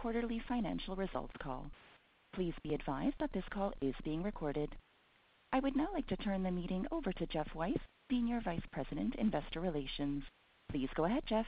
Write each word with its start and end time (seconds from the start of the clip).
Quarterly 0.00 0.40
financial 0.48 0.96
results 0.96 1.34
call. 1.42 1.66
Please 2.34 2.54
be 2.64 2.74
advised 2.74 3.16
that 3.20 3.30
this 3.34 3.44
call 3.52 3.70
is 3.82 3.94
being 4.02 4.22
recorded. 4.22 4.74
I 5.52 5.60
would 5.60 5.76
now 5.76 5.88
like 5.92 6.06
to 6.06 6.16
turn 6.16 6.42
the 6.42 6.50
meeting 6.50 6.86
over 6.90 7.12
to 7.12 7.26
Geoff 7.26 7.48
Weiss, 7.54 7.76
Senior 8.10 8.40
Vice 8.42 8.62
President, 8.72 9.14
Investor 9.16 9.60
Relations. 9.60 10.22
Please 10.70 10.88
go 10.94 11.04
ahead, 11.04 11.24
Geoff. 11.28 11.44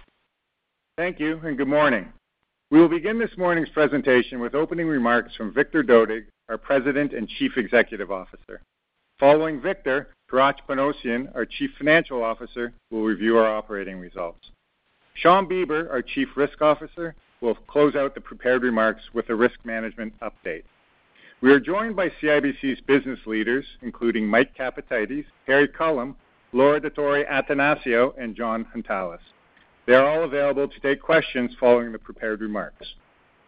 Thank 0.98 1.18
you, 1.18 1.40
and 1.44 1.56
good 1.56 1.68
morning. 1.68 2.12
We 2.70 2.78
will 2.78 2.90
begin 2.90 3.18
this 3.18 3.30
morning's 3.38 3.70
presentation 3.70 4.38
with 4.38 4.54
opening 4.54 4.86
remarks 4.86 5.34
from 5.34 5.54
Victor 5.54 5.82
Dodig, 5.82 6.24
our 6.50 6.58
President 6.58 7.14
and 7.14 7.26
Chief 7.28 7.52
Executive 7.56 8.12
Officer. 8.12 8.60
Following 9.18 9.62
Victor, 9.62 10.08
Hratch 10.30 10.58
Panossian, 10.68 11.34
our 11.34 11.46
Chief 11.46 11.70
Financial 11.78 12.22
Officer, 12.22 12.74
will 12.90 13.04
review 13.04 13.38
our 13.38 13.56
operating 13.56 13.98
results. 13.98 14.50
Shawn 15.14 15.48
Beber, 15.48 15.90
our 15.90 16.02
Chief 16.02 16.28
Risk 16.36 16.60
Officer, 16.60 17.14
will 17.42 17.54
close 17.54 17.94
out 17.94 18.14
the 18.14 18.20
prepared 18.20 18.62
remarks 18.62 19.02
with 19.12 19.28
a 19.28 19.34
risk 19.34 19.58
management 19.64 20.14
update. 20.20 20.62
We 21.42 21.50
are 21.52 21.60
joined 21.60 21.96
by 21.96 22.08
CIBC's 22.22 22.80
business 22.82 23.18
leaders, 23.26 23.66
including 23.82 24.26
Mike 24.26 24.56
Capatides, 24.56 25.24
Harry 25.46 25.66
Culham, 25.66 26.14
Laura 26.52 26.80
Dottori-Attanasio, 26.80 28.14
and 28.16 28.36
John 28.36 28.64
Hountalas. 28.72 29.20
They 29.86 29.94
are 29.94 30.06
all 30.06 30.22
available 30.22 30.68
to 30.68 30.80
take 30.80 31.02
questions 31.02 31.50
following 31.58 31.90
the 31.90 31.98
prepared 31.98 32.40
remarks. 32.40 32.86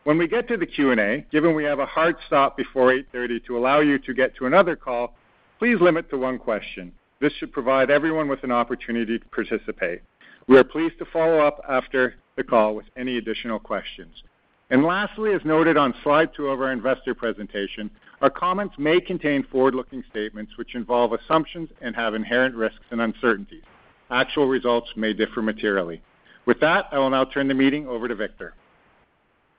When 0.02 0.18
we 0.18 0.26
get 0.26 0.48
to 0.48 0.56
the 0.56 0.66
Q&A, 0.66 1.24
given 1.30 1.54
we 1.54 1.64
have 1.64 1.78
a 1.78 1.86
hard 1.86 2.16
stop 2.26 2.56
before 2.56 2.90
8:30 2.90 3.38
to 3.46 3.56
allow 3.56 3.80
you 3.80 3.98
to 4.00 4.12
get 4.12 4.34
to 4.36 4.46
another 4.46 4.74
call, 4.74 5.14
please 5.58 5.80
limit 5.80 6.10
to 6.10 6.18
one 6.18 6.38
question. 6.38 6.92
This 7.20 7.32
should 7.34 7.52
provide 7.52 7.90
everyone 7.90 8.28
with 8.28 8.42
an 8.42 8.50
opportunity 8.50 9.18
to 9.18 9.24
participate. 9.26 10.02
We 10.46 10.58
are 10.58 10.64
pleased 10.64 10.98
to 10.98 11.06
follow 11.06 11.38
up 11.38 11.60
after 11.68 12.16
the 12.36 12.44
call 12.44 12.74
with 12.74 12.84
any 12.96 13.16
additional 13.16 13.58
questions. 13.58 14.22
And 14.68 14.84
lastly, 14.84 15.32
as 15.32 15.44
noted 15.44 15.76
on 15.76 15.94
slide 16.02 16.30
two 16.34 16.48
of 16.48 16.60
our 16.60 16.70
investor 16.70 17.14
presentation, 17.14 17.90
our 18.20 18.28
comments 18.28 18.74
may 18.76 19.00
contain 19.00 19.44
forward-looking 19.44 20.04
statements 20.10 20.52
which 20.56 20.74
involve 20.74 21.12
assumptions 21.12 21.70
and 21.80 21.96
have 21.96 22.14
inherent 22.14 22.54
risks 22.54 22.84
and 22.90 23.00
uncertainties. 23.00 23.62
Actual 24.10 24.46
results 24.46 24.90
may 24.96 25.14
differ 25.14 25.40
materially. 25.40 26.02
With 26.44 26.60
that, 26.60 26.88
I 26.92 26.98
will 26.98 27.10
now 27.10 27.24
turn 27.24 27.48
the 27.48 27.54
meeting 27.54 27.86
over 27.86 28.06
to 28.06 28.14
Victor. 28.14 28.54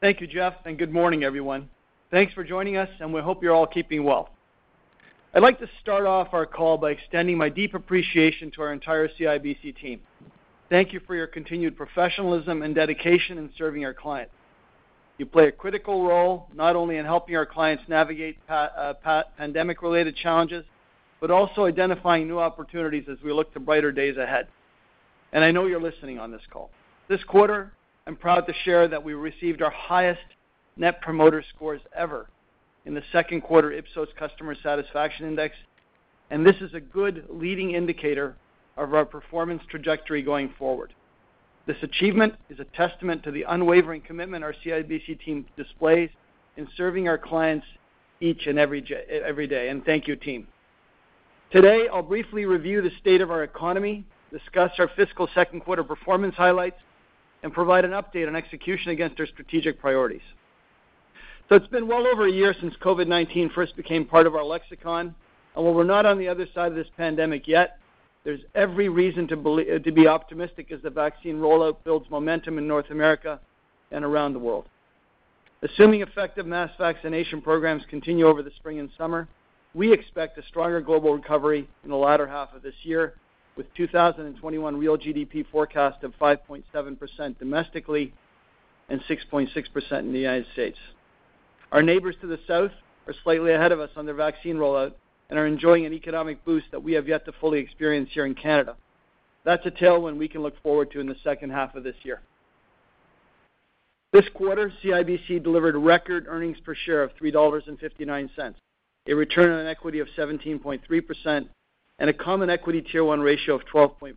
Thank 0.01 0.21
you, 0.21 0.27
Geoff, 0.27 0.53
and 0.65 0.77
good 0.77 0.91
morning, 0.91 1.23
everyone. 1.23 1.67
Thanks 2.11 2.33
for 2.33 2.43
joining 2.43 2.77
us, 2.77 2.89
and 2.99 3.11
we 3.11 3.21
hope 3.21 3.41
you're 3.41 3.55
all 3.55 3.65
keeping 3.65 4.03
well. 4.03 4.29
I'd 5.33 5.41
like 5.41 5.59
to 5.59 5.69
start 5.81 6.05
off 6.05 6.29
our 6.33 6.45
call 6.45 6.77
by 6.77 6.91
extending 6.91 7.37
my 7.37 7.49
deep 7.49 7.73
appreciation 7.73 8.51
to 8.51 8.61
our 8.61 8.71
entire 8.71 9.09
CIBC 9.09 9.75
team. 9.81 9.99
Thank 10.69 10.93
you 10.93 10.99
for 11.05 11.15
your 11.15 11.27
continued 11.27 11.77
professionalism 11.77 12.63
and 12.63 12.73
dedication 12.73 13.37
in 13.37 13.51
serving 13.57 13.85
our 13.85 13.93
clients. 13.93 14.33
You 15.17 15.25
play 15.25 15.47
a 15.47 15.51
critical 15.51 16.05
role 16.05 16.47
not 16.53 16.75
only 16.75 16.97
in 16.97 17.05
helping 17.05 17.35
our 17.35 17.45
clients 17.45 17.83
navigate 17.87 18.37
uh, 18.49 18.93
pandemic-related 19.37 20.15
challenges, 20.15 20.65
but 21.21 21.31
also 21.31 21.65
identifying 21.65 22.27
new 22.27 22.39
opportunities 22.39 23.05
as 23.09 23.17
we 23.23 23.31
look 23.31 23.53
to 23.53 23.59
brighter 23.59 23.91
days 23.91 24.17
ahead. 24.17 24.47
And 25.31 25.43
I 25.43 25.51
know 25.51 25.65
you're 25.67 25.81
listening 25.81 26.19
on 26.19 26.31
this 26.31 26.41
call. 26.51 26.69
This 27.07 27.23
quarter, 27.23 27.71
I'm 28.07 28.15
proud 28.15 28.41
to 28.47 28.53
share 28.63 28.87
that 28.87 29.03
we 29.03 29.13
received 29.13 29.61
our 29.61 29.71
highest 29.71 30.21
net 30.77 30.99
promoter 31.01 31.43
scores 31.55 31.81
ever 31.95 32.27
in 32.85 32.93
the 32.93 33.03
second 33.11 33.41
quarter 33.41 33.71
Ipsos 33.71 34.09
Customer 34.17 34.55
Satisfaction 34.61 35.27
Index, 35.27 35.55
and 36.29 36.45
this 36.45 36.55
is 36.59 36.73
a 36.73 36.79
good 36.79 37.25
leading 37.29 37.71
indicator 37.71 38.35
of 38.77 38.93
our 38.93 39.05
performance 39.05 39.61
trajectory 39.69 40.21
going 40.21 40.53
forward. 40.57 40.93
This 41.65 41.77
achievement 41.81 42.35
is 42.49 42.59
a 42.59 42.65
testament 42.75 43.23
to 43.23 43.31
the 43.31 43.43
unwavering 43.47 44.01
commitment 44.01 44.43
our 44.43 44.53
CIBC 44.65 45.19
team 45.23 45.45
displays 45.57 46.09
in 46.57 46.67
serving 46.77 47.07
our 47.07 47.17
clients 47.17 47.65
each 48.21 48.47
and 48.47 48.59
every 48.59 48.81
day, 48.81 49.69
and 49.69 49.83
thank 49.83 50.07
you, 50.07 50.15
team. 50.15 50.47
Today, 51.51 51.87
I'll 51.91 52.01
briefly 52.01 52.45
review 52.45 52.81
the 52.81 52.91
state 52.99 53.21
of 53.21 53.31
our 53.31 53.43
economy, 53.43 54.05
discuss 54.31 54.71
our 54.77 54.89
fiscal 54.95 55.27
second 55.33 55.61
quarter 55.61 55.83
performance 55.83 56.35
highlights, 56.35 56.77
and 57.43 57.53
provide 57.53 57.85
an 57.85 57.91
update 57.91 58.27
on 58.27 58.35
execution 58.35 58.91
against 58.91 59.19
our 59.19 59.27
strategic 59.27 59.79
priorities. 59.79 60.21
So 61.47 61.55
It's 61.55 61.67
been 61.67 61.87
well 61.87 62.07
over 62.07 62.25
a 62.25 62.31
year 62.31 62.55
since 62.59 62.73
COVID-19 62.81 63.53
first 63.53 63.75
became 63.75 64.05
part 64.05 64.25
of 64.25 64.35
our 64.35 64.43
lexicon, 64.43 65.13
and 65.55 65.63
while 65.63 65.73
we're 65.73 65.83
not 65.83 66.05
on 66.05 66.17
the 66.17 66.27
other 66.27 66.47
side 66.53 66.71
of 66.71 66.75
this 66.75 66.87
pandemic 66.97 67.47
yet, 67.47 67.77
there's 68.25 68.41
every 68.55 68.89
reason 68.89 69.27
to 69.27 69.91
be 69.91 70.07
optimistic 70.07 70.71
as 70.71 70.81
the 70.81 70.89
vaccine 70.89 71.37
rollout 71.37 71.77
builds 71.85 72.09
momentum 72.09 72.57
in 72.57 72.67
North 72.67 72.89
America 72.89 73.39
and 73.91 74.03
around 74.03 74.33
the 74.33 74.39
world. 74.39 74.65
Assuming 75.61 76.01
effective 76.01 76.45
mass 76.45 76.71
vaccination 76.77 77.41
programs 77.41 77.83
continue 77.89 78.27
over 78.27 78.43
the 78.43 78.51
spring 78.57 78.79
and 78.79 78.89
summer, 78.97 79.27
we 79.73 79.93
expect 79.93 80.37
a 80.37 80.43
stronger 80.47 80.81
global 80.81 81.13
recovery 81.13 81.69
in 81.83 81.89
the 81.89 81.95
latter 81.95 82.27
half 82.27 82.53
of 82.53 82.61
this 82.63 82.73
year, 82.83 83.13
with 83.55 83.71
2021 83.75 84.75
real 84.75 84.97
GDP 84.97 85.45
forecast 85.49 86.03
of 86.03 86.13
5.7% 86.19 87.39
domestically 87.39 88.11
and 88.89 88.99
6.6% 89.09 89.99
in 89.99 90.11
the 90.11 90.19
United 90.19 90.45
States. 90.53 90.77
Our 91.71 91.81
neighbors 91.81 92.15
to 92.21 92.27
the 92.27 92.39
south 92.47 92.71
are 93.07 93.13
slightly 93.23 93.53
ahead 93.53 93.71
of 93.71 93.79
us 93.79 93.91
on 93.95 94.05
their 94.05 94.15
vaccine 94.15 94.55
rollout 94.55 94.93
and 95.29 95.39
are 95.39 95.47
enjoying 95.47 95.85
an 95.85 95.93
economic 95.93 96.43
boost 96.45 96.67
that 96.71 96.83
we 96.83 96.93
have 96.93 97.07
yet 97.07 97.25
to 97.25 97.31
fully 97.33 97.59
experience 97.59 98.09
here 98.13 98.25
in 98.25 98.35
Canada. 98.35 98.75
That's 99.43 99.65
a 99.65 99.71
tailwind 99.71 100.17
we 100.17 100.27
can 100.27 100.41
look 100.41 100.61
forward 100.61 100.91
to 100.91 100.99
in 100.99 101.07
the 101.07 101.15
second 101.23 101.51
half 101.51 101.75
of 101.75 101.83
this 101.83 101.95
year. 102.03 102.21
This 104.11 104.25
quarter, 104.33 104.71
CIBC 104.83 105.43
delivered 105.43 105.75
record 105.75 106.25
earnings 106.27 106.57
per 106.63 106.73
share 106.73 107.03
of 107.03 107.11
3.59 107.21 107.33
dollars, 107.33 108.55
a 109.07 109.13
return 109.13 109.51
on 109.51 109.65
equity 109.67 109.99
of 109.99 110.07
17.3%, 110.17 111.47
and 111.99 112.09
a 112.09 112.13
common 112.13 112.49
equity 112.49 112.81
Tier 112.81 113.03
1 113.03 113.19
ratio 113.19 113.55
of 113.55 113.61
12.4%. 113.65 114.13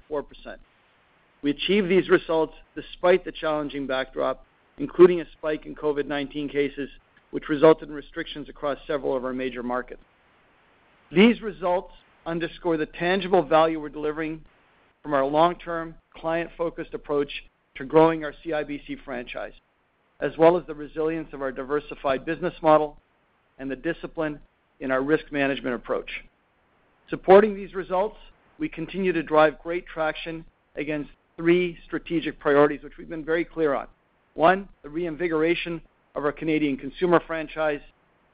We 1.42 1.50
achieved 1.50 1.88
these 1.88 2.08
results 2.08 2.54
despite 2.74 3.24
the 3.24 3.32
challenging 3.32 3.86
backdrop, 3.86 4.44
including 4.78 5.20
a 5.20 5.26
spike 5.32 5.66
in 5.66 5.74
COVID-19 5.74 6.50
cases, 6.50 6.88
which 7.30 7.48
resulted 7.48 7.88
in 7.88 7.94
restrictions 7.94 8.48
across 8.48 8.78
several 8.86 9.16
of 9.16 9.24
our 9.24 9.32
major 9.32 9.62
markets. 9.62 10.02
These 11.10 11.40
results 11.40 11.92
underscore 12.26 12.76
the 12.76 12.86
tangible 12.86 13.42
value 13.42 13.80
we're 13.80 13.88
delivering 13.88 14.44
from 15.02 15.14
our 15.14 15.24
long-term, 15.24 15.94
client-focused 16.14 16.92
approach 16.92 17.30
to 17.76 17.84
growing 17.84 18.24
our 18.24 18.34
CIBC 18.44 19.02
franchise, 19.04 19.54
as 20.20 20.32
well 20.36 20.56
as 20.58 20.66
the 20.66 20.74
resilience 20.74 21.28
of 21.32 21.40
our 21.40 21.52
diversified 21.52 22.24
business 22.24 22.54
model 22.62 22.98
and 23.58 23.70
the 23.70 23.76
discipline 23.76 24.38
in 24.80 24.90
our 24.90 25.02
risk 25.02 25.32
management 25.32 25.74
approach. 25.74 26.10
Supporting 27.08 27.54
these 27.54 27.74
results, 27.74 28.16
we 28.58 28.68
continue 28.68 29.12
to 29.12 29.22
drive 29.22 29.58
great 29.62 29.86
traction 29.86 30.44
against 30.76 31.10
three 31.36 31.78
strategic 31.86 32.38
priorities, 32.38 32.82
which 32.82 32.98
we've 32.98 33.08
been 33.08 33.24
very 33.24 33.44
clear 33.44 33.74
on. 33.74 33.86
One, 34.34 34.68
the 34.82 34.88
reinvigoration 34.90 35.80
of 36.14 36.24
our 36.24 36.32
Canadian 36.32 36.76
consumer 36.76 37.20
franchise. 37.26 37.80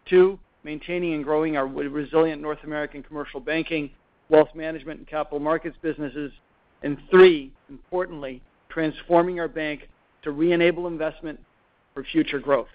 Two, 0.07 0.39
maintaining 0.65 1.15
and 1.15 1.25
growing 1.25 1.57
our 1.57 1.67
resilient 1.67 2.41
North 2.41 2.65
American 2.65 3.03
commercial 3.03 3.41
banking, 3.41 3.91
wealth 4.29 4.49
management, 4.55 4.99
and 4.99 5.07
capital 5.07 5.39
markets 5.39 5.77
businesses. 5.83 6.33
And 6.83 6.99
Three, 7.11 7.53
importantly, 7.71 8.43
transforming 8.69 9.39
our 9.41 9.49
bank 9.49 9.89
to 10.23 10.31
re-enable 10.31 10.87
investment 10.87 11.39
for 11.93 12.05
future 12.05 12.39
growth. 12.39 12.69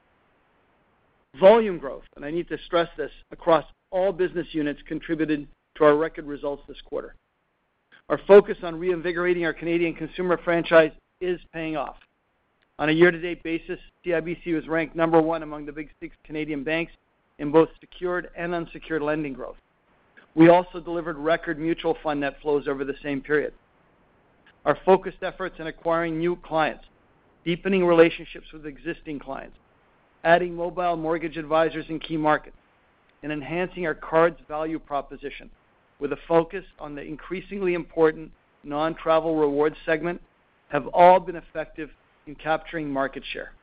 Volume 1.40 1.78
growth, 1.78 2.06
and 2.16 2.26
I 2.26 2.32
need 2.32 2.48
to 2.50 2.58
stress 2.66 2.90
this, 2.98 3.12
across 3.32 3.66
all 3.92 4.12
business 4.12 4.48
units 4.52 4.82
contributed 4.88 5.48
to 5.76 5.84
our 5.84 5.96
record 5.96 6.26
results 6.26 6.64
this 6.68 6.82
quarter. 6.86 7.16
Our 8.10 8.20
focus 8.28 8.58
on 8.64 8.80
reinvigorating 8.80 9.46
our 9.46 9.54
Canadian 9.54 9.94
consumer 9.94 10.40
franchise 10.44 10.92
is 11.22 11.40
paying 11.54 11.78
off. 11.78 11.98
On 12.80 12.90
a 12.90 12.94
year-to-date 12.94 13.44
basis, 13.44 13.80
CIBC 14.06 14.56
was 14.56 14.68
ranked 14.68 14.96
number 14.96 15.22
one 15.22 15.44
among 15.44 15.66
the 15.66 15.72
Big 15.72 15.90
Six 16.00 16.16
Canadian 16.24 16.64
banks 16.64 16.94
in 17.40 17.52
both 17.52 17.70
secured 17.80 18.30
and 18.38 18.54
unsecured 18.54 19.02
lending 19.02 19.34
growth. 19.34 19.58
We 20.36 20.50
also 20.50 20.80
delivered 20.80 21.18
record 21.18 21.58
mutual 21.58 21.98
fund 22.04 22.20
net 22.20 22.36
flows 22.42 22.68
over 22.68 22.86
the 22.86 22.96
same 23.02 23.22
period. 23.22 23.54
Our 24.66 24.78
focused 24.86 25.24
efforts 25.24 25.56
in 25.60 25.68
acquiring 25.68 26.20
new 26.20 26.36
clients, 26.36 26.86
deepening 27.44 27.86
relationships 27.86 28.48
with 28.54 28.66
existing 28.66 29.20
clients, 29.20 29.58
adding 30.24 30.54
mobile 30.54 30.98
mortgage 30.98 31.38
advisors 31.38 31.86
in 31.90 32.00
key 32.00 32.18
markets, 32.18 32.58
and 33.24 33.32
enhancing 33.32 33.86
our 33.86 33.96
cards 33.96 34.38
value 34.48 34.80
proposition 34.80 35.50
with 36.00 36.14
a 36.14 36.18
focus 36.28 36.64
on 36.78 36.96
the 36.96 37.02
increasingly 37.02 37.74
important 37.74 38.32
non-travel 38.64 39.36
rewards 39.36 39.76
segment 39.86 40.22
have 40.70 40.88
all 40.88 41.20
been 41.20 41.36
effective 41.36 41.90
in 42.28 42.36
capturing 42.36 42.92
market 42.92 43.24
share. 43.34 43.54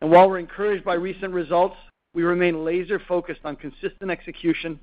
And 0.00 0.10
While 0.10 0.28
we're 0.28 0.38
encouraged 0.38 0.84
by 0.84 0.94
recent 0.94 1.32
results, 1.32 1.76
we 2.14 2.22
remain 2.22 2.64
laser-focused 2.64 3.40
on 3.44 3.56
consistent 3.56 4.10
execution 4.10 4.78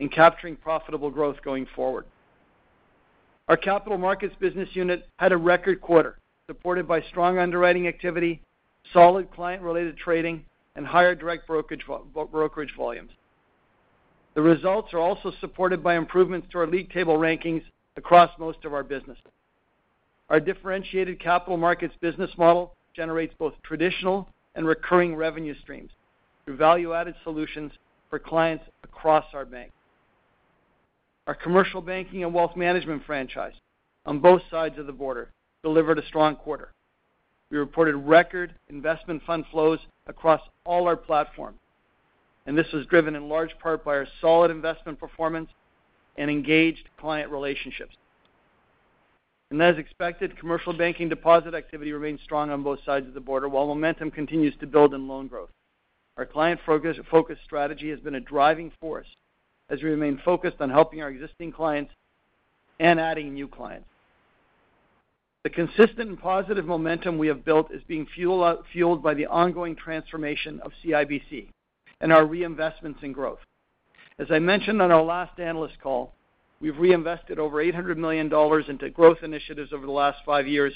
and 0.00 0.10
capturing 0.10 0.56
profitable 0.56 1.10
growth 1.10 1.36
going 1.44 1.66
forward. 1.76 2.06
Our 3.48 3.56
capital 3.56 3.98
markets 3.98 4.34
business 4.40 4.70
unit 4.72 5.06
had 5.18 5.32
a 5.32 5.36
record 5.36 5.80
quarter, 5.82 6.18
supported 6.46 6.88
by 6.88 7.02
strong 7.02 7.38
underwriting 7.38 7.86
activity, 7.86 8.40
solid 8.92 9.30
client-related 9.30 9.98
trading, 9.98 10.44
and 10.74 10.86
higher 10.86 11.14
direct 11.14 11.46
brokerage 11.46 12.74
volumes. 12.76 13.10
The 14.34 14.42
results 14.42 14.92
are 14.94 14.98
also 14.98 15.32
supported 15.40 15.82
by 15.82 15.94
improvements 15.96 16.48
to 16.50 16.58
our 16.58 16.66
league 16.66 16.90
table 16.90 17.18
rankings 17.18 17.62
across 17.96 18.30
most 18.38 18.64
of 18.64 18.74
our 18.74 18.82
businesses. 18.82 19.22
Our 20.30 20.40
differentiated 20.40 21.20
capital 21.20 21.58
markets 21.58 21.94
business 22.00 22.30
model 22.36 22.74
generates 22.96 23.34
both 23.38 23.52
traditional 23.62 24.28
and 24.56 24.66
recurring 24.66 25.14
revenue 25.14 25.54
streams 25.60 25.90
through 26.44 26.56
value-added 26.56 27.14
solutions 27.24 27.72
for 28.10 28.18
clients 28.18 28.64
across 28.82 29.24
our 29.32 29.44
bank. 29.44 29.72
Our 31.26 31.34
commercial 31.34 31.80
banking 31.80 32.22
and 32.22 32.34
wealth 32.34 32.54
management 32.54 33.04
franchise 33.06 33.54
on 34.04 34.20
both 34.20 34.42
sides 34.50 34.78
of 34.78 34.86
the 34.86 34.92
border 34.92 35.30
delivered 35.62 35.98
a 35.98 36.06
strong 36.06 36.36
quarter. 36.36 36.72
We 37.50 37.58
reported 37.58 37.96
record 37.96 38.54
investment 38.68 39.22
fund 39.26 39.44
flows 39.50 39.78
across 40.06 40.40
all 40.66 40.86
our 40.86 40.96
platforms, 40.96 41.58
and 42.46 42.58
this 42.58 42.70
was 42.72 42.86
driven 42.86 43.14
in 43.14 43.28
large 43.28 43.56
part 43.58 43.84
by 43.84 43.92
our 43.92 44.06
solid 44.20 44.50
investment 44.50 44.98
performance 45.00 45.48
and 46.16 46.30
engaged 46.30 46.88
client 46.98 47.30
relationships. 47.30 47.96
And 49.50 49.62
As 49.62 49.78
expected, 49.78 50.38
commercial 50.38 50.72
banking 50.72 51.08
deposit 51.08 51.54
activity 51.54 51.92
remains 51.92 52.20
strong 52.22 52.50
on 52.50 52.62
both 52.62 52.80
sides 52.84 53.06
of 53.06 53.14
the 53.14 53.20
border, 53.20 53.48
while 53.48 53.66
momentum 53.66 54.10
continues 54.10 54.54
to 54.60 54.66
build 54.66 54.94
in 54.94 55.06
loan 55.06 55.28
growth. 55.28 55.50
Our 56.16 56.26
client-focused 56.26 57.44
strategy 57.44 57.90
has 57.90 57.98
been 57.98 58.14
a 58.14 58.20
driving 58.20 58.70
force 58.80 59.08
as 59.68 59.82
we 59.82 59.90
remain 59.90 60.20
focused 60.24 60.60
on 60.60 60.70
helping 60.70 61.02
our 61.02 61.08
existing 61.08 61.52
clients 61.52 61.92
and 62.78 63.00
adding 63.00 63.34
new 63.34 63.48
clients. 63.48 63.88
The 65.42 65.50
consistent 65.50 66.08
and 66.08 66.20
positive 66.20 66.66
momentum 66.66 67.18
we 67.18 67.26
have 67.28 67.44
built 67.44 67.72
is 67.72 67.82
being 67.88 68.06
fueled 68.14 69.02
by 69.02 69.14
the 69.14 69.26
ongoing 69.26 69.76
transformation 69.76 70.60
of 70.60 70.72
CIBC 70.84 71.48
and 72.00 72.12
our 72.12 72.24
reinvestments 72.24 73.02
in 73.02 73.12
growth. 73.12 73.40
As 74.18 74.28
I 74.30 74.38
mentioned 74.38 74.80
on 74.80 74.92
our 74.92 75.02
last 75.02 75.38
analyst 75.40 75.80
call, 75.82 76.14
we've 76.60 76.78
reinvested 76.78 77.38
over 77.38 77.60
800 77.60 77.98
million 77.98 78.28
dollars 78.28 78.66
into 78.68 78.88
growth 78.88 79.18
initiatives 79.22 79.72
over 79.72 79.84
the 79.84 79.92
last 79.92 80.18
five 80.24 80.46
years, 80.46 80.72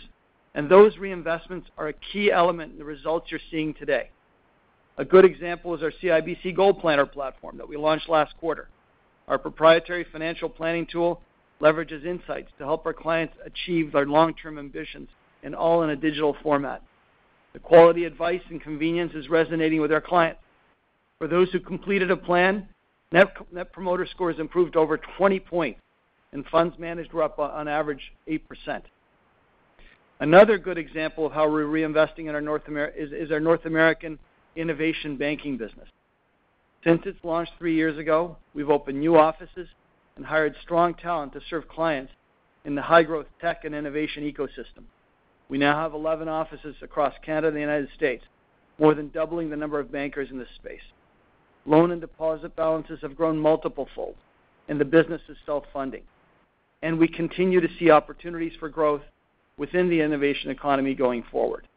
and 0.55 0.69
those 0.69 0.97
reinvestments 0.97 1.67
are 1.79 1.89
a 1.89 1.95
key 2.13 2.33
element 2.33 2.73
in 2.73 2.79
the 2.79 2.85
results 2.85 3.31
you're 3.31 3.41
seeing 3.51 3.73
today. 3.73 4.11
A 4.99 5.05
good 5.05 5.25
example 5.25 5.75
is 5.77 5.83
our 5.85 5.93
CIBC 6.03 6.57
Goal 6.57 6.75
Planner 6.75 7.07
platform 7.07 7.57
that 7.59 7.69
we 7.69 7.77
launched 7.77 8.09
last 8.09 8.37
quarter. 8.39 8.69
Our 9.29 9.39
proprietary 9.39 10.05
financial 10.11 10.49
planning 10.49 10.89
tool 10.91 11.21
leverages 11.61 12.05
insights 12.05 12.51
to 12.59 12.65
help 12.65 12.85
our 12.85 12.93
clients 12.93 13.35
achieve 13.47 13.93
their 13.93 14.07
long-term 14.07 14.59
ambitions 14.59 15.09
and 15.45 15.55
all 15.55 15.85
in 15.85 15.91
a 15.91 15.97
digital 15.97 16.37
format. 16.43 16.83
The 17.53 17.61
quality, 17.61 18.07
advice, 18.07 18.43
and 18.51 18.61
convenience 18.61 19.13
is 19.15 19.29
resonating 19.29 19.81
with 19.81 19.93
our 19.93 20.01
clients. 20.01 20.41
For 21.19 21.29
those 21.29 21.49
who 21.53 21.61
completed 21.61 22.11
a 22.11 22.17
plan, 22.17 22.69
Net 23.13 23.73
Promoter 23.73 24.07
Scores 24.07 24.41
improved 24.41 24.75
over 24.75 24.99
20 25.17 25.39
points, 25.41 25.81
and 26.33 26.45
funds 26.47 26.77
managed 26.77 27.13
were 27.13 27.23
up 27.23 27.39
on 27.39 27.69
average 27.69 28.13
8%. 28.29 28.41
Another 30.21 30.59
good 30.59 30.77
example 30.77 31.25
of 31.25 31.33
how 31.33 31.49
we're 31.49 31.67
reinvesting 31.67 32.29
in 32.29 32.31
our 32.31 32.41
North 32.41 32.63
Amer- 32.67 32.93
is, 32.97 33.13
is 33.13 33.31
our 33.31 33.39
North 33.39 33.65
American 33.65 34.19
innovation 34.59 35.17
banking 35.17 35.57
business. 35.57 35.89
Since 36.85 37.03
its 37.07 37.19
launch 37.23 37.49
three 37.59 37.75
years 37.75 37.97
ago, 37.97 38.37
we've 38.55 38.71
opened 38.71 38.99
new 38.99 39.17
offices 39.17 39.69
and 40.17 40.27
hired 40.27 40.55
strong 40.63 40.95
talent 40.95 41.33
to 41.33 41.41
serve 41.49 41.69
clients 41.69 42.13
in 42.65 42.75
the 42.75 42.83
high-growth 42.83 43.27
tech 43.41 43.65
and 43.65 43.75
innovation 43.75 44.25
ecosystem. 44.25 44.83
We 45.49 45.59
now 45.59 45.77
have 45.81 45.95
11 45.95 46.29
offices 46.29 46.75
across 46.83 47.15
Canada 47.25 47.49
and 47.49 47.57
the 47.57 47.61
United 47.61 47.89
States, 47.95 48.25
more 48.79 48.95
than 48.95 49.11
doubling 49.11 49.49
the 49.49 49.57
number 49.57 49.79
of 49.79 49.93
bankers 49.93 50.29
in 50.31 50.39
this 50.39 50.49
space. 50.57 50.83
Loan 51.65 51.93
and 51.93 52.01
deposit 52.01 52.57
balances 52.57 52.99
have 53.03 53.17
grown 53.17 53.39
multiple-fold, 53.39 54.17
and 54.69 54.81
the 54.81 54.85
business 54.85 55.23
is 55.29 55.37
self-funding. 55.47 56.03
And 56.83 56.99
we 56.99 57.09
continue 57.09 57.61
to 57.61 57.69
see 57.79 57.91
opportunities 57.91 58.55
for 58.59 58.69
growth 58.69 59.03
within 59.57 59.89
the 59.89 60.01
innovation 60.01 60.51
economy 60.51 60.95
going 60.95 61.25
forward. 61.31 61.68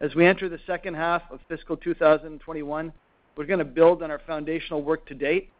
As 0.00 0.14
we 0.14 0.26
enter 0.26 0.48
the 0.48 0.58
second 0.66 0.94
half 0.94 1.22
of 1.30 1.40
fiscal 1.48 1.76
2021, 1.76 2.92
we're 3.36 3.46
going 3.46 3.58
to 3.58 3.64
build 3.64 4.02
on 4.02 4.10
our 4.10 4.20
foundational 4.26 4.82
work 4.82 5.06
to 5.06 5.14
date 5.14 5.50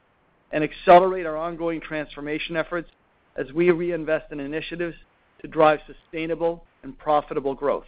and 0.53 0.63
accelerate 0.63 1.27
our 1.27 1.37
ongoing 1.37 1.81
transformation 1.81 2.57
efforts 2.57 2.91
as 3.37 3.53
we 3.53 3.71
reinvest 3.71 4.31
in 4.33 4.41
initiatives 4.41 4.97
to 5.41 5.49
drive 5.49 5.81
sustainable 5.87 6.65
and 6.83 6.99
profitable 6.99 7.55
growth. 7.55 7.87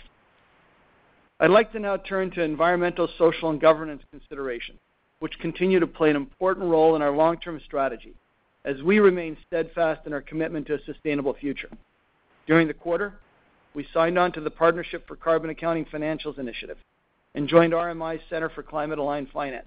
I'd 1.39 1.51
like 1.51 1.73
to 1.73 1.79
now 1.79 1.99
turn 1.99 2.31
to 2.33 2.43
environmental, 2.43 3.09
social, 3.19 3.51
and 3.51 3.61
governance 3.61 4.03
considerations, 4.11 4.79
which 5.19 5.39
continue 5.39 5.81
to 5.81 5.87
play 5.87 6.11
an 6.11 6.17
important 6.17 6.67
role 6.67 6.97
in 6.97 7.03
our 7.03 7.15
long-term 7.15 7.61
strategy 7.65 8.15
as 8.65 8.83
we 8.83 8.99
remain 8.99 9.37
steadfast 9.47 10.07
in 10.07 10.13
our 10.13 10.23
commitment 10.23 10.67
to 10.67 10.75
a 10.75 10.85
sustainable 10.85 11.35
future. 11.35 11.71
During 12.47 12.67
the 12.67 12.75
quarter, 12.75 13.15
we 13.77 13.87
signed 13.93 14.19
on 14.19 14.33
to 14.33 14.41
the 14.41 14.51
Partnership 14.51 15.07
for 15.07 15.17
Carbon 15.17 15.51
Accounting 15.51 15.85
Financials 15.85 16.39
initiative 16.39 16.79
and 17.35 17.47
joined 17.47 17.75
RMI's 17.75 18.23
Centre 18.31 18.49
for 18.49 18.63
Climate-Aligned 18.63 19.29
Finance, 19.35 19.67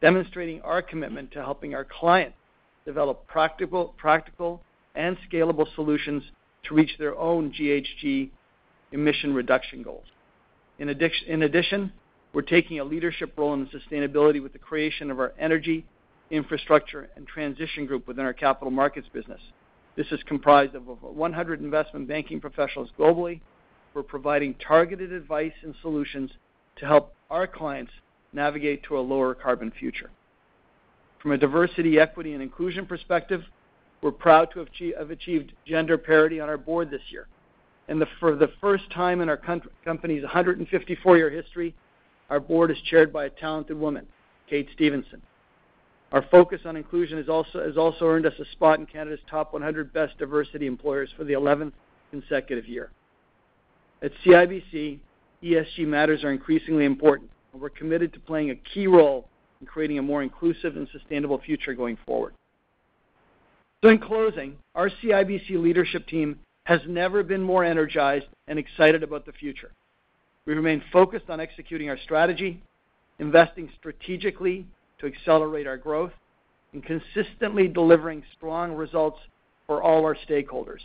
demonstrating 0.00 0.62
our 0.62 0.80
commitment 0.80 1.30
to 1.32 1.40
helping 1.40 1.74
our 1.74 1.84
clients 1.84 2.38
develop 2.86 3.26
practical 3.26 3.94
practical 3.98 4.62
and 4.94 5.18
scalable 5.30 5.66
solutions 5.74 6.22
to 6.62 6.74
reach 6.74 6.96
their 6.98 7.14
own 7.18 7.52
GHG 7.52 8.30
emission 8.92 9.34
reduction 9.34 9.82
goals. 9.82 10.06
In 10.78 10.88
addition, 10.88 11.92
we're 12.32 12.40
taking 12.40 12.80
a 12.80 12.84
leadership 12.84 13.34
role 13.36 13.52
in 13.52 13.66
sustainability 13.66 14.42
with 14.42 14.54
the 14.54 14.58
creation 14.58 15.10
of 15.10 15.20
our 15.20 15.34
energy, 15.38 15.84
infrastructure, 16.30 17.10
and 17.16 17.26
transition 17.26 17.84
group 17.84 18.08
within 18.08 18.24
our 18.24 18.32
capital 18.32 18.70
markets 18.70 19.08
business. 19.12 19.40
This 20.00 20.12
is 20.12 20.20
comprised 20.24 20.74
of 20.74 20.88
over 20.88 21.08
100 21.08 21.60
investment 21.60 22.08
banking 22.08 22.40
professionals 22.40 22.88
globally 22.98 23.42
who 23.92 24.00
are 24.00 24.02
providing 24.02 24.54
targeted 24.54 25.12
advice 25.12 25.52
and 25.62 25.74
solutions 25.82 26.30
to 26.76 26.86
help 26.86 27.14
our 27.30 27.46
clients 27.46 27.92
navigate 28.32 28.82
to 28.84 28.98
a 28.98 29.02
lower 29.02 29.34
carbon 29.34 29.70
future. 29.78 30.08
From 31.20 31.32
a 31.32 31.36
diversity, 31.36 32.00
equity, 32.00 32.32
and 32.32 32.42
inclusion 32.42 32.86
perspective, 32.86 33.42
we're 34.00 34.10
proud 34.10 34.48
to 34.54 34.60
have 34.96 35.10
achieved 35.10 35.52
gender 35.66 35.98
parity 35.98 36.40
on 36.40 36.48
our 36.48 36.56
board 36.56 36.90
this 36.90 37.02
year. 37.10 37.26
And 37.88 38.02
for 38.20 38.34
the 38.34 38.52
first 38.58 38.90
time 38.90 39.20
in 39.20 39.28
our 39.28 39.36
company's 39.84 40.24
154-year 40.24 41.28
history, 41.28 41.74
our 42.30 42.40
board 42.40 42.70
is 42.70 42.78
chaired 42.86 43.12
by 43.12 43.26
a 43.26 43.30
talented 43.30 43.78
woman, 43.78 44.06
Kate 44.48 44.70
Stevenson. 44.72 45.20
Our 46.12 46.24
focus 46.30 46.62
on 46.64 46.76
inclusion 46.76 47.18
has 47.18 47.28
also 47.28 48.04
earned 48.04 48.26
us 48.26 48.32
a 48.40 48.44
spot 48.52 48.80
in 48.80 48.86
Canada's 48.86 49.20
top 49.30 49.52
100 49.52 49.92
best 49.92 50.18
diversity 50.18 50.66
employers 50.66 51.08
for 51.16 51.24
the 51.24 51.34
11th 51.34 51.72
consecutive 52.10 52.66
year. 52.66 52.90
At 54.02 54.10
CIBC, 54.24 54.98
ESG 55.42 55.86
matters 55.86 56.24
are 56.24 56.32
increasingly 56.32 56.84
important, 56.84 57.30
and 57.52 57.62
we're 57.62 57.70
committed 57.70 58.12
to 58.14 58.20
playing 58.20 58.50
a 58.50 58.56
key 58.56 58.86
role 58.86 59.28
in 59.60 59.66
creating 59.66 59.98
a 59.98 60.02
more 60.02 60.22
inclusive 60.22 60.76
and 60.76 60.88
sustainable 60.90 61.38
future 61.38 61.74
going 61.74 61.96
forward. 62.04 62.34
So 63.82 63.90
in 63.90 63.98
closing, 63.98 64.56
our 64.74 64.90
CIBC 64.90 65.50
leadership 65.50 66.06
team 66.08 66.40
has 66.64 66.80
never 66.88 67.22
been 67.22 67.42
more 67.42 67.64
energized 67.64 68.26
and 68.48 68.58
excited 68.58 69.02
about 69.02 69.26
the 69.26 69.32
future. 69.32 69.70
We 70.44 70.54
remain 70.54 70.82
focused 70.92 71.30
on 71.30 71.40
executing 71.40 71.88
our 71.88 71.98
strategy, 71.98 72.62
investing 73.18 73.70
strategically 73.78 74.66
to 75.00 75.06
accelerate 75.06 75.66
our 75.66 75.76
growth, 75.76 76.12
and 76.72 76.84
consistently 76.84 77.68
delivering 77.68 78.22
strong 78.36 78.72
results 78.72 79.18
for 79.66 79.82
all 79.82 80.04
our 80.04 80.16
stakeholders. 80.28 80.80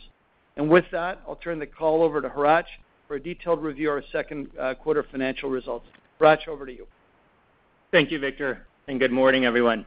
And 0.58 0.70
with 0.70 0.86
that, 0.92 1.22
I'll 1.28 1.36
turn 1.36 1.60
the 1.60 1.66
call 1.66 2.02
over 2.02 2.22
to 2.22 2.30
Hratch 2.30 2.66
for 3.08 3.16
a 3.16 3.20
detailed 3.20 3.62
review 3.62 3.90
of 3.90 3.96
our 3.98 4.04
second 4.12 4.50
uh, 4.60 4.74
quarter 4.74 5.06
financial 5.12 5.50
results. 5.50 5.86
Hratch, 6.20 6.48
over 6.48 6.66
to 6.66 6.72
you. 6.72 6.88
Thank 7.92 8.12
you, 8.12 8.20
Victor, 8.20 8.66
and 8.88 9.00
good 9.00 9.12
morning, 9.12 9.46
everyone. 9.46 9.86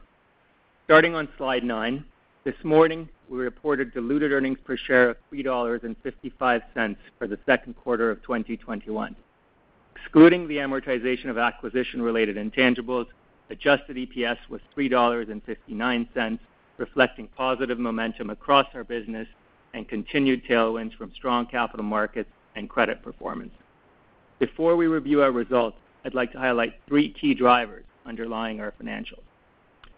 Starting 0.85 1.15
on 1.15 1.27
slide 1.37 1.63
nine, 1.63 2.05
this 2.45 2.55
morning, 2.63 3.09
we 3.29 3.37
reported 3.37 3.93
diluted 3.93 4.31
earnings 4.31 4.57
per 4.63 4.77
share 4.77 5.09
of 5.09 5.17
3.55 5.31 5.43
dollars 5.43 6.95
for 7.17 7.27
the 7.27 7.37
second 7.45 7.75
quarter 7.75 8.09
of 8.09 8.21
2021. 8.23 9.15
Excluding 9.95 10.47
the 10.47 10.55
amortization 10.55 11.29
of 11.29 11.37
acquisition-related 11.37 12.37
intangibles, 12.37 13.05
adjusted 13.49 13.97
EPS 13.97 14.37
was 14.49 14.61
$3.59, 14.77 16.39
reflecting 16.77 17.27
positive 17.35 17.79
momentum 17.79 18.29
across 18.29 18.67
our 18.73 18.83
business 18.83 19.27
and 19.73 19.87
continued 19.87 20.43
tailwinds 20.45 20.95
from 20.97 21.11
strong 21.15 21.45
capital 21.45 21.85
markets 21.85 22.29
and 22.55 22.69
credit 22.69 23.03
performance. 23.03 23.51
Before 24.39 24.75
we 24.75 24.87
review 24.87 25.21
our 25.21 25.31
results, 25.31 25.77
I'd 26.05 26.13
like 26.13 26.31
to 26.31 26.39
highlight 26.39 26.73
three 26.87 27.13
key 27.13 27.33
drivers 27.33 27.83
underlying 28.05 28.59
our 28.59 28.73
financials. 28.81 29.23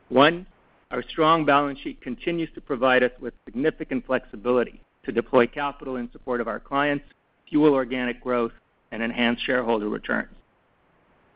One, 0.09 0.45
our 0.89 1.03
strong 1.03 1.45
balance 1.45 1.79
sheet 1.79 2.01
continues 2.01 2.49
to 2.55 2.61
provide 2.61 3.03
us 3.03 3.11
with 3.21 3.33
significant 3.45 4.05
flexibility 4.05 4.81
to 5.03 5.11
deploy 5.11 5.47
capital 5.47 5.95
in 5.95 6.11
support 6.11 6.41
of 6.41 6.47
our 6.47 6.59
clients, 6.59 7.05
fuel 7.49 7.73
organic 7.73 8.21
growth, 8.21 8.51
and 8.91 9.01
enhance 9.01 9.39
shareholder 9.41 9.89
returns. 9.89 10.29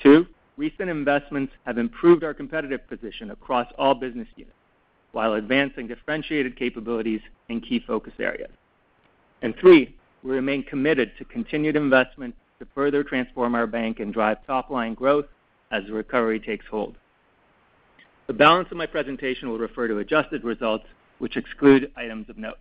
Two, 0.04 0.28
recent 0.58 0.90
investments 0.90 1.54
have 1.66 1.78
improved 1.78 2.24
our 2.24 2.34
competitive 2.34 2.88
position 2.88 3.32
across 3.32 3.68
all 3.78 3.94
business 3.94 4.28
units 4.36 4.56
while 5.12 5.34
advancing 5.34 5.88
differentiated 5.88 6.58
capabilities 6.58 7.22
in 7.48 7.62
key 7.62 7.82
focus 7.88 8.14
areas. 8.20 8.52
And 9.42 9.56
Three, 9.62 9.96
we 10.24 10.32
remain 10.32 10.64
committed 10.64 11.12
to 11.18 11.26
continued 11.26 11.76
investment 11.76 12.36
to 12.60 12.68
further 12.76 13.04
transform 13.04 13.56
our 13.56 13.68
bank 13.68 14.00
and 14.00 14.14
drive 14.14 14.46
top-line 14.46 14.94
growth 14.94 15.28
as 15.72 15.84
the 15.86 15.94
recovery 15.94 16.40
takes 16.40 16.66
hold. 16.70 16.96
The 18.28 18.34
balance 18.34 18.70
of 18.72 18.78
my 18.78 18.88
presentation 18.88 19.50
will 19.50 19.60
refer 19.60 19.88
to 19.88 20.00
adjusted 20.00 20.44
results, 20.44 20.86
which 21.20 21.38
exclude 21.38 21.92
items 21.96 22.30
of 22.30 22.38
note. 22.38 22.58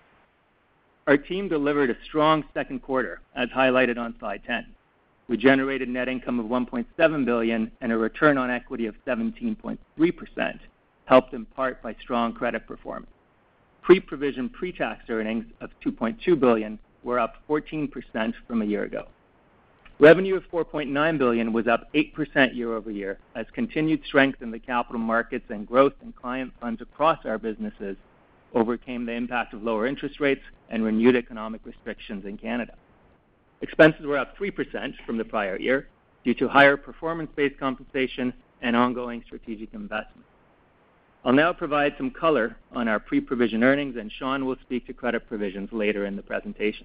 Our 1.07 1.17
team 1.17 1.49
delivered 1.49 1.91
a 1.91 1.97
strong 2.05 2.45
second 2.55 2.83
quarter, 2.83 3.21
as 3.35 3.49
highlighted 3.49 3.99
on 3.99 4.15
slide 4.19 4.43
10. 4.47 4.67
We 5.29 5.37
generated 5.37 5.89
net 5.89 6.09
income 6.09 6.39
of 6.39 6.47
1.7 6.47 7.25
billion 7.25 7.71
and 7.81 7.93
a 7.93 7.97
return 7.97 8.37
on 8.37 8.51
equity 8.51 8.87
of 8.87 8.95
17.3%, 9.07 10.59
helped 11.07 11.33
in 11.33 11.45
part 11.47 11.83
by 11.83 11.95
strong 12.01 12.33
credit 12.35 12.67
performance. 12.67 13.11
Pre-provision, 13.83 14.49
pre-tax 14.49 15.05
earnings 15.09 15.47
of 15.61 15.71
2.2 15.85 16.39
billion 16.39 16.79
were 17.03 17.19
up 17.19 17.37
14% 17.49 17.91
from 18.47 18.63
a 18.63 18.65
year 18.65 18.85
ago. 18.85 19.07
Revenue 20.01 20.37
of 20.37 20.45
4.9 20.51 21.19
billion 21.19 21.53
was 21.53 21.69
up 21.69 21.93
8% 21.95 22.55
year-over-year, 22.55 23.19
as 23.37 23.47
continued 23.53 24.03
strength 24.05 24.43
in 24.43 24.51
the 24.51 24.59
capital 24.59 25.01
markets 25.01 25.45
and 25.51 25.67
growth 25.67 25.93
in 26.03 26.13
client 26.13 26.53
funds 26.61 26.83
across 26.83 27.25
our 27.25 27.39
businesses 27.39 27.97
overcame 28.55 29.07
the 29.07 29.13
impact 29.13 29.55
of 29.55 29.63
lower 29.63 29.87
interest 29.87 30.21
rates 30.21 30.43
and 30.71 30.85
renewed 30.85 31.17
economic 31.17 31.61
restrictions 31.65 32.25
in 32.25 32.37
Canada. 32.37 32.75
Expenses 33.65 34.05
were 34.05 34.19
up 34.19 34.37
3% 34.37 34.93
from 35.07 35.17
the 35.17 35.25
prior 35.25 35.59
year 35.59 35.89
due 36.23 36.35
to 36.35 36.47
higher 36.49 36.77
performance-based 36.77 37.59
compensation 37.59 38.35
and 38.61 38.77
ongoing 38.77 39.23
strategic 39.25 39.73
investments. 39.73 40.29
I'll 41.25 41.33
now 41.33 41.55
provide 41.55 41.95
some 41.97 42.11
color 42.11 42.59
on 42.73 42.89
our 42.89 43.01
pre-provision 43.01 43.65
earnings, 43.65 43.97
and 43.97 44.13
Shawn 44.13 44.45
will 44.45 44.59
speak 44.61 44.87
to 44.87 44.93
credit 44.93 45.27
provisions 45.27 45.71
later 45.73 46.05
in 46.05 46.15
the 46.15 46.21
presentation. 46.21 46.85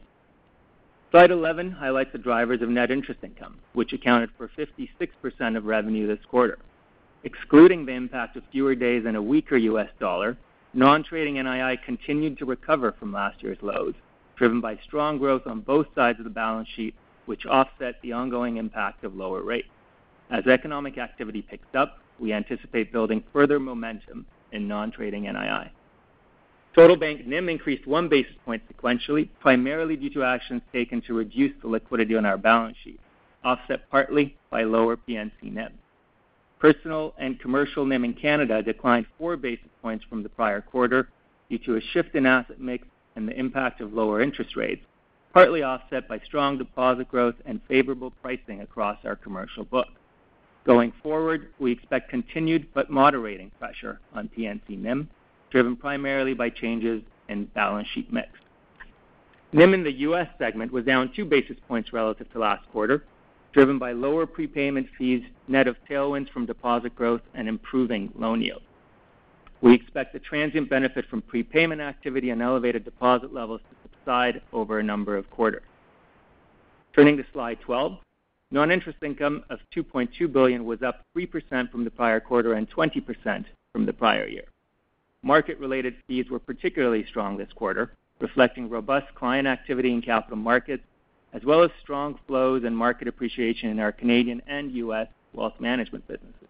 Slide 1.11 1.31
11 1.31 1.71
highlights 1.71 2.13
the 2.13 2.17
drivers 2.17 2.61
of 2.61 2.69
net 2.69 2.91
interest 2.91 3.25
income, 3.25 3.57
which 3.73 3.91
accounted 3.91 4.29
for 4.37 4.47
56% 4.47 5.57
of 5.57 5.65
revenue 5.65 6.07
this 6.07 6.23
quarter. 6.29 6.59
Excluding 7.25 7.85
the 7.85 7.91
impact 7.91 8.37
of 8.37 8.43
fewer 8.53 8.73
days 8.73 9.03
and 9.05 9.17
a 9.17 9.21
weaker 9.21 9.57
US 9.57 9.89
dollar, 9.99 10.37
non-trading 10.73 11.35
NII 11.35 11.83
continued 11.83 12.37
to 12.37 12.45
recover 12.45 12.93
from 12.93 13.11
last 13.11 13.43
year's 13.43 13.61
lows, 13.61 13.95
driven 14.39 14.61
by 14.61 14.79
strong 14.87 15.19
growth 15.19 15.45
on 15.45 15.59
both 15.59 15.85
sides 15.93 16.17
of 16.17 16.23
the 16.23 16.31
balance 16.31 16.67
sheet, 16.75 16.95
which 17.27 17.45
offset 17.45 18.01
the 18.01 18.13
ongoing 18.13 18.57
impact 18.57 19.03
of 19.03 19.13
lower 19.13 19.43
rates. 19.43 19.67
As 20.31 20.47
economic 20.47 20.97
activity 20.97 21.41
picks 21.43 21.67
up, 21.75 21.99
we 22.19 22.33
anticipate 22.33 22.91
building 22.91 23.23
further 23.33 23.59
momentum 23.59 24.25
in 24.51 24.67
non-trading 24.67 25.25
NII. 25.25 25.69
Total 26.73 26.95
bank 26.95 27.27
NIM 27.27 27.49
increased 27.49 27.85
1 27.85 28.07
basis 28.07 28.33
point 28.45 28.63
sequentially, 28.71 29.27
primarily 29.41 29.97
due 29.97 30.09
to 30.11 30.23
actions 30.23 30.61
taken 30.71 31.01
to 31.01 31.13
reduce 31.13 31.51
the 31.61 31.67
liquidity 31.67 32.15
on 32.15 32.25
our 32.25 32.37
balance 32.37 32.77
sheet, 32.83 32.99
offset 33.43 33.89
partly 33.91 34.37
by 34.49 34.63
lower 34.63 34.95
P&C 34.95 35.49
NIM. 35.49 35.73
Personal 36.59 37.13
and 37.17 37.39
commercial 37.39 37.85
NIM 37.85 38.05
in 38.05 38.13
Canada 38.13 38.61
declined 38.63 39.05
4 39.17 39.35
basis 39.35 39.67
points 39.81 40.05
from 40.09 40.23
the 40.23 40.29
prior 40.29 40.61
quarter 40.61 41.09
due 41.49 41.57
to 41.59 41.75
a 41.75 41.81
shift 41.93 42.15
in 42.15 42.25
asset 42.25 42.61
mix 42.61 42.87
and 43.19 43.27
the 43.27 43.37
impact 43.37 43.81
of 43.81 43.93
lower 43.93 44.21
interest 44.21 44.55
rates, 44.55 44.81
partly 45.33 45.61
offset 45.61 46.07
by 46.07 46.17
strong 46.19 46.57
deposit 46.57 47.09
growth 47.09 47.35
and 47.45 47.59
favorable 47.67 48.11
pricing 48.21 48.61
across 48.61 48.97
our 49.03 49.17
commercial 49.17 49.65
book. 49.65 49.89
Going 50.65 50.93
forward, 51.03 51.49
we 51.59 51.73
expect 51.73 52.09
continued 52.09 52.67
but 52.73 52.89
moderating 52.89 53.51
pressure 53.59 53.99
on 54.13 54.29
P&C 54.29 54.75
NIM, 54.75 55.09
driven 55.49 55.75
primarily 55.75 56.33
by 56.33 56.49
changes 56.49 57.03
in 57.27 57.43
balance 57.47 57.89
sheet 57.93 58.11
mix. 58.11 58.29
NIM 59.51 59.73
in 59.73 59.83
the 59.83 59.99
U.S. 59.99 60.29
segment 60.37 60.71
was 60.71 60.85
down 60.85 61.11
2 61.13 61.25
basis 61.25 61.57
points 61.67 61.91
relative 61.91 62.31
to 62.31 62.39
last 62.39 62.65
quarter, 62.71 63.03
driven 63.51 63.77
by 63.77 63.91
lower 63.91 64.25
prepayment 64.25 64.87
fees, 64.97 65.23
net 65.49 65.67
of 65.67 65.75
tailwinds 65.89 66.31
from 66.31 66.45
deposit 66.45 66.95
growth 66.95 67.21
and 67.33 67.49
improving 67.49 68.13
loan 68.15 68.41
yields. 68.41 68.63
We 69.61 69.73
expect 69.73 70.13
the 70.13 70.19
transient 70.19 70.69
benefit 70.69 71.05
from 71.09 71.21
prepayment 71.21 71.81
activity 71.81 72.29
and 72.29 72.41
elevated 72.41 72.85
deposit 72.85 73.33
levels 73.33 73.61
to 73.69 73.89
subside 73.89 74.41
over 74.53 74.79
a 74.79 74.83
number 74.83 75.17
of 75.17 75.29
quarters. 75.29 75.63
Turning 76.95 77.17
to 77.17 77.25
slide 77.33 77.59
12, 77.61 77.97
non-interest 78.51 78.97
income 79.03 79.43
of 79.49 79.59
2.2 79.75 80.31
billion 80.31 80.65
was 80.65 80.81
up 80.81 81.05
3% 81.15 81.71
from 81.71 81.83
the 81.83 81.91
prior 81.91 82.19
quarter 82.19 82.53
and 82.53 82.69
20% 82.69 83.45
from 83.73 83.85
the 83.85 83.93
prior 83.93 84.27
year. 84.27 84.45
Market-related 85.21 85.95
fees 86.07 86.29
were 86.29 86.39
particularly 86.39 87.05
strong 87.07 87.37
this 87.37 87.51
quarter, 87.53 87.91
reflecting 88.19 88.69
robust 88.69 89.13
client 89.15 89.47
activity 89.47 89.91
in 89.91 90.01
capital 90.01 90.37
markets, 90.37 90.83
as 91.33 91.43
well 91.43 91.61
as 91.61 91.69
strong 91.81 92.17
flows 92.25 92.63
and 92.63 92.75
market 92.75 93.07
appreciation 93.07 93.69
in 93.69 93.79
our 93.79 93.91
Canadian 93.91 94.41
and 94.47 94.71
U.S. 94.71 95.07
wealth 95.33 95.53
management 95.59 96.07
businesses. 96.07 96.47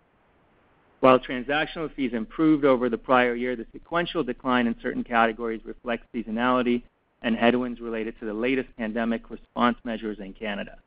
While 1.00 1.20
transactional 1.20 1.94
fees 1.96 2.12
improved 2.13 2.65
over 2.65 2.89
the 2.89 2.98
prior 2.98 3.34
year, 3.34 3.56
the 3.56 3.65
sequential 3.72 4.24
decline 4.24 4.68
in 4.68 4.75
certain 4.82 5.03
categories 5.03 5.62
reflects 5.63 6.06
seasonality 6.13 6.84
and 7.22 7.36
headwinds 7.36 7.79
related 7.79 8.20
to 8.20 8.25
the 8.25 8.34
latest 8.34 8.70
pandemic 8.77 9.29
response 9.29 9.77
measures 9.84 10.20
in 10.20 10.34
Canada. 10.34 10.77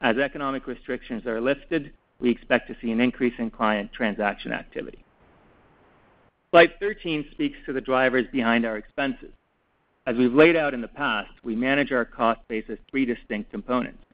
As 0.00 0.18
economic 0.18 0.66
restrictions 0.66 1.24
are 1.26 1.40
lifted, 1.40 1.92
we 2.18 2.30
expect 2.30 2.68
to 2.68 2.76
see 2.80 2.90
an 2.90 3.00
increase 3.00 3.34
in 3.38 3.50
client 3.50 3.92
transaction 3.92 4.52
activity. 4.52 5.04
Slide 6.50 6.72
13 6.80 7.26
speaks 7.32 7.58
to 7.66 7.72
the 7.72 7.80
drivers 7.80 8.26
behind 8.32 8.64
our 8.64 8.76
expenses. 8.76 9.32
As 10.06 10.16
we've 10.16 10.34
laid 10.34 10.56
out 10.56 10.74
in 10.74 10.80
the 10.80 10.88
past, 10.88 11.32
we 11.42 11.56
manage 11.56 11.90
our 11.90 12.04
cost 12.04 12.40
base 12.48 12.64
as 12.68 12.78
three 12.90 13.04
distinct 13.04 13.50
components: 13.50 14.04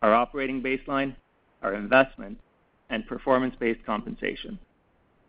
our 0.00 0.14
operating 0.14 0.62
baseline, 0.62 1.14
our 1.62 1.74
investment, 1.74 2.38
and 2.90 3.06
performance-based 3.06 3.84
compensation. 3.84 4.58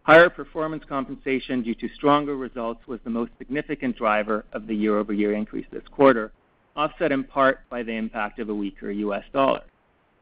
Higher 0.03 0.29
performance 0.29 0.83
compensation 0.88 1.63
due 1.63 1.75
to 1.75 1.88
stronger 1.95 2.36
results 2.36 2.86
was 2.88 3.00
the 3.05 3.10
most 3.10 3.31
significant 3.38 3.98
driver 3.98 4.43
of 4.51 4.67
the 4.67 4.75
year-over-year 4.75 5.33
increase 5.33 5.65
this 5.72 5.88
quarter, 5.91 6.33
offset 6.75 7.13
in 7.13 7.24
part 7.24 7.62
by 7.69 7.83
the 7.83 7.93
impact 7.93 8.39
of 8.39 8.50
a 8.50 8.55
weaker 8.55 8.91
US 8.91 9.24
dollar. 9.31 9.62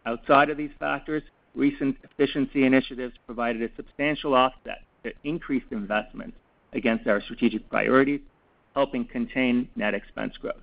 Outside 0.05 0.51
of 0.51 0.57
these 0.57 0.69
factors, 0.77 1.23
recent 1.55 1.97
efficiency 2.03 2.63
initiatives 2.65 3.15
provided 3.25 3.63
a 3.63 3.75
substantial 3.75 4.35
offset 4.35 4.83
to 5.03 5.13
increased 5.23 5.71
investments 5.71 6.37
against 6.73 7.07
our 7.07 7.19
strategic 7.19 7.67
priorities, 7.67 8.21
helping 8.75 9.03
contain 9.03 9.67
net 9.75 9.95
expense 9.95 10.37
growth. 10.37 10.61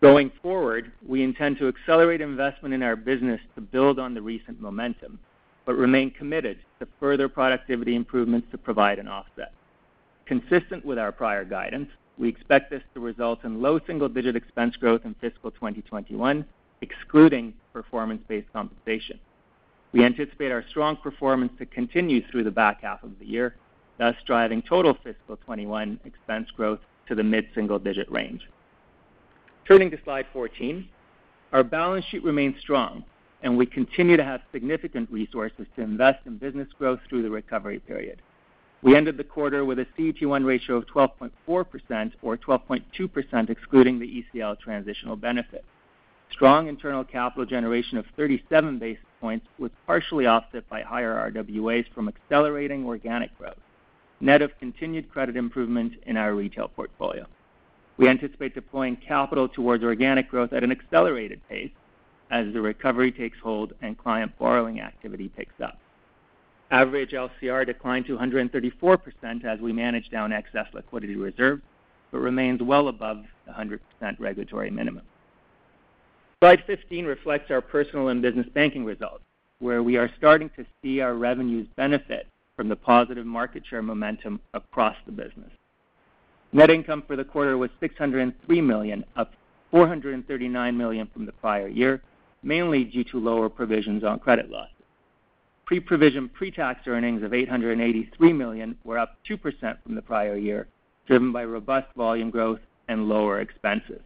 Going 0.00 0.30
forward, 0.42 0.92
we 1.04 1.24
intend 1.24 1.58
to 1.58 1.66
accelerate 1.66 2.20
investment 2.20 2.72
in 2.72 2.84
our 2.84 2.94
business 2.94 3.40
to 3.56 3.60
build 3.60 3.98
on 3.98 4.14
the 4.14 4.22
recent 4.22 4.60
momentum, 4.60 5.18
but 5.66 5.76
remain 5.76 6.10
committed 6.12 6.58
to 6.78 6.88
further 6.98 7.28
productivity 7.28 7.94
improvements 7.94 8.46
to 8.52 8.56
provide 8.56 8.98
an 8.98 9.08
offset. 9.08 9.52
Consistent 10.24 10.84
with 10.84 10.98
our 10.98 11.12
prior 11.12 11.44
guidance, 11.44 11.90
we 12.18 12.28
expect 12.28 12.70
this 12.70 12.82
to 12.94 13.00
result 13.00 13.44
in 13.44 13.60
low 13.60 13.78
single-digit 13.86 14.34
expense 14.34 14.74
growth 14.76 15.02
in 15.04 15.14
fiscal 15.20 15.50
2021, 15.50 16.44
excluding 16.80 17.52
performance-based 17.72 18.50
compensation. 18.52 19.18
We 19.92 20.04
anticipate 20.04 20.50
our 20.50 20.64
strong 20.70 20.96
performance 20.96 21.52
to 21.58 21.66
continue 21.66 22.22
through 22.30 22.44
the 22.44 22.50
back 22.50 22.82
half 22.82 23.02
of 23.02 23.18
the 23.18 23.26
year, 23.26 23.56
thus 23.98 24.14
driving 24.26 24.62
total 24.62 24.94
fiscal 24.94 25.36
2021 25.36 26.00
expense 26.04 26.48
growth 26.56 26.80
to 27.08 27.14
the 27.14 27.22
mid-single-digit 27.22 28.10
range. 28.10 28.48
Turning 29.66 29.90
to 29.90 29.98
slide 30.04 30.26
14, 30.32 30.88
our 31.52 31.64
balance 31.64 32.04
sheet 32.06 32.22
remains 32.24 32.60
strong, 32.60 33.04
and 33.46 33.56
we 33.56 33.64
continue 33.64 34.16
to 34.16 34.24
have 34.24 34.40
significant 34.50 35.08
resources 35.08 35.68
to 35.76 35.80
invest 35.80 36.18
in 36.26 36.36
business 36.36 36.66
growth 36.76 36.98
through 37.08 37.22
the 37.22 37.30
recovery 37.30 37.78
period. 37.78 38.20
We 38.82 38.96
ended 38.96 39.16
the 39.16 39.22
quarter 39.22 39.64
with 39.64 39.78
a 39.78 39.86
CET1 39.96 40.44
ratio 40.44 40.74
of 40.78 40.86
12.4%, 40.88 42.12
or 42.22 42.36
12.2% 42.36 43.48
excluding 43.48 44.00
the 44.00 44.24
ECL 44.34 44.58
transitional 44.58 45.14
benefit. 45.14 45.64
Strong 46.32 46.66
internal 46.66 47.04
capital 47.04 47.46
generation 47.46 47.98
of 47.98 48.06
37 48.16 48.80
basis 48.80 49.04
points 49.20 49.46
was 49.60 49.70
partially 49.86 50.26
offset 50.26 50.68
by 50.68 50.82
higher 50.82 51.30
RWAs 51.30 51.84
from 51.94 52.08
accelerating 52.08 52.84
organic 52.84 53.38
growth, 53.38 53.54
net 54.18 54.42
of 54.42 54.58
continued 54.58 55.08
credit 55.08 55.36
improvement 55.36 55.92
in 56.04 56.16
our 56.16 56.34
retail 56.34 56.66
portfolio. 56.66 57.24
We 57.96 58.08
anticipate 58.08 58.56
deploying 58.56 58.96
capital 58.96 59.48
towards 59.48 59.84
organic 59.84 60.28
growth 60.28 60.52
at 60.52 60.64
an 60.64 60.72
accelerated 60.72 61.40
pace 61.48 61.70
as 62.30 62.52
the 62.52 62.60
recovery 62.60 63.12
takes 63.12 63.38
hold 63.38 63.72
and 63.82 63.96
client 63.96 64.32
borrowing 64.38 64.80
activity 64.80 65.28
picks 65.28 65.60
up. 65.60 65.78
Average 66.70 67.12
LCR 67.12 67.64
declined 67.64 68.06
to 68.06 68.16
134% 68.16 69.44
as 69.44 69.60
we 69.60 69.72
manage 69.72 70.10
down 70.10 70.32
excess 70.32 70.66
liquidity 70.74 71.14
reserves, 71.14 71.62
but 72.10 72.18
remains 72.18 72.60
well 72.60 72.88
above 72.88 73.24
the 73.46 73.52
100% 73.52 73.78
regulatory 74.18 74.70
minimum. 74.70 75.02
Slide 76.42 76.62
15 76.66 77.06
reflects 77.06 77.50
our 77.50 77.60
personal 77.60 78.08
and 78.08 78.20
business 78.20 78.46
banking 78.52 78.84
results, 78.84 79.22
where 79.60 79.82
we 79.82 79.96
are 79.96 80.10
starting 80.18 80.50
to 80.56 80.66
see 80.82 81.00
our 81.00 81.14
revenues 81.14 81.66
benefit 81.76 82.26
from 82.56 82.68
the 82.68 82.76
positive 82.76 83.26
market 83.26 83.62
share 83.68 83.82
momentum 83.82 84.40
across 84.52 84.96
the 85.06 85.12
business. 85.12 85.50
Net 86.52 86.70
income 86.70 87.02
for 87.06 87.16
the 87.16 87.24
quarter 87.24 87.56
was 87.58 87.70
603 87.80 88.60
million, 88.60 89.04
up 89.16 89.32
439 89.70 90.76
million 90.76 91.08
from 91.12 91.26
the 91.26 91.32
prior 91.32 91.68
year, 91.68 92.02
mainly 92.46 92.84
due 92.84 93.02
to 93.02 93.18
lower 93.18 93.48
provisions 93.48 94.04
on 94.04 94.20
credit 94.20 94.48
losses. 94.48 94.72
Pre-provision, 95.66 96.28
pre-tax 96.28 96.86
earnings 96.86 97.24
of 97.24 97.34
883 97.34 98.32
million 98.32 98.76
were 98.84 98.98
up 98.98 99.16
2% 99.28 99.38
from 99.82 99.96
the 99.96 100.02
prior 100.02 100.36
year, 100.36 100.68
driven 101.08 101.32
by 101.32 101.44
robust 101.44 101.88
volume 101.96 102.30
growth 102.30 102.60
and 102.86 103.08
lower 103.08 103.40
expenses. 103.40 104.00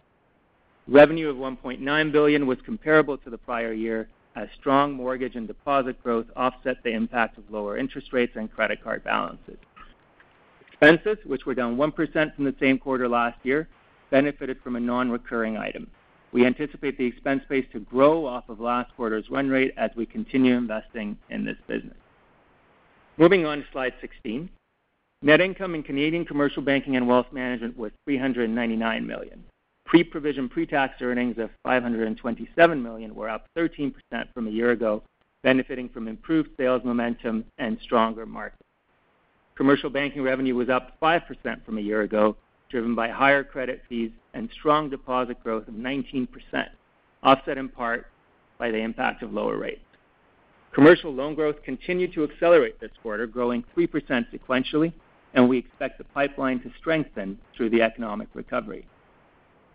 Revenue 0.89 1.29
of 1.29 1.37
1.9 1.37 2.13
billion 2.13 2.47
was 2.47 2.59
comparable 2.65 3.19
to 3.19 3.29
the 3.29 3.37
prior 3.37 3.75
year, 3.75 4.09
as 4.37 4.49
strong 4.59 4.95
mortgage 4.95 5.37
and 5.37 5.47
deposit 5.47 6.03
growth 6.03 6.27
offset 6.35 6.83
the 6.83 6.91
impact 6.91 7.37
of 7.37 7.45
lower 7.51 7.77
interest 7.77 8.11
rates 8.15 8.33
and 8.37 8.51
credit 8.51 8.83
card 8.83 9.05
balances. 9.05 9.59
Expenses, 10.67 11.19
which 11.27 11.45
were 11.45 11.55
down 11.55 11.77
1% 11.77 12.35
from 12.35 12.45
the 12.47 12.55
same 12.59 12.79
quarter 12.79 13.07
last 13.07 13.39
year, 13.43 13.69
benefited 14.11 14.59
from 14.63 14.77
a 14.77 14.81
non-recurring 14.81 15.59
item. 15.59 15.91
We 16.33 16.47
anticipate 16.47 16.97
the 16.97 17.07
expense 17.07 17.43
base 17.49 17.67
to 17.73 17.81
grow 17.81 18.25
off 18.25 18.49
of 18.49 18.61
last 18.61 18.95
quarter's 18.97 19.29
run 19.31 19.49
rate 19.49 19.75
as 19.77 19.91
we 19.97 20.07
continue 20.07 20.57
investing 20.57 21.19
in 21.29 21.45
this 21.45 21.57
business. 21.67 21.97
Moving 23.17 23.45
on 23.47 23.59
to 23.59 23.65
slide 23.73 23.95
16. 24.01 24.49
Net 25.23 25.41
income 25.41 25.75
in 25.75 25.83
Canadian 25.83 26.25
Commercial 26.25 26.63
Banking 26.63 26.97
and 26.97 27.07
Wealth 27.07 27.27
Management 27.33 27.77
was 27.77 27.93
399 28.05 29.07
million. 29.07 29.45
Pre-provision, 29.85 30.49
pre-tax 30.49 31.03
earnings 31.03 31.37
of 31.37 31.51
527 31.65 32.83
million 32.83 33.15
were 33.15 33.29
up 33.29 33.47
13% 33.59 33.93
from 34.33 34.47
a 34.47 34.51
year 34.51 34.71
ago, 34.71 35.03
benefiting 35.43 35.89
from 35.89 36.07
improved 36.07 36.51
sales 36.57 36.83
momentum 36.85 37.45
and 37.59 37.77
stronger 37.83 38.25
markets. 38.25 38.63
Commercial 39.57 39.91
banking 39.91 40.23
revenue 40.23 40.55
was 40.55 40.69
up 40.69 40.99
5% 41.03 41.65
from 41.67 41.77
a 41.77 41.83
year 41.83 42.03
ago, 42.03 42.37
driven 42.71 42.95
by 42.95 43.09
higher 43.09 43.43
credit 43.43 43.83
fees 43.89 44.13
and 44.35 44.49
strong 44.53 44.91
deposit 44.91 45.43
growth 45.43 45.69
of 45.69 45.75
19%, 45.75 46.29
offset 47.23 47.59
in 47.59 47.69
part 47.69 48.07
by 48.59 48.71
the 48.71 48.79
impact 48.79 49.23
of 49.23 49.33
lower 49.33 49.57
rates. 49.57 49.81
Commercial 50.73 51.13
loan 51.13 51.35
growth 51.35 51.57
continued 51.65 52.13
to 52.13 52.25
accelerate 52.25 52.79
this 52.79 52.93
quarter, 53.03 53.27
growing 53.27 53.65
3% 53.77 53.89
sequentially, 54.33 54.93
and 55.35 55.49
we 55.49 55.59
expect 55.59 55.99
the 55.99 56.05
pipeline 56.05 56.61
to 56.61 56.71
strengthen 56.79 57.39
through 57.57 57.71
the 57.71 57.83
economic 57.83 58.29
recovery. 58.35 58.87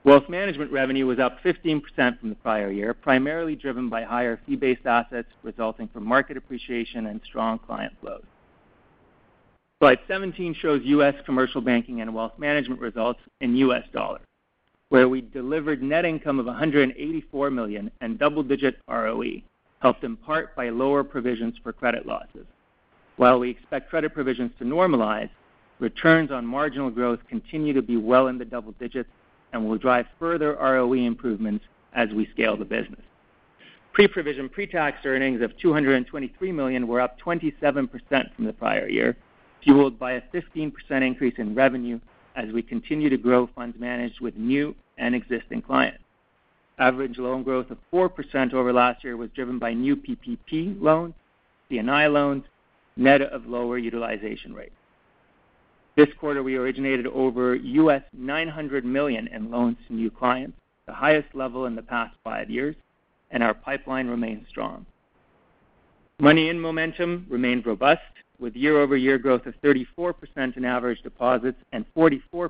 Wealth 0.06 0.30
management 0.30 0.72
revenue 0.72 1.08
was 1.08 1.18
up 1.20 1.40
15% 1.44 1.82
from 2.20 2.30
the 2.30 2.36
prior 2.36 2.72
year, 2.72 2.94
primarily 2.94 3.56
driven 3.56 3.90
by 3.90 4.04
higher 4.04 4.40
fee-based 4.46 4.86
assets 4.86 5.28
resulting 5.42 5.88
from 5.88 6.06
market 6.06 6.38
appreciation 6.38 7.08
and 7.08 7.20
strong 7.26 7.58
client 7.58 7.92
flows. 8.00 8.24
Slide 9.82 10.00
17 10.08 10.54
shows 10.62 10.82
U.S. 10.86 11.16
commercial 11.26 11.60
banking 11.60 12.02
and 12.02 12.14
wealth 12.14 12.34
management 12.38 12.80
results 12.80 13.20
in 13.42 13.56
U.S. 13.58 13.84
dollars, 13.92 14.22
where 14.90 15.10
we 15.10 15.22
delivered 15.22 15.82
net 15.82 16.06
income 16.06 16.40
of 16.40 16.46
$184 16.46 17.54
million 17.54 17.92
and 18.02 18.20
double-digit 18.20 18.78
ROE, 18.88 19.42
helped 19.80 20.04
in 20.04 20.16
part 20.16 20.56
by 20.56 20.70
lower 20.70 21.04
provisions 21.04 21.56
for 21.64 21.74
credit 21.74 22.06
losses. 22.06 22.46
While 23.18 23.40
we 23.40 23.50
expect 23.50 23.90
credit 23.90 24.14
provisions 24.14 24.52
to 24.60 24.66
normalize, 24.66 25.30
returns 25.80 26.32
on 26.32 26.46
marginal 26.46 26.90
growth 26.90 27.20
continue 27.30 27.74
to 27.74 27.82
be 27.82 27.98
well 27.98 28.28
in 28.28 28.38
the 28.38 28.46
double 28.46 28.74
digits 28.74 29.10
and 29.54 29.68
will 29.68 29.78
drive 29.78 30.06
further 30.20 30.56
ROE 30.56 30.94
improvements 30.94 31.66
as 31.94 32.10
we 32.10 32.28
scale 32.28 32.58
the 32.58 32.66
business. 32.66 33.02
Pre-provision, 33.94 34.50
pre-tax 34.50 35.06
earnings 35.06 35.42
of 35.42 35.58
223 35.58 36.52
million 36.52 36.88
were 36.88 37.00
up 37.00 37.18
27% 37.20 37.90
from 38.36 38.46
the 38.46 38.54
prior 38.54 38.90
year, 38.90 39.16
fueled 39.64 39.98
by 39.98 40.14
a 40.14 40.22
15% 40.34 40.74
increase 40.92 41.36
in 41.38 41.56
revenue 41.56 42.00
as 42.36 42.52
we 42.52 42.62
continue 42.62 43.10
to 43.10 43.18
grow 43.18 43.48
funds 43.56 43.80
managed 43.80 44.20
with 44.22 44.36
new 44.36 44.76
and 44.98 45.16
existing 45.16 45.62
clients. 45.62 46.04
Average 46.78 47.18
loan 47.18 47.44
growth 47.44 47.70
of 47.72 47.78
4% 47.94 48.54
over 48.54 48.74
last 48.74 49.04
year 49.04 49.16
was 49.16 49.30
driven 49.32 49.60
by 49.60 49.74
new 49.74 49.96
PPP 49.96 50.82
loans, 50.82 51.14
C&I 51.70 52.08
loans, 52.08 52.44
net 52.98 53.22
of 53.22 53.46
lower 53.46 53.78
utilization 53.78 54.54
rates. 54.54 54.76
This 55.96 56.10
quarter, 56.20 56.44
we 56.44 56.56
originated 56.56 57.08
over 57.08 57.56
US 57.56 58.04
900 58.12 58.84
million 58.84 59.28
in 59.28 59.50
loans 59.50 59.78
to 59.88 59.94
new 59.94 60.12
clients, 60.12 60.58
the 60.86 60.94
highest 60.94 61.34
level 61.34 61.66
in 61.66 61.76
the 61.76 61.82
past 61.82 62.16
five 62.24 62.50
years, 62.50 62.76
and 63.32 63.42
our 63.42 63.54
pipeline 63.54 64.08
remains 64.08 64.46
strong. 64.50 64.86
Money 66.20 66.50
in 66.50 66.60
momentum 66.60 67.26
remained 67.30 67.66
robust, 67.66 68.02
with 68.40 68.56
year-over-year 68.56 69.18
growth 69.18 69.46
of 69.46 69.54
34% 69.62 70.58
in 70.58 70.66
average 70.66 71.02
deposits 71.02 71.58
and 71.72 71.86
44% 71.96 72.50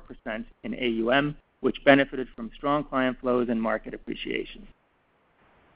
in 0.64 0.74
AUM, 0.74 1.36
which 1.60 1.84
benefited 1.84 2.28
from 2.34 2.50
strong 2.54 2.84
client 2.84 3.18
flows 3.20 3.48
and 3.48 3.60
market 3.60 3.94
appreciation. 3.94 4.66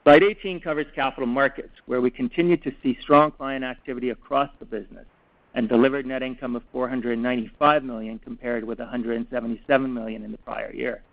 Slide 0.03 0.23
18 0.23 0.59
covers 0.61 0.87
capital 0.95 1.27
markets, 1.27 1.73
where 1.85 2.01
we 2.01 2.09
continued 2.09 2.63
to 2.63 2.73
see 2.81 2.97
strong 3.01 3.31
client 3.31 3.63
activity 3.63 4.09
across 4.09 4.49
the 4.59 4.65
business 4.65 5.05
and 5.53 5.69
delivered 5.69 6.05
net 6.05 6.23
income 6.23 6.55
of 6.55 6.63
495 6.71 7.83
million, 7.83 8.17
compared 8.19 8.63
with 8.63 8.79
177 8.79 9.93
million 9.93 10.23
in 10.23 10.31
the 10.31 10.37
prior 10.39 10.73
year. 10.73 11.03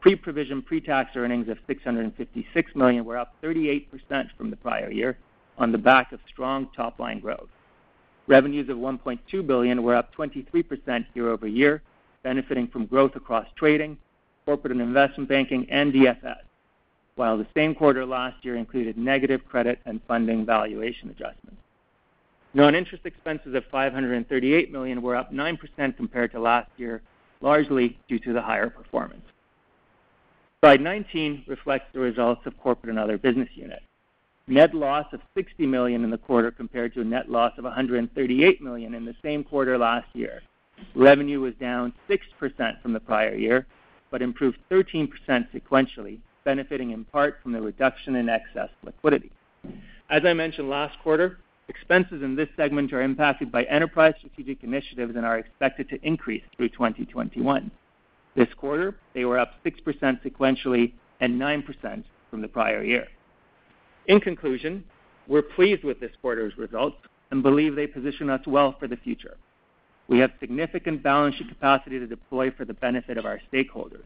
Pre-provision, 0.00 0.62
pre-tax 0.62 1.10
earnings 1.14 1.48
of 1.48 1.58
656 1.66 2.74
million 2.74 3.04
were 3.04 3.18
up 3.18 3.34
38% 3.42 3.86
from 4.36 4.50
the 4.50 4.56
prior 4.56 4.90
year 4.90 5.18
on 5.58 5.70
the 5.70 5.78
back 5.78 6.12
of 6.12 6.20
strong 6.28 6.68
top-line 6.74 7.20
growth. 7.20 7.48
Revenues 8.26 8.68
of 8.68 8.76
1.2 8.76 9.46
billion 9.46 9.82
were 9.82 9.94
up 9.94 10.14
23% 10.14 11.06
year-over-year, 11.14 11.82
benefiting 12.22 12.68
from 12.68 12.86
growth 12.86 13.16
across 13.16 13.46
trading, 13.56 13.98
corporate 14.44 14.72
and 14.72 14.80
investment 14.80 15.28
banking, 15.28 15.68
and 15.70 15.92
DFS, 15.92 16.38
while 17.16 17.36
the 17.36 17.46
same 17.54 17.74
quarter 17.74 18.06
last 18.06 18.44
year 18.44 18.56
included 18.56 18.96
negative 18.96 19.44
credit 19.48 19.80
and 19.86 20.00
funding 20.06 20.46
valuation 20.46 21.10
adjustments. 21.10 21.60
Non-interest 22.54 23.06
expenses 23.06 23.54
of 23.54 23.64
538 23.70 24.70
million 24.70 25.02
were 25.02 25.16
up 25.16 25.32
9% 25.32 25.96
compared 25.96 26.32
to 26.32 26.40
last 26.40 26.70
year, 26.76 27.00
largely 27.40 27.98
due 28.08 28.18
to 28.20 28.32
the 28.32 28.42
higher 28.42 28.68
performance. 28.68 29.24
Slide 30.60 30.80
19 30.80 31.44
reflects 31.48 31.86
the 31.92 31.98
results 31.98 32.46
of 32.46 32.56
corporate 32.58 32.90
and 32.90 32.98
other 32.98 33.18
business 33.18 33.48
units. 33.54 33.82
Net 34.48 34.74
loss 34.74 35.06
of 35.12 35.20
60 35.34 35.66
million 35.66 36.02
in 36.02 36.10
the 36.10 36.18
quarter 36.18 36.50
compared 36.50 36.92
to 36.94 37.00
a 37.00 37.04
net 37.04 37.30
loss 37.30 37.52
of 37.58 37.64
138 37.64 38.60
million 38.60 38.94
in 38.94 39.04
the 39.04 39.14
same 39.22 39.44
quarter 39.44 39.78
last 39.78 40.08
year. 40.14 40.42
Revenue 40.94 41.40
was 41.40 41.54
down 41.60 41.92
6% 42.08 42.82
from 42.82 42.92
the 42.92 43.00
prior 43.00 43.36
year, 43.36 43.66
but 44.10 44.20
improved 44.20 44.58
13% 44.70 45.08
sequentially, 45.54 46.18
benefiting 46.44 46.90
in 46.90 47.04
part 47.04 47.38
from 47.42 47.52
the 47.52 47.60
reduction 47.60 48.16
in 48.16 48.28
excess 48.28 48.68
liquidity. 48.84 49.30
As 50.10 50.24
I 50.24 50.32
mentioned 50.32 50.68
last 50.68 50.98
quarter, 51.02 51.38
expenses 51.68 52.22
in 52.22 52.34
this 52.34 52.48
segment 52.56 52.92
are 52.92 53.00
impacted 53.00 53.52
by 53.52 53.62
enterprise 53.64 54.14
strategic 54.18 54.64
initiatives 54.64 55.14
and 55.14 55.24
are 55.24 55.38
expected 55.38 55.88
to 55.88 56.04
increase 56.04 56.42
through 56.56 56.70
2021. 56.70 57.70
This 58.34 58.48
quarter, 58.56 58.96
they 59.14 59.24
were 59.24 59.38
up 59.38 59.52
6% 59.64 59.82
sequentially 60.22 60.92
and 61.20 61.40
9% 61.40 62.04
from 62.30 62.42
the 62.42 62.48
prior 62.48 62.82
year. 62.82 63.06
In 64.06 64.20
conclusion, 64.20 64.84
we're 65.28 65.42
pleased 65.42 65.84
with 65.84 66.00
this 66.00 66.10
quarter's 66.20 66.56
results 66.58 66.96
and 67.30 67.42
believe 67.42 67.76
they 67.76 67.86
position 67.86 68.28
us 68.28 68.44
well 68.46 68.74
for 68.78 68.88
the 68.88 68.96
future. 68.96 69.36
We 70.08 70.18
have 70.18 70.32
significant 70.40 71.02
balance 71.02 71.36
sheet 71.36 71.48
capacity 71.48 71.98
to 71.98 72.06
deploy 72.06 72.50
for 72.50 72.64
the 72.64 72.74
benefit 72.74 73.16
of 73.16 73.24
our 73.24 73.40
stakeholders. 73.52 74.04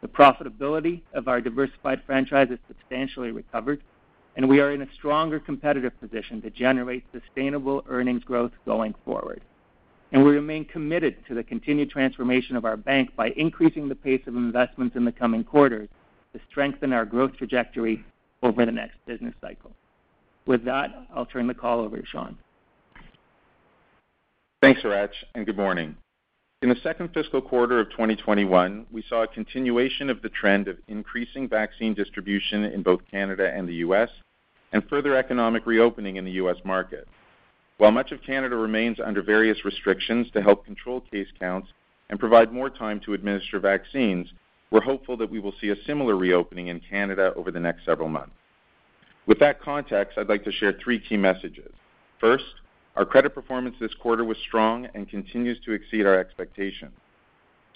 The 0.00 0.08
profitability 0.08 1.02
of 1.14 1.28
our 1.28 1.40
diversified 1.40 2.02
franchise 2.04 2.48
is 2.50 2.58
substantially 2.66 3.30
recovered, 3.30 3.80
and 4.36 4.48
we 4.48 4.60
are 4.60 4.72
in 4.72 4.82
a 4.82 4.92
stronger 4.94 5.38
competitive 5.38 5.98
position 6.00 6.42
to 6.42 6.50
generate 6.50 7.04
sustainable 7.12 7.84
earnings 7.88 8.24
growth 8.24 8.52
going 8.66 8.94
forward. 9.04 9.42
And 10.10 10.24
We 10.24 10.32
remain 10.32 10.64
committed 10.64 11.16
to 11.28 11.34
the 11.34 11.44
continued 11.44 11.90
transformation 11.90 12.56
of 12.56 12.64
our 12.64 12.76
bank 12.76 13.14
by 13.14 13.30
increasing 13.30 13.88
the 13.88 13.94
pace 13.94 14.22
of 14.26 14.36
investments 14.36 14.96
in 14.96 15.04
the 15.04 15.12
coming 15.12 15.44
quarters 15.44 15.88
to 16.32 16.40
strengthen 16.50 16.92
our 16.92 17.04
growth 17.04 17.36
trajectory 17.36 18.04
over 18.42 18.64
the 18.64 18.72
next 18.72 18.96
business 19.06 19.34
cycle. 19.40 19.72
With 20.46 20.64
that, 20.64 20.90
I'll 21.14 21.26
turn 21.26 21.46
the 21.46 21.54
call 21.54 21.80
over 21.80 21.98
to 21.98 22.06
Shawn. 22.06 22.38
Thanks, 24.62 24.82
Hratch, 24.82 25.10
and 25.34 25.46
good 25.46 25.56
morning. 25.56 25.96
In 26.62 26.68
the 26.68 26.76
second 26.82 27.14
fiscal 27.14 27.40
quarter 27.40 27.78
of 27.78 27.90
2021, 27.90 28.86
we 28.90 29.04
saw 29.08 29.22
a 29.22 29.28
continuation 29.28 30.10
of 30.10 30.20
the 30.22 30.28
trend 30.28 30.66
of 30.66 30.78
increasing 30.88 31.48
vaccine 31.48 31.94
distribution 31.94 32.64
in 32.64 32.82
both 32.82 33.00
Canada 33.08 33.52
and 33.54 33.68
the 33.68 33.74
U.S., 33.74 34.08
and 34.72 34.82
further 34.88 35.16
economic 35.16 35.66
reopening 35.66 36.16
in 36.16 36.24
the 36.24 36.32
U.S. 36.32 36.56
market. 36.64 37.06
While 37.78 37.92
much 37.92 38.10
of 38.10 38.22
Canada 38.22 38.56
remains 38.56 38.98
under 38.98 39.22
various 39.22 39.64
restrictions 39.64 40.26
to 40.32 40.42
help 40.42 40.64
control 40.64 41.00
case 41.00 41.28
counts 41.38 41.68
and 42.10 42.18
provide 42.18 42.52
more 42.52 42.68
time 42.68 43.00
to 43.04 43.14
administer 43.14 43.60
vaccines, 43.60 44.28
we're 44.70 44.80
hopeful 44.80 45.16
that 45.16 45.30
we 45.30 45.40
will 45.40 45.54
see 45.60 45.70
a 45.70 45.84
similar 45.86 46.16
reopening 46.16 46.68
in 46.68 46.80
Canada 46.80 47.32
over 47.36 47.50
the 47.50 47.60
next 47.60 47.84
several 47.84 48.08
months. 48.08 48.32
With 49.26 49.38
that 49.40 49.60
context, 49.60 50.18
I'd 50.18 50.28
like 50.28 50.44
to 50.44 50.52
share 50.52 50.72
three 50.82 50.98
key 50.98 51.16
messages. 51.16 51.72
First, 52.20 52.44
our 52.96 53.04
credit 53.04 53.34
performance 53.34 53.76
this 53.78 53.94
quarter 53.94 54.24
was 54.24 54.36
strong 54.46 54.88
and 54.94 55.08
continues 55.08 55.58
to 55.64 55.72
exceed 55.72 56.06
our 56.06 56.18
expectations. 56.18 56.92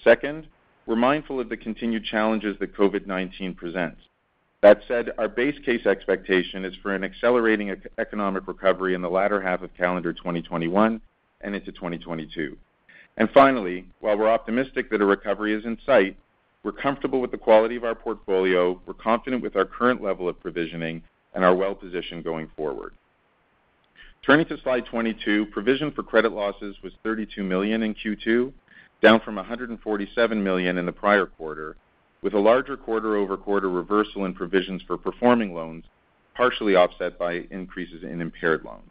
Second, 0.03 0.47
we're 0.85 0.95
mindful 0.95 1.39
of 1.39 1.49
the 1.49 1.57
continued 1.57 2.03
challenges 2.03 2.57
that 2.59 2.75
COVID-19 2.75 3.55
presents. 3.55 4.01
That 4.61 4.81
said, 4.87 5.11
our 5.17 5.27
base 5.27 5.57
case 5.65 5.85
expectation 5.85 6.65
is 6.65 6.73
for 6.81 6.93
an 6.93 7.03
accelerating 7.03 7.75
economic 7.97 8.47
recovery 8.47 8.93
in 8.93 9.01
the 9.01 9.09
latter 9.09 9.41
half 9.41 9.61
of 9.61 9.73
calendar 9.75 10.13
2021 10.13 11.01
and 11.41 11.55
into 11.55 11.71
2022. 11.71 12.57
And 13.17 13.29
Finally, 13.31 13.85
while 13.99 14.17
we're 14.17 14.29
optimistic 14.29 14.89
that 14.89 15.01
a 15.01 15.05
recovery 15.05 15.53
is 15.53 15.65
in 15.65 15.77
sight, 15.85 16.17
we're 16.63 16.71
comfortable 16.71 17.19
with 17.19 17.31
the 17.31 17.37
quality 17.37 17.75
of 17.75 17.83
our 17.83 17.95
portfolio, 17.95 18.79
we're 18.85 18.93
confident 18.93 19.43
with 19.43 19.55
our 19.55 19.65
current 19.65 20.01
level 20.01 20.29
of 20.29 20.39
provisioning, 20.39 21.03
and 21.33 21.43
are 21.43 21.55
well-positioned 21.55 22.23
going 22.23 22.49
forward. 22.55 22.93
Turning 24.25 24.45
to 24.45 24.57
slide 24.61 24.85
22, 24.85 25.47
provision 25.47 25.91
for 25.91 26.03
credit 26.03 26.31
losses 26.31 26.77
was 26.81 26.93
32 27.03 27.43
million 27.43 27.83
in 27.83 27.93
Q2, 27.93 28.53
down 29.01 29.19
from 29.19 29.35
147 29.35 30.43
million 30.43 30.77
in 30.77 30.85
the 30.85 30.91
prior 30.91 31.25
quarter, 31.25 31.75
with 32.21 32.33
a 32.33 32.39
larger 32.39 32.77
quarter-over-quarter 32.77 33.69
reversal 33.69 34.23
in 34.23 34.33
provisions 34.33 34.81
for 34.87 34.97
performing 34.97 35.53
loans, 35.53 35.83
partially 36.35 36.75
offset 36.75 37.19
by 37.19 37.45
increases 37.51 38.03
in 38.03 38.21
impaired 38.21 38.63
loans. 38.63 38.89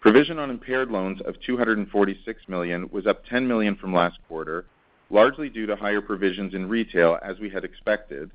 Provision 0.00 0.38
on 0.38 0.50
impaired 0.50 0.90
loans 0.90 1.22
of 1.22 1.34
246 1.40 2.42
million 2.46 2.90
was 2.90 3.06
up 3.06 3.24
10 3.24 3.48
million 3.48 3.74
from 3.74 3.94
last 3.94 4.18
quarter, 4.28 4.66
largely 5.10 5.48
due 5.48 5.66
to 5.66 5.76
higher 5.76 6.00
provisions 6.00 6.54
in 6.54 6.68
retail 6.68 7.18
as 7.22 7.38
we 7.38 7.50
had 7.50 7.64
expected, 7.64 8.30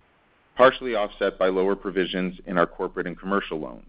partially 0.55 0.95
offset 0.95 1.37
by 1.37 1.47
lower 1.47 1.75
provisions 1.75 2.37
in 2.45 2.57
our 2.57 2.67
corporate 2.67 3.07
and 3.07 3.19
commercial 3.19 3.59
loans. 3.59 3.85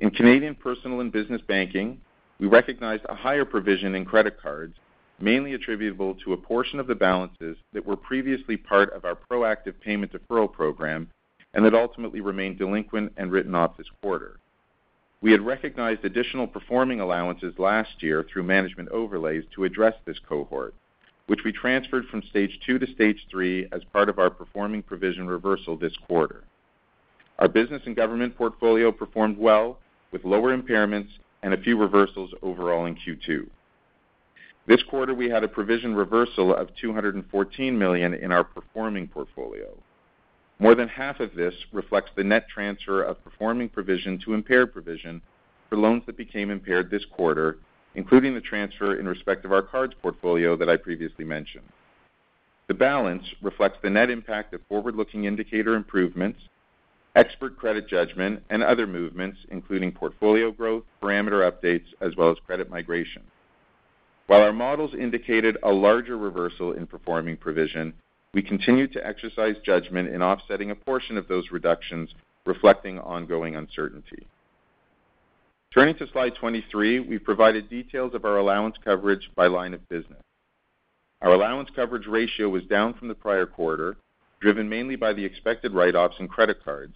In 0.00 0.10
Canadian 0.10 0.54
Personal 0.54 1.00
and 1.00 1.10
Business 1.10 1.40
Banking, 1.46 2.00
we 2.38 2.46
recognized 2.46 3.04
a 3.08 3.14
higher 3.14 3.44
provision 3.44 3.94
in 3.94 4.04
credit 4.04 4.40
cards, 4.40 4.74
mainly 5.20 5.54
attributable 5.54 6.14
to 6.16 6.34
a 6.34 6.36
portion 6.36 6.78
of 6.78 6.86
the 6.86 6.94
balances 6.94 7.56
that 7.72 7.86
were 7.86 7.96
previously 7.96 8.56
part 8.56 8.92
of 8.92 9.04
our 9.04 9.16
proactive 9.30 9.80
payment 9.80 10.12
deferral 10.12 10.52
program 10.52 11.08
and 11.54 11.64
that 11.64 11.74
ultimately 11.74 12.20
remained 12.20 12.58
delinquent 12.58 13.12
and 13.16 13.32
written 13.32 13.54
off 13.54 13.78
this 13.78 13.86
quarter. 14.02 14.38
We 15.22 15.32
had 15.32 15.40
recognized 15.40 16.04
additional 16.04 16.46
performing 16.46 17.00
allowances 17.00 17.54
last 17.58 18.02
year 18.02 18.22
through 18.30 18.42
management 18.42 18.90
overlays 18.90 19.44
to 19.54 19.64
address 19.64 19.94
this 20.04 20.18
cohort, 20.28 20.74
which 21.26 21.40
we 21.44 21.52
transferred 21.52 22.06
from 22.06 22.22
stage 22.30 22.58
2 22.64 22.78
to 22.78 22.86
stage 22.92 23.26
3 23.30 23.68
as 23.72 23.82
part 23.92 24.08
of 24.08 24.18
our 24.18 24.30
performing 24.30 24.82
provision 24.82 25.26
reversal 25.26 25.76
this 25.76 25.96
quarter. 26.06 26.44
Our 27.38 27.48
business 27.48 27.82
and 27.86 27.96
government 27.96 28.36
portfolio 28.36 28.92
performed 28.92 29.36
well, 29.36 29.78
with 30.12 30.24
lower 30.24 30.56
impairments 30.56 31.10
and 31.42 31.52
a 31.52 31.60
few 31.60 31.76
reversals 31.76 32.30
overall 32.42 32.86
in 32.86 32.94
Q2. 32.94 33.46
This 34.66 34.82
quarter, 34.84 35.14
we 35.14 35.28
had 35.28 35.44
a 35.44 35.48
provision 35.48 35.94
reversal 35.94 36.54
of 36.54 36.74
214 36.80 37.78
million 37.78 38.14
in 38.14 38.32
our 38.32 38.42
performing 38.42 39.06
portfolio. 39.06 39.68
More 40.58 40.74
than 40.74 40.88
half 40.88 41.20
of 41.20 41.34
this 41.34 41.54
reflects 41.72 42.10
the 42.16 42.24
net 42.24 42.48
transfer 42.48 43.02
of 43.02 43.22
performing 43.22 43.68
provision 43.68 44.18
to 44.24 44.34
impaired 44.34 44.72
provision 44.72 45.20
for 45.68 45.76
loans 45.76 46.02
that 46.06 46.16
became 46.16 46.50
impaired 46.50 46.90
this 46.90 47.04
quarter, 47.04 47.58
including 47.96 48.34
the 48.34 48.40
transfer 48.40 48.94
in 49.00 49.08
respect 49.08 49.44
of 49.44 49.52
our 49.52 49.62
cards 49.62 49.94
portfolio 50.00 50.54
that 50.56 50.68
I 50.68 50.76
previously 50.76 51.24
mentioned. 51.24 51.64
The 52.68 52.74
balance 52.74 53.24
reflects 53.42 53.78
the 53.82 53.90
net 53.90 54.10
impact 54.10 54.54
of 54.54 54.60
forward-looking 54.68 55.24
indicator 55.24 55.74
improvements, 55.74 56.38
expert 57.14 57.56
credit 57.56 57.88
judgment, 57.88 58.42
and 58.50 58.62
other 58.62 58.86
movements, 58.86 59.38
including 59.50 59.92
portfolio 59.92 60.50
growth, 60.50 60.84
parameter 61.02 61.50
updates, 61.50 61.86
as 62.00 62.14
well 62.16 62.30
as 62.30 62.36
credit 62.46 62.70
migration. 62.70 63.22
While 64.26 64.42
our 64.42 64.52
models 64.52 64.92
indicated 64.92 65.56
a 65.62 65.70
larger 65.70 66.18
reversal 66.18 66.72
in 66.72 66.86
performing 66.86 67.36
provision, 67.36 67.94
we 68.34 68.42
continued 68.42 68.92
to 68.92 69.06
exercise 69.06 69.54
judgment 69.64 70.08
in 70.08 70.20
offsetting 70.20 70.70
a 70.70 70.74
portion 70.74 71.16
of 71.16 71.28
those 71.28 71.50
reductions, 71.50 72.10
reflecting 72.44 72.98
ongoing 72.98 73.56
uncertainty. 73.56 74.26
Turning 75.76 75.94
to 75.94 76.10
slide 76.10 76.34
23, 76.36 77.00
we've 77.00 77.22
provided 77.22 77.68
details 77.68 78.14
of 78.14 78.24
our 78.24 78.38
allowance 78.38 78.76
coverage 78.82 79.30
by 79.36 79.46
line 79.46 79.74
of 79.74 79.88
business. 79.90 80.22
Our 81.20 81.34
allowance 81.34 81.68
coverage 81.76 82.06
ratio 82.06 82.48
was 82.48 82.64
down 82.64 82.94
from 82.94 83.08
the 83.08 83.14
prior 83.14 83.44
quarter, 83.44 83.98
driven 84.40 84.70
mainly 84.70 84.96
by 84.96 85.12
the 85.12 85.22
expected 85.26 85.74
write-offs 85.74 86.16
in 86.18 86.28
credit 86.28 86.64
cards. 86.64 86.94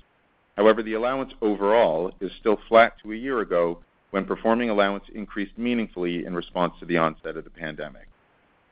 However, 0.56 0.82
the 0.82 0.94
allowance 0.94 1.34
overall 1.42 2.10
is 2.22 2.32
still 2.40 2.58
flat 2.68 2.94
to 3.02 3.12
a 3.12 3.16
year 3.16 3.40
ago 3.40 3.80
when 4.12 4.24
performing 4.24 4.70
allowance 4.70 5.04
increased 5.14 5.58
meaningfully 5.58 6.24
in 6.24 6.34
response 6.34 6.72
to 6.80 6.86
the 6.86 6.96
onset 6.96 7.36
of 7.36 7.44
the 7.44 7.50
pandemic, 7.50 8.08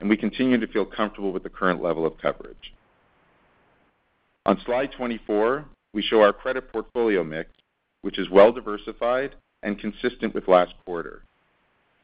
and 0.00 0.08
we 0.08 0.16
continue 0.16 0.58
to 0.58 0.72
feel 0.72 0.86
comfortable 0.86 1.34
with 1.34 1.42
the 1.42 1.50
current 1.50 1.82
level 1.82 2.06
of 2.06 2.16
coverage. 2.16 2.72
On 4.46 4.58
slide 4.64 4.90
24, 4.92 5.66
we 5.92 6.00
show 6.00 6.22
our 6.22 6.32
credit 6.32 6.72
portfolio 6.72 7.22
mix, 7.22 7.50
which 8.00 8.18
is 8.18 8.30
well-diversified 8.30 9.34
and 9.62 9.78
consistent 9.78 10.34
with 10.34 10.48
last 10.48 10.74
quarter. 10.84 11.22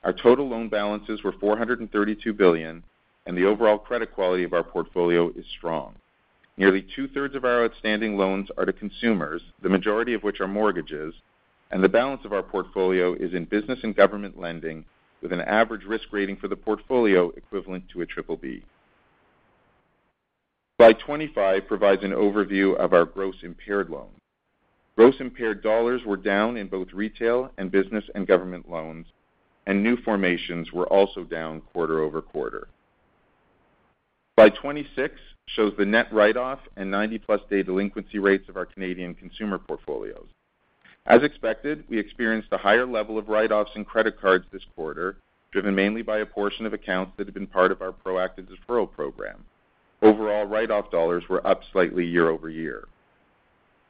Our 0.03 0.13
total 0.13 0.49
loan 0.49 0.69
balances 0.69 1.23
were 1.23 1.33
432 1.33 2.33
billion, 2.33 2.83
and 3.27 3.37
the 3.37 3.47
overall 3.47 3.79
credit 3.79 4.13
quality 4.13 4.45
of 4.45 4.53
our 4.53 4.63
portfolio 4.63 5.31
is 5.31 5.47
strong. 5.57 5.95
Nearly 6.57 6.87
two-thirds 6.95 7.35
of 7.35 7.45
our 7.45 7.65
outstanding 7.65 8.17
loans 8.17 8.49
are 8.57 8.65
to 8.65 8.73
consumers, 8.73 9.43
the 9.63 9.69
majority 9.69 10.15
of 10.15 10.23
which 10.23 10.41
are 10.41 10.49
mortgages, 10.49 11.15
and 11.71 11.83
the 11.83 11.89
balance 11.89 12.25
of 12.25 12.33
our 12.33 12.43
portfolio 12.43 13.15
is 13.15 13.35
in 13.35 13.45
business 13.47 13.81
and 13.83 13.97
government 13.97 14.39
lending, 14.39 14.85
with 15.21 15.33
an 15.33 15.41
average 15.41 15.85
risk 15.85 16.13
rating 16.13 16.37
for 16.37 16.49
the 16.49 16.57
portfolio 16.57 17.31
equivalent 17.31 17.89
to 17.89 18.03
a 18.03 18.07
BBB. 18.07 18.63
Slide 20.79 20.99
25 20.99 21.67
provides 21.67 22.05
an 22.05 22.11
overview 22.11 22.77
of 22.77 22.93
our 22.93 23.05
gross 23.05 23.37
impaired 23.43 23.89
loans. 23.89 24.21
Gross 24.97 25.15
impaired 25.19 25.63
dollars 25.63 26.03
were 26.07 26.17
down 26.17 26.57
in 26.57 26.69
both 26.69 26.93
retail 26.93 27.51
and 27.59 27.71
business 27.71 28.05
and 28.15 28.27
government 28.27 28.71
loans, 28.71 29.07
and 29.67 29.83
new 29.83 29.97
formations 29.97 30.73
were 30.73 30.87
also 30.87 31.25
down 31.25 31.61
quarter-over-quarter. 31.73 32.69
Slide 34.39 34.55
26 34.55 35.15
shows 35.47 35.73
the 35.77 35.85
net 35.85 36.13
write-off 36.13 36.61
and 36.77 36.93
90-plus 36.93 37.41
day 37.51 37.63
delinquency 37.63 38.19
rates 38.19 38.49
of 38.49 38.57
our 38.57 38.67
Canadian 38.67 39.15
consumer 39.15 39.59
portfolios. 39.59 40.27
As 41.07 41.23
expected, 41.23 41.85
we 41.89 41.99
experienced 41.99 42.49
a 42.53 42.59
higher 42.59 42.87
level 42.87 43.19
of 43.19 43.29
write-offs 43.29 43.73
in 43.75 43.85
credit 43.85 44.21
cards 44.21 44.47
this 44.53 44.65
quarter, 44.75 45.17
driven 45.51 45.75
mainly 45.75 46.03
by 46.03 46.19
a 46.19 46.27
portion 46.27 46.67
of 46.67 46.73
accounts 46.73 47.13
that 47.17 47.27
had 47.27 47.35
been 47.35 47.47
part 47.47 47.71
of 47.71 47.83
our 47.83 47.93
proactive 47.93 48.49
deferral 48.49 48.91
program. 48.91 49.45
Overall, 50.03 50.47
write-off 50.47 50.91
dollars 50.91 51.25
were 51.29 51.47
up 51.47 51.63
slightly 51.73 52.07
year-over-year. 52.07 52.87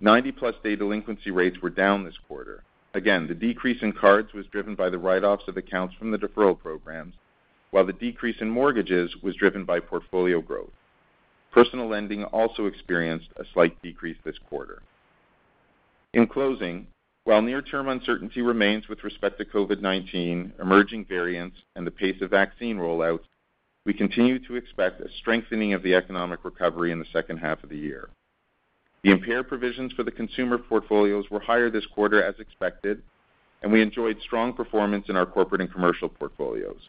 90-plus 0.05 0.57
day 0.63 0.77
delinquency 0.77 1.31
rates 1.31 1.57
were 1.63 1.71
down 1.71 2.05
this 2.05 2.19
quarter. 2.29 2.63
Again, 2.93 3.27
the 3.27 3.35
decrease 3.35 3.83
in 3.83 3.93
cards 3.93 4.35
was 4.35 4.47
driven 4.47 4.75
by 4.75 4.91
the 4.91 4.99
write-offs 4.99 5.49
of 5.49 5.57
accounts 5.57 5.95
from 5.95 6.11
the 6.11 6.19
deferral 6.19 6.59
programs, 6.59 7.15
while 7.71 7.87
the 7.87 7.93
decrease 7.95 8.37
in 8.41 8.51
mortgages 8.51 9.11
was 9.23 9.35
driven 9.35 9.65
by 9.65 9.81
portfolio 9.81 10.43
growth. 10.43 10.71
Personal 11.53 11.89
lending 11.89 12.25
also 12.25 12.67
experienced 12.67 13.29
a 13.37 13.45
slight 13.55 13.81
decrease 13.83 14.19
this 14.25 14.39
quarter. 14.51 14.83
In 16.13 16.27
closing, 16.27 16.87
while 17.25 17.41
near-term 17.41 17.89
uncertainty 17.89 18.43
remains 18.43 18.89
with 18.89 19.03
respect 19.05 19.39
to 19.39 19.47
COVID-19, 19.47 20.61
emerging 20.61 21.07
variants, 21.07 21.57
and 21.77 21.87
the 21.87 21.91
pace 21.91 22.21
of 22.21 22.31
vaccine 22.31 22.77
rollouts, 22.77 23.25
we 23.87 23.95
continue 23.95 24.39
to 24.47 24.57
expect 24.57 25.01
a 25.01 25.09
strengthening 25.21 25.73
of 25.73 25.83
the 25.83 25.95
economic 25.95 26.45
recovery 26.45 26.93
in 26.93 26.99
the 26.99 27.07
second 27.13 27.39
half 27.39 27.65
of 27.65 27.71
the 27.71 27.79
year. 27.79 28.11
The 29.05 29.11
impaired 29.11 29.49
provisions 29.49 29.93
for 29.93 30.03
the 30.03 30.11
consumer 30.11 30.57
portfolios 30.57 31.29
were 31.31 31.39
higher 31.39 31.69
this 31.69 31.85
quarter 31.85 32.23
as 32.23 32.37
expected, 32.39 33.03
and 33.63 33.71
we 33.71 33.83
enjoyed 33.83 34.17
strong 34.23 34.55
performance 34.55 35.11
in 35.11 35.17
our 35.17 35.27
corporate 35.27 35.61
and 35.61 35.71
commercial 35.71 36.09
portfolios. 36.09 36.89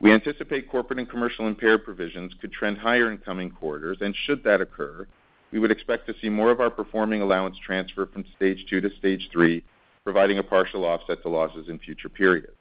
We 0.00 0.10
anticipate 0.10 0.68
corporate 0.68 0.98
and 0.98 1.08
commercial 1.08 1.46
impaired 1.46 1.84
provisions 1.84 2.32
could 2.40 2.50
trend 2.50 2.78
higher 2.78 3.12
in 3.12 3.18
coming 3.18 3.48
quarters, 3.48 3.98
and 4.00 4.12
should 4.26 4.42
that 4.42 4.60
occur, 4.60 5.06
we 5.52 5.60
would 5.60 5.70
expect 5.70 6.08
to 6.08 6.14
see 6.20 6.28
more 6.28 6.50
of 6.50 6.60
our 6.60 6.70
performing 6.70 7.22
allowance 7.22 7.56
transfer 7.64 8.06
from 8.06 8.24
Stage 8.34 8.66
2 8.68 8.80
to 8.80 8.90
Stage 8.98 9.28
3, 9.30 9.62
providing 10.02 10.38
a 10.38 10.42
partial 10.42 10.84
offset 10.84 11.22
to 11.22 11.28
losses 11.28 11.68
in 11.68 11.78
future 11.78 12.08
periods. 12.08 12.56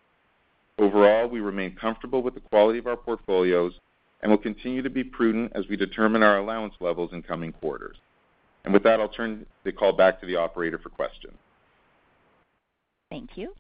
Overall, 0.78 1.28
we 1.28 1.40
remain 1.40 1.76
comfortable 1.76 2.22
with 2.22 2.36
the 2.36 2.40
quality 2.40 2.78
of 2.78 2.86
our 2.86 2.98
portfolios 2.98 3.74
and 4.22 4.32
will 4.32 4.38
continue 4.38 4.84
to 4.84 4.92
be 4.92 5.04
prudent 5.04 5.54
as 5.56 5.68
we 5.68 5.76
determine 5.76 6.22
our 6.22 6.38
allowance 6.38 6.76
levels 6.80 7.14
in 7.14 7.24
coming 7.24 7.52
quarters. 7.52 7.98
And 8.66 8.74
with 8.74 8.84
that, 8.84 9.00
I'll 9.00 9.10
turn 9.10 9.46
the 9.64 9.72
call 9.72 9.94
back 9.94 10.20
to 10.20 10.26
the 10.26 10.36
operator 10.36 10.78
for 10.78 10.90
questions. 10.90 11.38
Thank 13.10 13.32
you. 13.36 13.54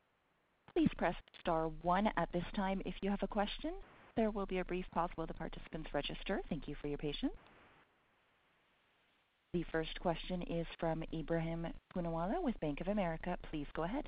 Please 0.73 0.89
press 0.97 1.15
star 1.41 1.69
one 1.81 2.07
at 2.17 2.31
this 2.31 2.43
time 2.55 2.81
if 2.85 2.95
you 3.01 3.09
have 3.09 3.23
a 3.23 3.27
question. 3.27 3.73
There 4.15 4.31
will 4.31 4.45
be 4.45 4.59
a 4.59 4.65
brief 4.65 4.85
pause 4.93 5.09
while 5.15 5.27
the 5.27 5.33
participants 5.33 5.89
register. 5.93 6.41
Thank 6.49 6.67
you 6.67 6.75
for 6.81 6.87
your 6.87 6.97
patience. 6.97 7.33
The 9.53 9.65
first 9.71 9.99
question 9.99 10.43
is 10.43 10.67
from 10.79 11.03
Ebrahim 11.11 11.71
Poonawala 11.95 12.43
with 12.43 12.59
Bank 12.59 12.81
of 12.81 12.87
America. 12.87 13.35
Please 13.49 13.65
go 13.75 13.83
ahead. 13.83 14.07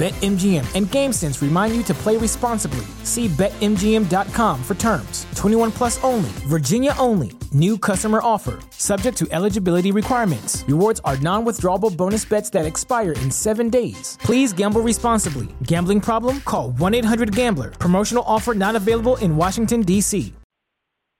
BetMGM 0.00 0.64
and 0.74 0.86
GameSense 0.86 1.42
remind 1.42 1.76
you 1.76 1.82
to 1.82 1.92
play 1.92 2.16
responsibly. 2.16 2.86
See 3.02 3.28
BetMGM.com 3.28 4.62
for 4.64 4.74
terms. 4.74 5.26
21 5.34 5.72
plus 5.72 6.02
only, 6.02 6.30
Virginia 6.48 6.94
only. 6.98 7.32
New 7.52 7.76
customer 7.76 8.20
offer. 8.22 8.60
Subject 8.70 9.14
to 9.18 9.28
eligibility 9.30 9.92
requirements. 9.92 10.64
Rewards 10.66 11.00
are 11.04 11.18
non 11.18 11.44
withdrawable 11.44 11.94
bonus 11.94 12.24
bets 12.24 12.48
that 12.48 12.64
expire 12.64 13.12
in 13.12 13.30
seven 13.30 13.68
days. 13.68 14.16
Please 14.22 14.54
gamble 14.54 14.80
responsibly. 14.80 15.48
Gambling 15.64 16.00
problem? 16.00 16.40
Call 16.46 16.70
1 16.70 16.94
800 16.94 17.36
Gambler. 17.36 17.68
Promotional 17.72 18.24
offer 18.26 18.54
not 18.54 18.76
available 18.76 19.16
in 19.16 19.36
Washington, 19.36 19.82
D.C. 19.82 20.32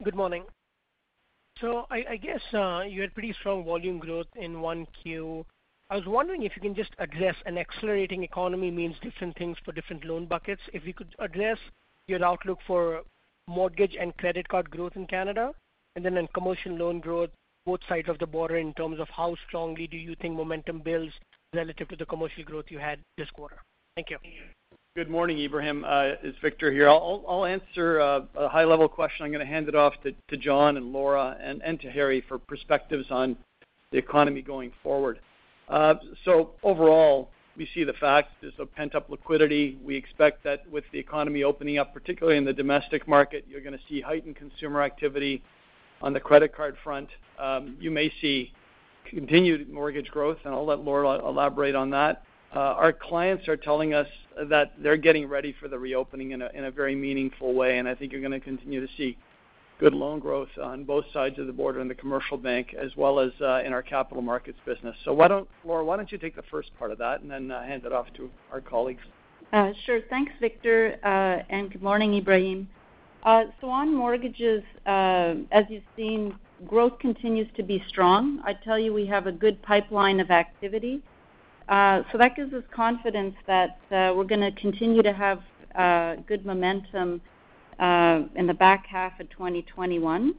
Good 0.03 0.15
morning. 0.15 0.45
So 1.61 1.85
I, 1.91 2.05
I 2.13 2.17
guess 2.17 2.41
uh, 2.55 2.85
you 2.89 3.03
had 3.03 3.13
pretty 3.13 3.35
strong 3.35 3.63
volume 3.63 3.99
growth 3.99 4.29
in 4.37 4.55
1Q. 4.55 5.45
I 5.91 5.97
was 5.97 6.07
wondering 6.07 6.45
if 6.45 6.53
you 6.55 6.63
can 6.63 6.77
just 6.77 6.93
address 7.01 7.35
an 7.47 7.59
accelerating 7.59 8.23
economy 8.23 8.71
means 8.71 8.95
different 9.03 9.37
things 9.37 9.57
for 9.65 9.73
different 9.73 10.05
loan 10.05 10.27
buckets. 10.27 10.63
If 10.73 10.87
you 10.87 10.95
could 10.95 11.17
address 11.19 11.59
your 12.07 12.25
outlook 12.25 12.61
for 12.65 13.03
mortgage 13.49 13.97
and 14.01 14.17
credit 14.17 14.49
card 14.49 14.71
growth 14.71 14.93
in 14.95 15.09
Canada, 15.09 15.53
and 15.97 16.05
then 16.05 16.17
in 16.17 16.29
commercial 16.29 16.73
loan 16.73 17.01
growth, 17.01 17.31
both 17.67 17.81
sides 17.89 18.09
of 18.09 18.21
the 18.21 18.27
border 18.27 18.57
in 18.59 18.73
terms 18.75 19.01
of 19.01 19.09
how 19.09 19.35
strongly 19.49 19.89
do 19.89 19.97
you 19.97 20.15
think 20.23 20.37
momentum 20.37 20.79
builds 20.79 21.13
relative 21.55 21.89
to 21.89 21.97
the 21.97 22.07
commercial 22.07 22.45
growth 22.45 22.67
you 22.69 22.79
had 22.79 23.01
this 23.19 23.29
quarter? 23.31 23.57
Thank 23.97 24.11
you. 24.11 24.19
Good 24.95 25.11
morning, 25.11 25.39
Ebrahim. 25.39 25.83
Uh, 25.85 26.15
it's 26.23 26.39
Victor 26.41 26.71
here. 26.71 26.89
I'll 26.89 27.45
answer 27.45 28.01
uh, 28.01 28.21
a 28.37 28.49
high-level 28.49 28.89
question. 28.91 29.27
I'm 29.27 29.33
gonna 29.33 29.45
hand 29.45 29.67
it 29.67 29.75
off 29.75 29.95
to 30.05 30.37
John 30.37 30.77
and 30.77 30.93
Laura 30.93 31.37
and 31.43 31.81
to 31.81 31.91
Harry 31.91 32.25
for 32.29 32.39
perspectives 32.39 33.07
on 33.11 33.37
the 33.91 33.99
economy 33.99 34.41
going 34.41 34.71
forward. 34.85 35.19
Uh, 35.71 35.95
so 36.25 36.51
overall, 36.63 37.31
we 37.57 37.69
see 37.75 37.85
the 37.85 37.93
fact 37.95 38.33
there's 38.41 38.53
a 38.59 38.67
pent-up 38.67 39.09
liquidity. 39.09 39.79
We 39.85 39.97
expect 39.97 40.43
that 40.45 40.69
with 40.71 40.85
the 40.93 40.99
economy 40.99 41.45
opening 41.45 41.79
up, 41.79 41.95
particularly 41.95 42.39
in 42.39 42.45
the 42.45 42.53
domestic 42.53 43.07
market, 43.07 43.45
you're 43.49 43.61
gonna 43.61 43.79
see 43.89 44.01
heightened 44.01 44.37
consumer 44.37 44.83
activity 44.83 45.43
on 46.03 46.13
the 46.13 46.21
credit 46.21 46.55
card 46.55 46.77
front. 46.83 47.09
Um, 47.39 47.77
you 47.81 47.91
may 47.91 48.13
see 48.21 48.53
continued 49.09 49.71
mortgage 49.71 50.09
growth, 50.11 50.39
and 50.45 50.55
I'll 50.55 50.67
let 50.67 50.81
Laura 50.81 51.19
elaborate 51.27 51.75
on 51.75 51.91
that. 51.91 52.25
Uh, 52.55 52.59
our 52.59 52.93
clients 52.93 53.47
are 53.47 53.57
telling 53.57 53.95
us 53.95 54.09
that 54.49 54.73
they're 54.83 54.97
getting 54.97 55.29
ready 55.29 55.55
for 55.61 55.69
the 55.69 55.79
reopening 55.79 56.33
in 56.33 56.43
a 56.43 56.71
very 56.71 56.97
meaningful 56.97 57.55
way, 57.55 57.79
and 57.79 57.89
I 57.89 57.95
think 57.95 58.11
you're 58.11 58.23
gonna 58.23 58.41
continue 58.41 58.85
to 58.85 58.93
see 58.97 59.17
good 59.81 59.95
loan 59.95 60.21
growth 60.21 60.51
on 60.63 60.85
both 60.85 61.07
sides 61.11 61.39
of 61.39 61.47
the 61.47 61.53
border 61.53 61.81
in 61.81 61.89
the 61.89 61.95
commercial 61.95 62.37
bank 62.37 62.75
as 62.79 62.95
well 62.97 63.19
as 63.19 63.31
uh, 63.41 63.63
in 63.65 63.73
our 63.73 63.83
capital 63.83 64.23
markets 64.23 64.59
business. 64.67 64.95
So 65.07 65.15
why 65.15 65.27
don't, 65.27 65.49
Laura, 65.65 65.83
why 65.83 65.97
don't 65.97 66.13
you 66.13 66.19
take 66.19 66.37
the 66.37 66.45
first 66.51 66.71
part 66.79 66.93
of 66.93 66.99
that 66.99 67.23
and 67.23 67.31
then 67.31 67.51
uh, 67.51 67.63
hand 67.63 67.87
it 67.87 67.93
off 67.93 68.07
to 68.19 68.29
our 68.53 68.61
colleagues? 68.61 69.01
Uh, 69.55 69.71
sure. 69.87 70.01
Thanks, 70.11 70.33
Victor, 70.39 70.99
and 71.49 71.73
good 71.73 71.83
morning, 71.83 72.13
Ebrahim. 72.13 72.69
So 73.25 73.71
on 73.71 73.97
mortgages, 73.97 74.63
as 74.87 75.65
you've 75.71 75.83
seen, 75.97 76.35
growth 76.67 76.99
continues 76.99 77.49
to 77.57 77.63
be 77.63 77.83
strong. 77.89 78.43
I 78.45 78.53
tell 78.53 78.79
you, 78.79 78.93
we 78.93 79.07
have 79.07 79.27
a 79.27 79.33
good 79.33 79.61
pipeline 79.63 80.21
of 80.21 80.31
activity. 80.31 81.01
So 81.69 82.19
that 82.19 82.37
gives 82.37 82.53
us 82.53 82.65
confidence 82.71 83.35
that 83.47 83.79
we're 83.91 84.25
gonna 84.25 84.53
continue 84.53 85.03
to 85.03 85.13
have 85.13 85.41
good 86.27 86.45
momentum 86.45 87.23
Uh, 87.81 88.25
in 88.37 88.47
the 88.47 88.53
back 88.53 88.85
half 88.85 89.19
of 89.21 89.31
2021. 89.31 90.35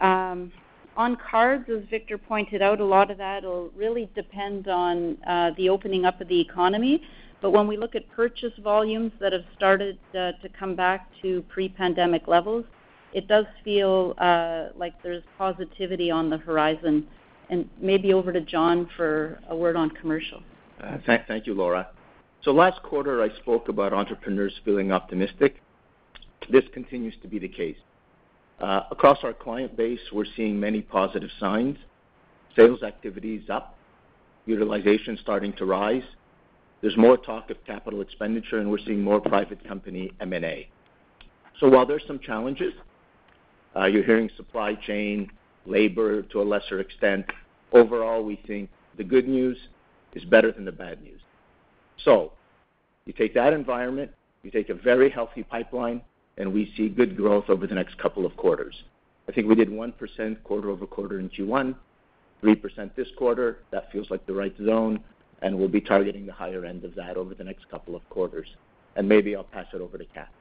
Um, 0.00 0.52
on 0.96 1.16
cards, 1.30 1.68
as 1.70 1.84
Victor 1.88 2.18
pointed 2.18 2.62
out, 2.62 2.80
a 2.80 2.84
lot 2.84 3.12
of 3.12 3.18
that 3.18 3.44
will 3.44 3.70
really 3.76 4.10
depend 4.16 4.66
on 4.66 5.16
uh, 5.24 5.52
the 5.56 5.68
opening 5.68 6.04
up 6.04 6.20
of 6.20 6.26
the 6.26 6.40
economy. 6.40 7.00
But 7.40 7.52
when 7.52 7.68
we 7.68 7.76
look 7.76 7.94
at 7.94 8.10
purchase 8.10 8.52
volumes 8.60 9.12
that 9.20 9.32
have 9.32 9.44
started 9.56 10.00
uh, 10.10 10.32
to 10.32 10.48
come 10.58 10.74
back 10.74 11.08
to 11.22 11.42
pre-pandemic 11.42 12.26
levels, 12.26 12.64
it 13.12 13.28
does 13.28 13.46
feel 13.62 14.16
like 14.76 15.00
there's 15.04 15.22
positivity 15.38 16.10
on 16.10 16.28
the 16.28 16.38
horizon. 16.38 17.06
And 17.50 17.70
maybe 17.80 18.12
over 18.12 18.32
to 18.32 18.40
John 18.40 18.88
for 18.96 19.38
a 19.48 19.54
word 19.54 19.76
on 19.76 19.90
commercial. 19.90 20.42
Thank 21.28 21.46
you, 21.46 21.54
Laura. 21.54 21.88
So 22.42 22.50
last 22.50 22.82
quarter, 22.82 23.22
I 23.22 23.28
spoke 23.36 23.68
about 23.68 23.92
entrepreneurs 23.92 24.54
feeling 24.64 24.90
optimistic. 24.90 25.60
This 26.50 26.64
continues 26.72 27.14
to 27.22 27.28
be 27.28 27.38
the 27.38 27.48
case. 27.48 27.76
Uh, 28.60 28.82
across 28.90 29.18
our 29.24 29.32
client 29.32 29.76
base, 29.76 30.00
we're 30.12 30.26
seeing 30.36 30.58
many 30.58 30.80
positive 30.80 31.30
signs. 31.40 31.76
Sales 32.56 32.82
activity 32.82 33.36
is 33.36 33.50
up, 33.50 33.76
utilization 34.46 35.18
starting 35.20 35.52
to 35.54 35.64
rise. 35.64 36.04
There's 36.80 36.96
more 36.96 37.16
talk 37.16 37.50
of 37.50 37.56
capital 37.64 38.00
expenditure, 38.00 38.58
and 38.58 38.70
we're 38.70 38.78
seeing 38.78 39.02
more 39.02 39.20
private 39.20 39.66
company 39.66 40.12
M&A. 40.20 40.68
So 41.58 41.68
while 41.68 41.86
there's 41.86 42.04
some 42.06 42.18
challenges, 42.18 42.74
uh, 43.74 43.86
you're 43.86 44.04
hearing 44.04 44.30
supply 44.36 44.74
chain, 44.74 45.30
labor 45.66 46.22
to 46.22 46.42
a 46.42 46.44
lesser 46.44 46.80
extent, 46.80 47.26
overall, 47.72 48.22
we 48.22 48.40
think 48.46 48.70
the 48.96 49.04
good 49.04 49.26
news 49.26 49.56
is 50.14 50.24
better 50.24 50.52
than 50.52 50.64
the 50.64 50.72
bad 50.72 51.02
news. 51.02 51.20
So 52.04 52.32
you 53.06 53.12
take 53.12 53.34
that 53.34 53.52
environment, 53.52 54.10
you 54.42 54.50
take 54.50 54.68
a 54.68 54.74
very 54.74 55.10
healthy 55.10 55.42
pipeline, 55.42 56.02
and 56.38 56.52
we 56.52 56.72
see 56.76 56.88
good 56.88 57.16
growth 57.16 57.44
over 57.48 57.66
the 57.66 57.74
next 57.74 57.96
couple 57.98 58.26
of 58.26 58.36
quarters. 58.36 58.74
I 59.28 59.32
think 59.32 59.48
we 59.48 59.54
did 59.54 59.68
1% 59.68 60.42
quarter-over-quarter 60.42 61.18
in 61.18 61.30
Q1, 61.30 61.74
3% 62.42 62.94
this 62.94 63.08
quarter. 63.16 63.58
That 63.70 63.90
feels 63.90 64.10
like 64.10 64.26
the 64.26 64.34
right 64.34 64.54
zone, 64.64 65.00
and 65.42 65.56
we'll 65.56 65.68
be 65.68 65.80
targeting 65.80 66.26
the 66.26 66.32
higher 66.32 66.64
end 66.64 66.84
of 66.84 66.94
that 66.96 67.16
over 67.16 67.34
the 67.34 67.44
next 67.44 67.68
couple 67.70 67.96
of 67.96 68.08
quarters. 68.10 68.48
And 68.96 69.08
maybe 69.08 69.34
I'll 69.34 69.44
pass 69.44 69.66
it 69.72 69.80
over 69.80 69.96
to 69.98 70.04
Cap. 70.06 70.32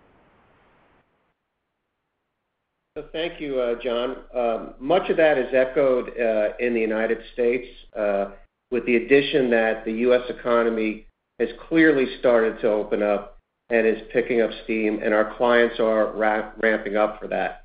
So 2.96 3.06
thank 3.12 3.42
you, 3.42 3.60
uh, 3.60 3.82
John. 3.82 4.18
Um, 4.36 4.74
much 4.80 5.10
of 5.10 5.18
that 5.18 5.40
is 5.40 5.52
echoed 5.52 6.10
uh, 6.10 6.50
in 6.60 6.76
the 6.76 6.80
United 6.80 7.18
States 7.34 7.68
uh, 7.98 8.32
with 8.70 8.86
the 8.86 8.98
addition 8.98 9.50
that 9.50 9.84
the 9.84 9.94
U.S. 9.94 10.22
economy 10.30 11.08
has 11.40 11.50
clearly 11.68 12.06
started 12.20 12.62
to 12.62 12.70
open 12.70 13.02
up 13.02 13.33
and 13.70 13.88
is 13.88 14.02
picking 14.12 14.42
up 14.42 14.50
steam, 14.64 15.00
and 15.04 15.14
our 15.14 15.36
clients 15.36 15.80
are 15.80 16.14
ramping 16.14 16.98
up 16.98 17.20
for 17.20 17.28
that. 17.28 17.64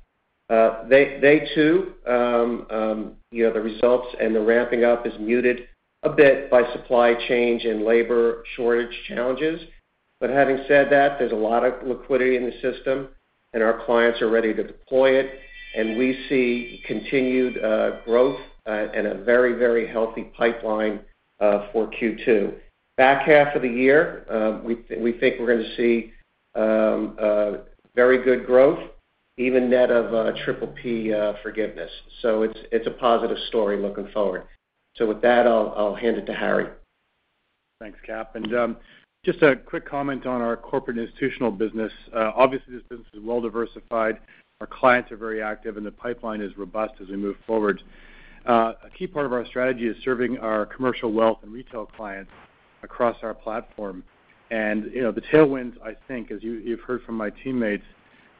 Uh, 0.49 0.87
they 0.87 1.47
too, 1.53 1.93
um, 2.07 2.65
um, 2.71 3.11
you 3.31 3.43
know, 3.43 3.53
the 3.53 3.61
results 3.61 4.07
and 4.19 4.35
the 4.35 4.39
ramping 4.39 4.83
up 4.83 5.05
is 5.05 5.13
muted 5.19 5.67
a 6.03 6.09
bit 6.09 6.49
by 6.49 6.63
supply 6.73 7.13
chain 7.27 7.59
and 7.63 7.83
labor 7.83 8.43
shortage 8.55 8.95
challenges. 9.07 9.61
But 10.19 10.31
having 10.31 10.57
said 10.67 10.87
that, 10.91 11.19
there's 11.19 11.31
a 11.31 11.35
lot 11.35 11.63
of 11.63 11.87
liquidity 11.87 12.35
in 12.35 12.45
the 12.45 12.53
system, 12.61 13.09
and 13.53 13.61
our 13.61 13.85
clients 13.85 14.21
are 14.21 14.29
ready 14.29 14.53
to 14.53 14.63
deploy 14.63 15.11
it, 15.11 15.39
and 15.75 15.97
we 15.97 16.25
see 16.27 16.81
continued 16.87 17.63
uh, 17.63 18.01
growth 18.03 18.39
uh, 18.65 18.71
and 18.71 19.05
a 19.05 19.23
very, 19.23 19.53
very 19.53 19.87
healthy 19.87 20.31
pipeline 20.35 21.01
for 21.39 21.89
Q2. 22.01 22.53
Back 22.99 23.25
half 23.25 23.55
of 23.55 23.61
the 23.61 23.69
year, 23.69 24.25
um, 24.29 24.61
we 24.65 25.13
think 25.13 25.39
we're 25.39 25.55
gonna 25.55 25.75
see 25.77 26.11
um, 26.53 27.15
uh, 27.17 27.51
very 27.95 28.21
good 28.21 28.45
growth, 28.45 28.77
even 29.37 29.69
net 29.69 29.89
of 29.89 30.13
uh, 30.13 30.33
PPP 30.33 31.13
uh, 31.13 31.41
forgiveness. 31.41 31.89
So 32.21 32.43
it's 32.43 32.87
a 32.87 32.91
positive 32.91 33.37
story 33.47 33.81
looking 33.81 34.09
forward. 34.09 34.47
So 34.97 35.07
with 35.07 35.21
that, 35.21 35.47
I'll 35.47 35.95
hand 35.95 36.17
it 36.17 36.25
to 36.25 36.33
Harry. 36.33 36.67
Thanks, 37.79 37.97
Cap. 38.05 38.35
And 38.35 38.53
um, 38.53 38.77
just 39.23 39.41
a 39.43 39.55
quick 39.55 39.89
comment 39.89 40.25
on 40.25 40.41
our 40.41 40.57
corporate 40.57 40.97
institutional 40.97 41.51
business. 41.51 41.93
Obviously, 42.13 42.73
this 42.73 42.83
business 42.89 43.07
is 43.13 43.21
well 43.23 43.39
diversified. 43.39 44.17
Our 44.59 44.67
clients 44.67 45.09
are 45.13 45.17
very 45.17 45.41
active, 45.41 45.77
and 45.77 45.85
the 45.85 45.91
pipeline 45.91 46.41
is 46.41 46.51
robust 46.57 46.95
as 47.01 47.07
we 47.07 47.15
move 47.15 47.37
forward. 47.47 47.81
A 48.45 48.73
key 48.97 49.07
part 49.07 49.25
of 49.25 49.31
our 49.31 49.45
strategy 49.45 49.87
is 49.87 49.95
serving 50.03 50.37
our 50.39 50.65
commercial 50.65 51.13
wealth 51.13 51.37
and 51.43 51.53
retail 51.53 51.85
clients 51.85 52.29
across 52.83 53.17
our 53.23 53.33
platform. 53.33 54.03
And 54.51 54.91
you 54.93 55.01
know, 55.01 55.11
the 55.11 55.21
tailwinds, 55.21 55.73
I 55.83 55.95
think, 56.07 56.31
as 56.31 56.41
you've 56.41 56.79
heard 56.81 57.03
from 57.03 57.15
my 57.15 57.29
teammates, 57.29 57.83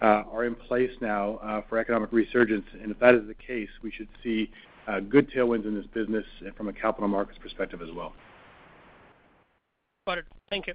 uh, 0.02 0.24
are 0.32 0.46
in 0.46 0.56
place 0.56 0.92
now 1.02 1.36
uh, 1.38 1.62
for 1.68 1.78
economic 1.78 2.12
resurgence. 2.12 2.66
And 2.82 2.92
if 2.92 3.00
that 3.00 3.16
is 3.16 3.28
the 3.28 3.34
case, 3.34 3.70
we 3.84 3.92
should 3.92 4.08
see 4.24 4.50
uh, 4.88 5.02
good 5.02 5.30
tailwinds 5.30 5.66
in 5.66 5.76
this 5.76 5.86
business 5.94 6.26
from 6.56 6.70
a 6.70 6.74
capital 6.74 7.08
markets 7.08 7.38
perspective 7.42 7.82
as 7.82 7.90
well. 7.94 8.14
Got 10.08 10.20
it. 10.20 10.26
Thank 10.50 10.68
you. 10.68 10.74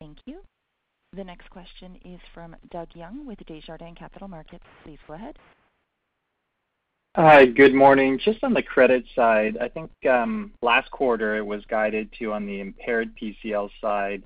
Thank 0.00 0.18
you. 0.24 0.40
The 1.14 1.24
next 1.24 1.50
question 1.50 1.98
is 2.04 2.20
from 2.32 2.56
Doug 2.70 2.88
Young 2.94 3.26
with 3.26 3.38
Desjardins 3.46 3.98
Capital 3.98 4.28
Markets. 4.28 4.64
Please 4.84 4.98
go 5.06 5.14
ahead. 5.14 5.36
Hi, 7.16 7.44
good 7.44 7.74
morning. 7.74 8.20
Just 8.24 8.44
on 8.44 8.54
the 8.54 8.62
credit 8.62 9.04
side, 9.16 9.58
I 9.60 9.68
think, 9.68 9.90
um, 10.06 10.52
last 10.62 10.92
quarter 10.92 11.36
it 11.36 11.44
was 11.44 11.64
guided 11.66 12.08
to 12.20 12.32
on 12.32 12.46
the 12.46 12.60
impaired 12.60 13.16
PCL 13.16 13.68
side, 13.80 14.22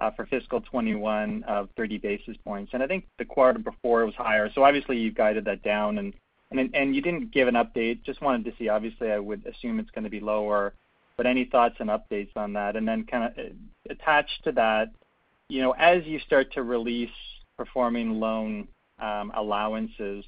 uh, 0.00 0.10
for 0.10 0.26
fiscal 0.26 0.60
2021 0.60 1.44
of 1.44 1.68
30 1.76 1.98
basis 1.98 2.36
points. 2.44 2.72
And 2.74 2.82
I 2.82 2.88
think 2.88 3.06
the 3.18 3.24
quarter 3.24 3.60
before 3.60 4.02
it 4.02 4.06
was 4.06 4.16
higher. 4.16 4.50
So 4.52 4.64
obviously 4.64 4.98
you've 4.98 5.14
guided 5.14 5.44
that 5.44 5.62
down 5.62 5.98
and 5.98 6.14
and 6.50 6.74
and 6.74 6.96
you 6.96 7.00
didn't 7.00 7.30
give 7.30 7.46
an 7.46 7.54
update. 7.54 8.02
Just 8.02 8.20
wanted 8.20 8.44
to 8.46 8.56
see, 8.58 8.68
obviously, 8.68 9.12
I 9.12 9.20
would 9.20 9.46
assume 9.46 9.78
it's 9.78 9.90
gonna 9.92 10.10
be 10.10 10.20
lower, 10.20 10.74
but 11.16 11.26
any 11.26 11.44
thoughts 11.44 11.76
and 11.78 11.90
updates 11.90 12.36
on 12.36 12.52
that? 12.54 12.74
And 12.74 12.88
then 12.88 13.04
kinda 13.04 13.34
uh, 13.38 13.42
attached 13.88 14.42
to 14.44 14.52
that, 14.52 14.90
you 15.48 15.62
know, 15.62 15.76
as 15.78 16.04
you 16.04 16.18
start 16.18 16.52
to 16.54 16.64
release 16.64 17.10
performing 17.56 18.18
loan 18.18 18.66
um, 18.98 19.30
allowances, 19.36 20.24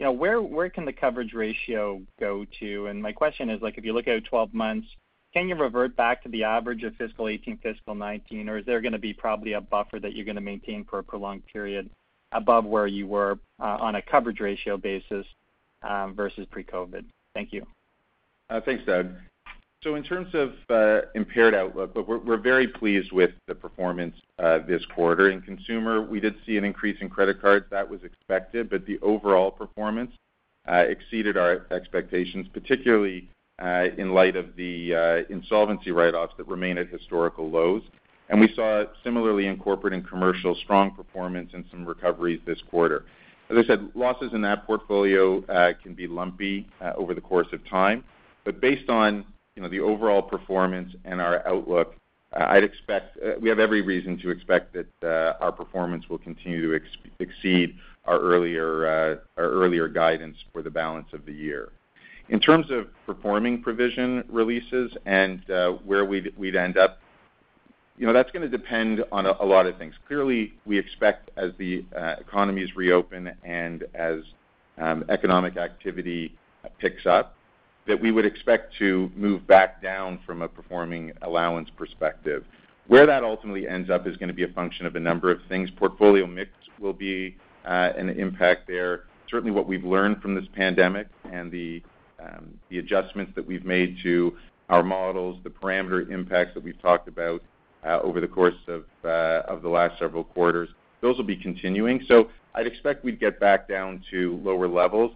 you 0.00 0.06
know, 0.06 0.12
where 0.12 0.40
where 0.40 0.70
can 0.70 0.86
the 0.86 0.92
coverage 0.92 1.34
ratio 1.34 2.00
go 2.18 2.46
to? 2.58 2.86
And 2.86 3.02
my 3.02 3.12
question 3.12 3.50
is, 3.50 3.60
like, 3.60 3.76
if 3.76 3.84
you 3.84 3.92
look 3.92 4.08
at 4.08 4.24
12 4.24 4.54
months, 4.54 4.88
can 5.34 5.46
you 5.46 5.54
revert 5.54 5.94
back 5.94 6.22
to 6.22 6.30
the 6.30 6.42
average 6.42 6.82
of 6.84 6.92
fiscal 6.92 7.26
2018, 7.26 7.56
fiscal 7.58 7.94
2019, 7.94 8.48
or 8.48 8.58
is 8.58 8.66
there 8.66 8.80
gonna 8.80 8.98
be 8.98 9.12
probably 9.12 9.52
a 9.52 9.60
buffer 9.60 10.00
that 10.00 10.14
you're 10.14 10.24
gonna 10.24 10.40
maintain 10.40 10.86
for 10.88 11.00
a 11.00 11.04
prolonged 11.04 11.44
period 11.52 11.90
above 12.32 12.64
where 12.64 12.86
you 12.86 13.06
were 13.06 13.38
uh, 13.60 13.76
on 13.78 13.96
a 13.96 14.02
coverage 14.02 14.40
ratio 14.40 14.78
basis 14.78 15.26
um, 15.82 16.14
versus 16.14 16.46
pre-COVID? 16.50 17.04
Thank 17.34 17.52
you. 17.52 17.66
Uh, 18.48 18.62
thanks, 18.64 18.82
Doug. 18.86 19.10
So 19.82 19.94
in 19.94 20.02
terms 20.02 20.28
of 20.34 20.52
uh, 20.68 21.06
impaired 21.14 21.54
outlook, 21.54 21.96
look, 21.96 22.06
we're 22.06 22.36
very 22.36 22.68
pleased 22.68 23.12
with 23.12 23.30
the 23.46 23.54
performance 23.54 24.14
uh, 24.38 24.58
this 24.68 24.84
quarter. 24.94 25.30
In 25.30 25.40
consumer, 25.40 26.02
we 26.02 26.20
did 26.20 26.34
see 26.44 26.58
an 26.58 26.64
increase 26.64 26.98
in 27.00 27.08
credit 27.08 27.40
cards. 27.40 27.64
That 27.70 27.88
was 27.88 28.02
expected, 28.04 28.68
but 28.68 28.84
the 28.84 28.98
overall 29.00 29.50
performance 29.50 30.12
uh, 30.70 30.84
exceeded 30.86 31.38
our 31.38 31.66
expectations, 31.70 32.46
particularly 32.52 33.30
in 33.96 34.12
light 34.12 34.36
of 34.36 34.54
the 34.56 35.24
insolvency 35.30 35.92
write-offs 35.92 36.34
that 36.36 36.46
remain 36.46 36.76
at 36.76 36.88
historical 36.88 37.48
lows. 37.50 37.82
And 38.28 38.38
we 38.38 38.52
saw 38.54 38.84
similarly 39.02 39.46
in 39.46 39.58
corporate 39.58 39.94
and 39.94 40.06
commercial, 40.06 40.54
strong 40.56 40.94
performance 40.94 41.52
and 41.54 41.64
some 41.70 41.86
recoveries 41.86 42.40
this 42.44 42.58
quarter. 42.70 43.04
As 43.48 43.56
I 43.56 43.66
said, 43.66 43.90
losses 43.94 44.32
in 44.34 44.42
that 44.42 44.66
portfolio 44.66 45.40
can 45.82 45.94
be 45.94 46.06
lumpy 46.06 46.68
over 46.96 47.14
the 47.14 47.20
course 47.22 47.48
of 47.52 47.66
time. 47.66 48.04
But 48.44 48.60
based 48.60 48.90
on, 48.90 49.24
you 49.56 49.62
know, 49.62 49.68
the 49.68 49.80
overall 49.80 50.22
performance 50.22 50.94
and 51.04 51.20
our 51.20 51.46
outlook, 51.46 51.94
uh, 52.32 52.46
I'd 52.48 52.64
expect 52.64 53.18
uh, 53.18 53.32
we 53.40 53.48
have 53.48 53.58
every 53.58 53.82
reason 53.82 54.18
to 54.18 54.30
expect 54.30 54.74
that 54.74 54.86
uh, 55.02 55.42
our 55.42 55.52
performance 55.52 56.08
will 56.08 56.18
continue 56.18 56.78
to 56.78 56.84
exceed 57.18 57.76
our 58.06 58.18
earlier 58.18 58.86
uh 58.86 59.16
our 59.40 59.50
earlier 59.50 59.86
guidance 59.86 60.36
for 60.52 60.62
the 60.62 60.70
balance 60.70 61.08
of 61.12 61.26
the 61.26 61.32
year. 61.32 61.70
In 62.30 62.40
terms 62.40 62.70
of 62.70 62.86
performing 63.04 63.60
provision 63.60 64.24
releases 64.30 64.96
and 65.04 65.42
where 65.84 66.04
we'd 66.04 66.56
end 66.56 66.78
up, 66.78 66.98
you 67.98 68.06
know, 68.06 68.12
that's 68.12 68.30
gonna 68.30 68.48
depend 68.48 69.04
on 69.10 69.26
a 69.26 69.44
lot 69.44 69.66
of 69.66 69.76
things. 69.76 69.94
Clearly, 70.06 70.54
we 70.64 70.78
expect 70.78 71.30
as 71.36 71.50
the 71.58 71.84
economies 72.20 72.76
reopen 72.76 73.32
and 73.44 73.84
as 73.94 74.20
um, 74.78 75.04
economic 75.08 75.56
activity 75.56 76.34
picks 76.78 77.04
up, 77.04 77.34
that 77.86 78.00
we 78.00 78.12
would 78.12 78.26
expect 78.26 78.74
to 78.78 79.10
move 79.16 79.46
back 79.46 79.82
down 79.82 80.18
from 80.26 80.42
a 80.42 80.48
performing 80.48 81.12
allowance 81.22 81.68
perspective. 81.76 82.44
Where 82.86 83.06
that 83.06 83.24
ultimately 83.24 83.68
ends 83.68 83.90
up 83.90 84.06
is 84.06 84.16
gonna 84.16 84.32
be 84.32 84.44
a 84.44 84.52
function 84.52 84.86
of 84.86 84.96
a 84.96 85.00
number 85.00 85.30
of 85.30 85.40
things. 85.48 85.70
Portfolio 85.70 86.26
mix 86.26 86.50
will 86.78 86.92
be 86.92 87.36
uh, 87.64 87.92
an 87.96 88.10
impact 88.10 88.66
there. 88.66 89.04
Certainly 89.30 89.52
what 89.52 89.66
we've 89.66 89.84
learned 89.84 90.20
from 90.20 90.34
this 90.34 90.46
pandemic 90.54 91.06
and 91.24 91.52
um, 92.20 92.58
the 92.68 92.78
adjustments 92.78 93.32
that 93.34 93.46
we've 93.46 93.64
made 93.64 93.96
to 94.02 94.36
our 94.68 94.82
models, 94.82 95.38
the 95.42 95.50
parameter 95.50 96.10
impacts 96.10 96.54
that 96.54 96.62
we've 96.62 96.80
talked 96.80 97.08
about 97.08 97.42
uh, 97.84 98.00
over 98.02 98.20
the 98.20 98.28
course 98.28 98.54
uh, 98.68 98.80
of 99.08 99.62
the 99.62 99.68
last 99.68 99.98
several 99.98 100.24
quarters, 100.24 100.68
those 101.00 101.16
will 101.16 101.24
be 101.24 101.36
continuing. 101.36 102.04
So 102.06 102.28
I'd 102.54 102.66
expect 102.66 103.04
we'd 103.04 103.20
get 103.20 103.40
back 103.40 103.68
down 103.68 104.02
to 104.10 104.40
lower 104.44 104.68
levels. 104.68 105.12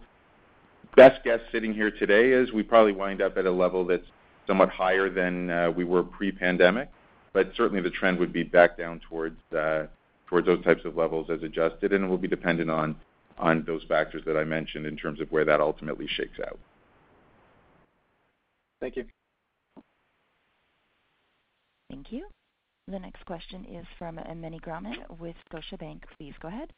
Best 0.96 1.24
guess 1.24 1.40
sitting 1.50 1.74
here 1.74 1.90
today 1.90 2.30
is 2.30 2.52
we 2.52 2.62
probably 2.62 2.92
wind 2.92 3.20
up 3.20 3.36
at 3.36 3.46
a 3.46 3.50
level 3.50 3.84
that's 3.84 4.06
somewhat 4.46 4.68
higher 4.68 5.10
than 5.10 5.50
uh, 5.50 5.70
we 5.70 5.84
were 5.84 6.02
pre-pandemic, 6.02 6.88
but 7.32 7.50
certainly 7.56 7.82
the 7.82 7.90
trend 7.90 8.18
would 8.18 8.32
be 8.32 8.44
back 8.44 8.78
down 8.78 9.00
towards 9.08 9.38
uh, 9.56 9.86
towards 10.26 10.46
those 10.46 10.62
types 10.64 10.84
of 10.84 10.96
levels 10.96 11.28
as 11.30 11.42
adjusted, 11.42 11.92
and 11.92 12.04
it 12.04 12.08
will 12.08 12.18
be 12.18 12.28
dependent 12.28 12.70
on 12.70 12.96
on 13.38 13.64
those 13.66 13.82
factors 13.88 14.22
that 14.26 14.36
I 14.36 14.44
mentioned 14.44 14.86
in 14.86 14.96
terms 14.96 15.20
of 15.20 15.30
where 15.32 15.44
that 15.44 15.60
ultimately 15.60 16.06
shakes 16.06 16.38
out. 16.46 16.58
Thank 18.80 18.96
you. 18.96 19.04
Thank 21.90 22.12
you. 22.12 22.26
The 22.86 22.98
next 22.98 23.24
question 23.26 23.64
is 23.64 23.86
from 23.98 24.20
Meny 24.36 24.60
Grauman 24.60 24.96
with 25.18 25.34
Scotiabank. 25.50 26.02
Please 26.18 26.34
go 26.40 26.48
ahead. 26.48 26.72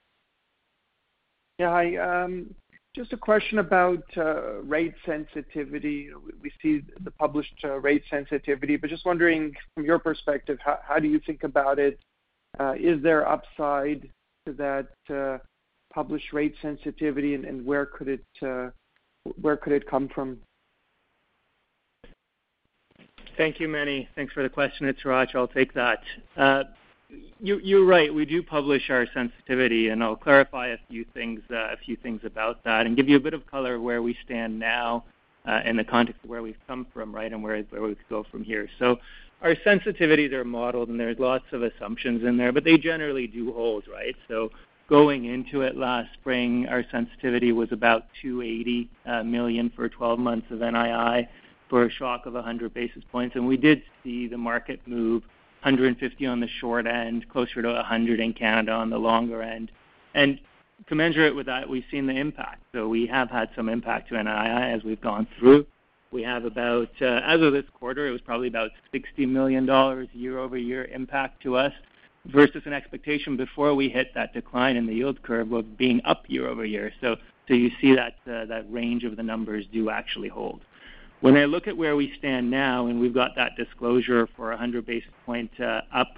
Yeah. 1.58 1.70
Hi. 1.70 1.96
Um, 1.96 2.54
Just 2.96 3.12
a 3.12 3.16
question 3.18 3.58
about 3.58 4.02
uh, 4.16 4.62
rate 4.62 4.94
sensitivity. 5.04 6.08
We 6.42 6.50
see 6.62 6.80
the 7.04 7.10
published 7.10 7.52
uh, 7.62 7.78
rate 7.80 8.02
sensitivity, 8.08 8.76
but 8.76 8.88
just 8.88 9.04
wondering 9.04 9.54
from 9.74 9.84
your 9.84 9.98
perspective, 9.98 10.58
how 10.64 10.98
do 10.98 11.06
you 11.06 11.20
think 11.26 11.42
about 11.44 11.78
it? 11.78 12.00
Uh, 12.58 12.72
is 12.80 13.02
there 13.02 13.28
upside 13.28 14.08
to 14.46 14.54
that 14.54 15.40
published 15.92 16.32
rate 16.32 16.54
sensitivity, 16.62 17.34
and 17.34 17.66
where 17.66 17.84
could 17.84 18.08
it 18.08 18.20
come 18.40 20.08
from? 20.08 20.38
Thank 23.36 23.60
you, 23.60 23.68
Meny. 23.68 24.08
Thanks 24.14 24.32
for 24.32 24.42
the 24.42 24.48
question. 24.48 24.86
It's 24.88 25.02
Hratch. 25.02 25.34
I'll 25.34 25.46
take 25.46 25.74
that. 25.74 25.98
You're 27.40 27.84
right. 27.84 28.12
We 28.12 28.24
do 28.24 28.42
publish 28.42 28.88
our 28.90 29.06
sensitivity, 29.12 29.88
and 29.88 30.02
I'll 30.02 30.16
clarify 30.16 30.68
a 30.68 30.78
few 30.88 31.04
things 31.12 31.40
uh, 31.50 31.72
a 31.72 31.76
few 31.84 31.96
things 31.96 32.22
about 32.24 32.64
that 32.64 32.86
and 32.86 32.96
give 32.96 33.08
you 33.08 33.16
a 33.16 33.20
bit 33.20 33.34
of 33.34 33.46
color 33.46 33.80
where 33.80 34.02
we 34.02 34.16
stand 34.24 34.58
now, 34.58 35.04
uh, 35.46 35.60
in 35.64 35.76
the 35.76 35.84
context 35.84 36.22
of 36.24 36.30
where 36.30 36.42
we've 36.42 36.58
come 36.66 36.86
from, 36.92 37.14
right, 37.14 37.32
and 37.32 37.42
where 37.42 37.56
we 37.56 37.94
could 37.94 38.08
go 38.08 38.24
from 38.30 38.42
here. 38.42 38.68
So 38.78 38.96
our 39.42 39.54
sensitivities 39.54 40.32
are 40.32 40.44
modeled, 40.44 40.88
and 40.88 40.98
there's 40.98 41.18
lots 41.18 41.44
of 41.52 41.62
assumptions 41.62 42.24
in 42.24 42.36
there, 42.36 42.52
but 42.52 42.64
they 42.64 42.78
generally 42.78 43.26
do 43.26 43.52
hold, 43.52 43.84
right? 43.86 44.16
So 44.28 44.50
going 44.88 45.26
into 45.26 45.62
it 45.62 45.76
last 45.76 46.12
spring, 46.14 46.66
our 46.68 46.84
sensitivity 46.90 47.52
was 47.52 47.70
about 47.72 48.06
280 48.22 48.88
uh, 49.04 49.22
million 49.22 49.70
for 49.74 49.88
12 49.88 50.18
months 50.18 50.46
of 50.50 50.60
NII 50.60 51.28
for 51.68 51.84
a 51.84 51.90
shock 51.90 52.26
of 52.26 52.34
100 52.34 52.72
basis 52.72 53.02
points. 53.10 53.36
And 53.36 53.46
we 53.46 53.56
did 53.56 53.82
see 54.02 54.26
the 54.26 54.38
market 54.38 54.80
move 54.86 55.22
150 55.66 56.26
on 56.26 56.38
the 56.38 56.46
short 56.60 56.86
end, 56.86 57.28
closer 57.28 57.60
to 57.60 57.68
100 57.68 58.20
in 58.20 58.32
Canada 58.32 58.70
on 58.70 58.88
the 58.88 58.98
longer 58.98 59.42
end. 59.42 59.72
And 60.14 60.38
commensurate 60.86 61.34
with 61.34 61.46
that, 61.46 61.68
we've 61.68 61.84
seen 61.90 62.06
the 62.06 62.14
impact. 62.14 62.62
So 62.72 62.86
we 62.86 63.04
have 63.08 63.28
had 63.30 63.50
some 63.56 63.68
impact 63.68 64.08
to 64.10 64.14
NII 64.14 64.76
as 64.76 64.84
we've 64.84 65.00
gone 65.00 65.26
through. 65.36 65.66
We 66.12 66.22
have 66.22 66.44
about, 66.44 66.90
uh, 67.02 67.20
as 67.24 67.40
of 67.40 67.52
this 67.52 67.64
quarter, 67.74 68.06
it 68.06 68.12
was 68.12 68.20
probably 68.20 68.46
about 68.46 68.70
60 68.92 69.26
million 69.26 69.66
dollars 69.66 70.06
year-over-year 70.12 70.84
impact 70.84 71.42
to 71.42 71.56
us 71.56 71.72
versus 72.26 72.62
an 72.64 72.72
expectation 72.72 73.36
before 73.36 73.74
we 73.74 73.88
hit 73.88 74.14
that 74.14 74.32
decline 74.32 74.76
in 74.76 74.86
the 74.86 74.94
yield 74.94 75.20
curve 75.24 75.50
of 75.52 75.76
being 75.76 76.00
up 76.04 76.22
year-over-year. 76.28 76.92
So 77.00 77.16
so 77.48 77.54
you 77.54 77.70
see 77.80 77.94
that 77.94 78.14
uh, 78.28 78.62
range 78.68 79.04
of 79.04 79.16
the 79.16 79.22
numbers 79.22 79.66
do 79.72 79.90
actually 79.90 80.28
hold. 80.28 80.60
When 81.20 81.36
I 81.36 81.46
look 81.46 81.66
at 81.66 81.76
where 81.76 81.96
we 81.96 82.12
stand 82.18 82.50
now, 82.50 82.86
and 82.86 83.00
we've 83.00 83.14
got 83.14 83.34
that 83.36 83.56
disclosure 83.56 84.28
for 84.36 84.50
100 84.50 84.84
basis 84.84 85.10
point 85.24 85.50
uh, 85.58 85.80
up 85.92 86.12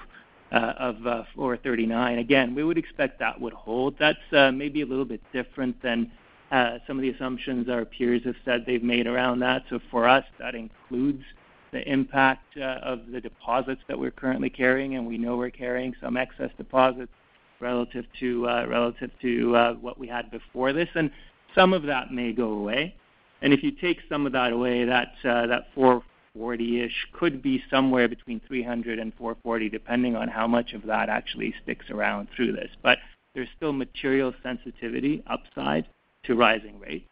uh, 0.51 0.73
of 0.79 1.07
uh, 1.07 1.23
4.39, 1.37 2.19
again, 2.19 2.55
we 2.55 2.65
would 2.65 2.79
expect 2.79 3.21
that 3.21 3.41
would 3.41 3.53
hold. 3.53 3.95
That's 3.99 4.19
maybe 4.55 4.83
a 4.83 4.87
little 4.87 5.05
bit 5.05 5.21
different 5.33 5.81
than 5.83 6.11
some 6.51 6.99
of 6.99 7.03
the 7.03 7.11
assumptions 7.11 7.69
our 7.69 7.85
peers 7.85 8.23
have 8.25 8.35
said 8.45 8.65
they've 8.67 8.83
made 8.83 9.07
around 9.07 9.39
that. 9.41 9.63
So 9.71 9.79
for 9.91 10.09
us, 10.09 10.25
that 10.41 10.57
includes 10.57 11.23
the 11.71 11.87
impact 11.89 12.57
of 12.57 13.07
the 13.13 13.21
deposits 13.21 13.83
that 13.87 13.99
we're 13.99 14.11
currently 14.11 14.51
carrying, 14.51 14.97
and 14.97 15.07
we 15.07 15.17
know 15.17 15.37
we're 15.37 15.51
carrying 15.51 15.95
some 16.01 16.17
excess 16.17 16.51
deposits 16.57 17.13
relative 17.61 18.05
to 18.19 19.77
what 19.81 19.97
we 19.99 20.09
had 20.09 20.29
before 20.33 20.73
this. 20.73 20.89
And 20.97 21.13
some 21.55 21.73
of 21.73 21.85
that 21.85 22.13
may 22.13 22.33
go 22.33 22.51
away. 22.51 22.97
And 23.43 23.53
if 23.53 23.62
you 23.62 23.70
take 23.70 23.99
some 24.09 24.26
of 24.26 24.32
that 24.32 24.53
away, 24.53 24.84
that 24.84 25.12
uh, 25.24 25.47
that 25.47 25.74
4.40-ish 25.76 27.07
could 27.12 27.43
be 27.43 27.62
somewhere 27.70 28.09
between 28.09 28.41
300 28.47 28.99
and 28.99 29.16
4.40, 29.16 29.70
depending 29.70 30.16
on 30.16 30.28
how 30.28 30.47
much 30.47 30.72
of 30.72 30.82
that 30.86 31.09
actually 31.09 31.55
sticks 31.62 31.91
around 31.91 32.28
through 32.34 32.53
this. 32.53 32.70
But 32.82 32.99
there's 33.34 33.49
still 33.57 33.72
material 33.72 34.34
sensitivity 34.43 35.22
upside 35.26 35.86
to 36.24 36.34
rising 36.34 36.80
rates. 36.80 37.09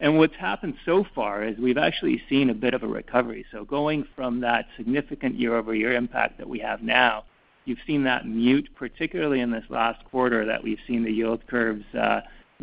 And 0.00 0.18
what's 0.18 0.34
happened 0.34 0.74
so 0.84 1.04
far 1.14 1.44
is 1.44 1.56
we've 1.58 1.78
actually 1.78 2.20
seen 2.28 2.50
a 2.50 2.54
bit 2.54 2.74
of 2.74 2.82
a 2.82 2.88
recovery. 2.88 3.46
So 3.52 3.64
going 3.64 4.04
from 4.16 4.40
that 4.40 4.66
significant 4.76 5.38
year-over-year 5.38 5.92
impact 5.92 6.38
that 6.38 6.48
we 6.48 6.58
have 6.58 6.82
now, 6.82 7.22
you've 7.66 7.78
seen 7.86 8.02
that 8.04 8.26
mute, 8.26 8.68
particularly 8.74 9.38
in 9.38 9.52
this 9.52 9.64
last 9.68 10.04
quarter, 10.06 10.44
that 10.44 10.64
we've 10.64 10.80
seen 10.88 11.04
the 11.04 11.12
yield 11.12 11.46
curves 11.46 11.84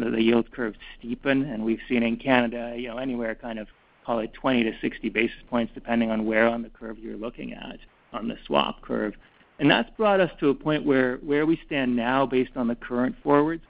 steepen, 0.07 1.53
and 1.53 1.63
we've 1.63 1.79
seen 1.87 2.03
in 2.03 2.17
Canada, 2.17 2.75
you 2.77 2.87
know, 2.87 2.97
anywhere 2.97 3.35
kind 3.35 3.59
of 3.59 3.67
call 4.05 4.19
it 4.19 4.33
20 4.33 4.63
to 4.63 4.71
60 4.81 5.09
basis 5.09 5.37
points, 5.49 5.71
depending 5.75 6.09
on 6.09 6.25
where 6.25 6.47
on 6.47 6.61
the 6.61 6.69
curve 6.69 6.97
you're 6.97 7.17
looking 7.17 7.53
at 7.53 7.77
on 8.13 8.27
the 8.27 8.35
swap 8.45 8.81
curve. 8.81 9.13
And 9.59 9.69
that's 9.69 9.89
brought 9.97 10.19
us 10.19 10.31
to 10.39 10.49
a 10.49 10.55
point 10.55 10.85
where 10.85 11.17
where 11.17 11.45
we 11.45 11.59
stand 11.65 11.95
now 11.95 12.25
based 12.25 12.55
on 12.55 12.67
the 12.67 12.75
current 12.75 13.15
forwards. 13.21 13.63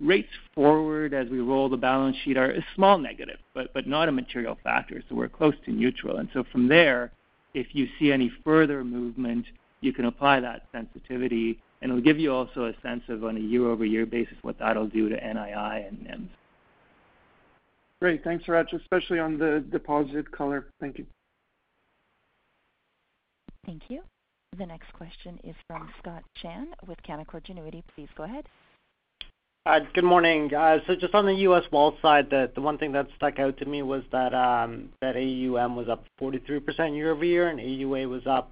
Rates 0.00 0.28
forward 0.54 1.14
as 1.14 1.28
we 1.28 1.40
roll 1.40 1.68
the 1.68 1.76
balance 1.76 2.16
sheet 2.24 2.36
are 2.36 2.50
a 2.50 2.64
small 2.74 2.98
negative, 2.98 3.38
but, 3.54 3.72
but 3.74 3.86
not 3.86 4.08
a 4.08 4.12
material 4.12 4.56
factor. 4.62 5.02
So 5.08 5.14
we're 5.16 5.28
close 5.28 5.54
to 5.64 5.72
neutral. 5.72 6.18
And 6.18 6.28
so 6.32 6.44
from 6.52 6.68
there, 6.68 7.10
if 7.54 7.68
you 7.72 7.88
see 7.98 8.12
any 8.12 8.30
further 8.44 8.84
movement, 8.84 9.46
you 9.80 9.92
can 9.92 10.04
apply 10.04 10.40
that 10.40 10.66
sensitivity, 10.70 11.58
and 11.80 11.90
it'll 11.90 12.02
give 12.02 12.18
you 12.18 12.32
also 12.32 12.66
a 12.66 12.72
sense 12.82 13.02
of 13.08 13.24
on 13.24 13.36
a 13.36 13.40
year-over-year 13.40 14.06
basis 14.06 14.36
what 14.42 14.58
that'll 14.58 14.88
do 14.88 15.08
to 15.08 15.14
NII 15.20 15.88
and 15.88 15.98
NIMs. 15.98 16.28
Great. 18.00 18.22
Thanks, 18.22 18.44
Hratch, 18.44 18.72
especially 18.72 19.18
on 19.18 19.38
the 19.38 19.64
deposit 19.70 20.30
color. 20.30 20.66
Thank 20.80 20.98
you. 20.98 21.06
Thank 23.66 23.82
you. 23.88 24.02
The 24.56 24.66
next 24.66 24.92
question 24.92 25.38
is 25.44 25.54
from 25.66 25.90
Scott 25.98 26.22
Chan 26.40 26.68
with 26.86 26.98
Canaccord 27.02 27.44
Genuity. 27.46 27.82
Please 27.94 28.08
go 28.16 28.24
ahead. 28.24 28.46
Good 29.94 30.04
morning. 30.04 30.48
So 30.86 30.94
just 30.98 31.14
on 31.14 31.26
the 31.26 31.34
U.S. 31.34 31.64
wealth 31.70 31.96
side, 32.00 32.30
the 32.30 32.50
one 32.56 32.78
thing 32.78 32.92
that 32.92 33.08
stuck 33.16 33.38
out 33.38 33.58
to 33.58 33.66
me 33.66 33.82
was 33.82 34.02
that 34.12 34.32
AUM 34.32 35.76
was 35.76 35.90
up 35.90 36.06
43% 36.18 36.96
year-over-year, 36.96 37.48
and 37.48 37.60
AUA 37.60 38.08
was 38.08 38.26
up 38.26 38.50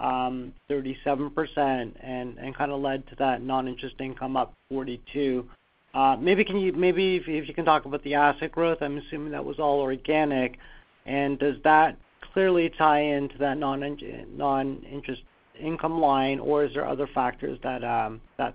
Um, 0.00 0.54
37% 0.70 1.92
and 2.02 2.56
kind 2.56 2.72
of 2.72 2.80
led 2.80 3.06
to 3.08 3.16
that 3.16 3.42
non-interest 3.42 3.96
income 4.00 4.34
up 4.34 4.54
42%. 4.72 5.44
Uh, 5.92 6.16
maybe 6.16 6.42
if 6.42 7.48
you 7.48 7.54
can 7.54 7.64
talk 7.64 7.84
about 7.84 8.02
the 8.04 8.14
asset 8.14 8.50
growth. 8.50 8.78
I'm 8.80 8.96
assuming 8.96 9.32
that 9.32 9.44
was 9.44 9.58
all 9.58 9.80
organic. 9.80 10.58
And 11.04 11.38
does 11.38 11.56
that 11.64 11.98
clearly 12.32 12.70
tie 12.70 13.00
into 13.00 13.36
that 13.38 13.58
non-interest 13.58 15.22
income 15.58 16.00
line, 16.00 16.38
or 16.38 16.64
is 16.64 16.72
there 16.74 16.86
other 16.86 17.08
factors 17.14 17.58
that 17.62 17.84
um, 17.84 18.20
uh, 18.38 18.52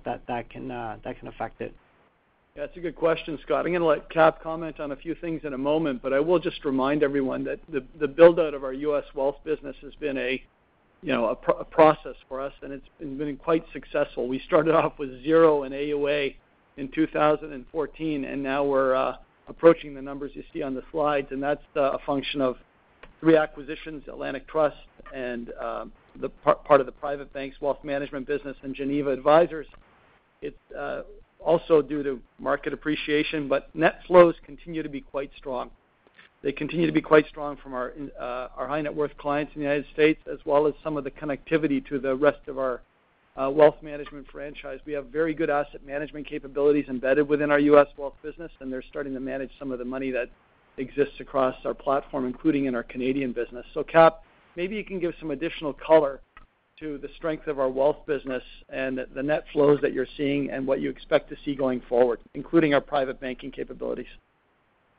can 0.50 1.28
affect 1.28 1.62
it? 1.62 1.76
It's 2.56 2.78
a 2.78 2.80
good 2.80 2.96
question, 2.96 3.38
Scott. 3.44 3.66
I'm 3.66 3.74
gonna 3.74 3.86
let 3.86 4.10
Cap 4.10 4.42
comment 4.42 4.80
on 4.80 4.94
a 4.94 4.96
few 4.96 5.14
things 5.16 5.42
in 5.44 5.54
a 5.54 5.58
moment, 5.58 6.02
but 6.02 6.14
I 6.14 6.22
will 6.22 6.40
just 6.40 6.64
remind 6.64 7.04
everyone 7.04 7.44
that 7.44 7.60
the 7.68 8.08
build-out 8.08 8.54
of 8.54 8.64
our 8.64 8.72
U.S. 8.72 9.04
wealth 9.14 9.36
business 9.44 9.76
has 9.82 9.94
been 9.96 10.18
a 10.18 10.42
process 11.72 12.16
for 12.28 12.42
us, 12.42 12.54
and 12.62 12.74
it's 12.74 12.88
been 13.00 13.38
quite 13.38 13.64
successful. 13.74 14.28
We 14.28 14.40
started 14.40 14.74
off 14.76 14.94
with 14.98 15.24
zero 15.24 15.64
in 15.64 15.72
AUA 15.72 16.36
in 16.78 16.90
2014, 16.90 18.26
and 18.26 18.44
now 18.44 18.64
we're 18.64 18.96
uh, 18.96 19.18
approaching 19.48 19.94
the 19.94 20.02
numbers 20.02 20.32
you 20.34 20.44
see 20.54 20.62
on 20.62 20.74
the 20.74 20.84
slides, 20.92 21.28
and 21.32 21.42
that's 21.42 21.64
uh, 21.76 21.92
a 21.92 22.00
function 22.06 22.42
of 22.42 22.58
three 23.20 23.38
acquisitions, 23.38 24.04
Atlantic 24.08 24.48
Trust 24.48 24.78
and 25.14 25.52
um, 25.62 25.92
the 26.20 26.30
part 26.30 26.80
of 26.80 26.86
the 26.86 26.92
private 26.92 27.32
bank's 27.34 27.60
wealth 27.62 27.84
management 27.84 28.28
business 28.28 28.56
and 28.64 28.76
Geneva 28.76 29.12
Advisors. 29.12 29.68
It's 30.42 30.58
uh, 30.78 31.02
also 31.40 31.82
due 31.82 32.04
to 32.04 32.20
market 32.40 32.74
appreciation, 32.74 33.48
but 33.48 33.74
net 33.76 34.02
flows 34.08 34.36
continue 34.46 34.84
to 34.84 34.90
be 34.90 35.02
quite 35.02 35.32
strong. 35.38 35.70
They 36.46 36.52
continue 36.52 36.86
to 36.86 36.92
be 36.92 37.02
quite 37.02 37.28
strong 37.28 37.58
from 37.58 37.74
uh, 37.74 37.80
our 38.20 38.68
high 38.68 38.80
net 38.80 38.94
worth 38.94 39.18
clients 39.18 39.54
in 39.56 39.62
the 39.62 39.68
United 39.68 39.88
States, 39.92 40.22
as 40.32 40.38
well 40.46 40.68
as 40.68 40.76
some 40.84 40.96
of 40.96 41.04
the 41.04 41.10
connectivity 41.10 41.84
to 41.88 41.98
the 41.98 42.16
rest 42.16 42.48
of 42.48 42.60
our 42.60 42.84
uh, 43.36 43.50
wealth 43.50 43.78
management 43.82 44.28
franchise. 44.32 44.80
We 44.86 44.94
have 44.94 45.08
very 45.08 45.34
good 45.34 45.50
asset 45.50 45.84
management 45.84 46.28
capabilities 46.28 46.86
embedded 46.88 47.28
within 47.28 47.50
our 47.50 47.58
U.S. 47.58 47.88
wealth 47.98 48.14
business, 48.22 48.52
and 48.60 48.72
they're 48.72 48.84
starting 48.84 49.16
to 49.16 49.20
manage 49.20 49.50
some 49.58 49.72
of 49.72 49.80
the 49.80 49.86
money 49.86 50.12
that 50.12 50.30
exists 50.78 51.16
across 51.20 51.56
our 51.66 51.74
platform, 51.74 52.28
including 52.28 52.66
in 52.66 52.76
our 52.76 52.84
Canadian 52.84 53.32
business. 53.34 53.66
So, 53.74 53.84
Cap, 53.84 54.22
maybe 54.56 54.76
you 54.76 54.86
can 54.86 55.00
give 55.00 55.16
some 55.20 55.32
additional 55.32 55.74
color 55.74 56.22
to 56.80 57.00
the 57.00 57.10
strength 57.16 57.48
of 57.48 57.58
our 57.58 57.70
wealth 57.70 58.06
business 58.06 58.44
and 58.70 59.00
the 59.16 59.24
net 59.24 59.46
flows 59.52 59.80
that 59.82 59.94
you're 59.94 60.06
seeing 60.16 60.52
and 60.52 60.68
what 60.68 60.80
you 60.80 60.92
expect 60.92 61.28
to 61.30 61.36
see 61.44 61.56
going 61.56 61.82
forward, 61.90 62.20
including 62.36 62.76
our 62.76 62.82
private 62.82 63.20
banking 63.20 63.50
capabilities. 63.50 64.06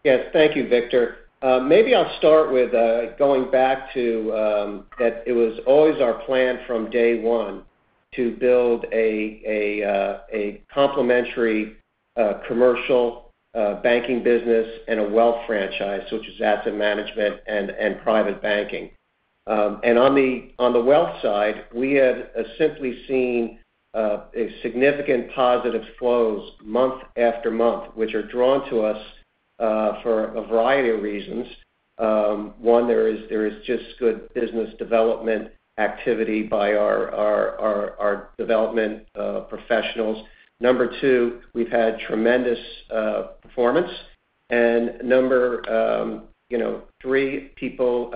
Yes. 0.03 0.27
Thank 0.33 0.57
you, 0.57 0.69
Victor. 0.69 1.19
Uh, 1.43 1.61
maybe 1.61 1.95
I'll 1.95 2.17
start 2.19 2.51
with 2.51 2.73
uh, 2.75 3.15
going 3.17 3.51
back 3.51 3.93
to 3.93 4.33
um, 4.33 4.87
that 4.99 5.23
it 5.27 5.33
was 5.33 5.59
always 5.67 6.01
our 6.01 6.15
plan 6.25 6.61
from 6.67 6.91
day 6.91 7.21
one 7.21 7.63
to 8.15 8.35
build 8.37 8.87
a 8.93 9.85
uh, 9.85 10.73
complementary 10.73 11.77
commercial 12.49 13.31
banking 13.83 14.23
business 14.23 14.67
and 14.89 15.01
a 15.01 15.09
wealth 15.09 15.47
franchise, 15.47 16.03
which 16.11 16.27
is 16.27 16.41
asset 16.41 16.75
management 16.75 17.41
and 17.47 18.01
private 18.03 18.41
banking. 18.41 18.91
Um, 19.47 19.81
and 19.85 19.99
on 19.99 20.15
the 20.15 20.53
on 20.59 20.73
the 20.73 20.83
wealth 20.83 21.21
side, 21.23 21.67
we 21.75 21.93
have 21.95 22.29
simply 22.57 23.05
seen 23.07 23.59
significant 24.63 25.31
positive 25.35 25.83
flows 25.99 26.53
month 26.63 27.03
after 27.19 27.51
month, 27.51 27.95
which 27.95 28.15
are 28.15 28.27
drawn 28.27 28.69
to 28.71 28.81
us 28.81 29.03
Uh, 29.59 30.03
for 30.03 30.35
a 30.37 30.47
variety 30.47 30.91
of 30.91 31.01
reasons. 31.01 31.47
Um, 31.97 32.53
one, 32.59 32.87
there 32.87 33.09
is 33.09 33.65
just 33.65 33.85
good 33.99 34.29
business 34.35 34.75
development 34.79 35.49
activity 35.79 36.43
by 36.43 36.75
our 36.75 38.29
development 38.37 39.07
uh, 39.19 39.41
professionals. 39.49 40.23
Number 40.61 40.93
two, 41.01 41.41
we've 41.55 41.71
had 41.71 41.99
tremendous 42.01 42.59
uh, 42.95 43.29
performance. 43.41 43.91
And 44.51 45.03
number 45.03 45.63
um, 45.71 46.25
three, 47.01 47.53
people 47.57 48.13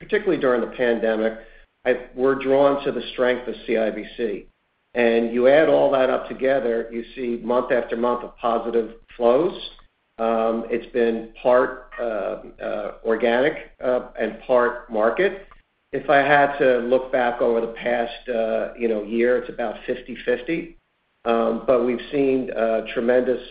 particularly 0.00 0.40
during 0.40 0.62
the 0.62 0.74
pandemic 0.78 1.40
were 2.14 2.36
drawn 2.36 2.82
to 2.86 2.90
the 2.90 3.02
strength 3.12 3.46
of 3.48 3.54
CIBC. 3.68 4.46
And 4.94 5.34
you 5.34 5.46
add 5.48 5.68
all 5.68 5.90
that 5.90 6.08
up 6.08 6.26
together, 6.26 6.88
you 6.90 7.04
see 7.14 7.44
month 7.44 7.70
after 7.70 7.98
month 7.98 8.24
of 8.24 8.34
positive 8.38 8.94
flows. 9.14 9.52
Um, 10.18 10.66
it's 10.70 10.90
been 10.92 11.30
part 11.42 11.90
uh, 12.00 12.42
uh, 12.62 12.92
organic 13.04 13.72
uh, 13.82 14.08
and 14.18 14.38
part 14.40 14.90
market. 14.90 15.48
If 15.92 16.08
I 16.08 16.18
had 16.18 16.56
to 16.58 16.78
look 16.78 17.10
back 17.10 17.40
over 17.40 17.60
the 17.60 17.72
past, 17.72 18.12
you 18.78 18.88
know, 18.88 19.02
year, 19.02 19.38
it's 19.38 19.48
about 19.48 19.76
50/50. 19.86 20.76
Um, 21.24 21.64
but 21.66 21.84
We've 21.84 22.00
seen 22.12 22.50
tremendous, 22.92 23.42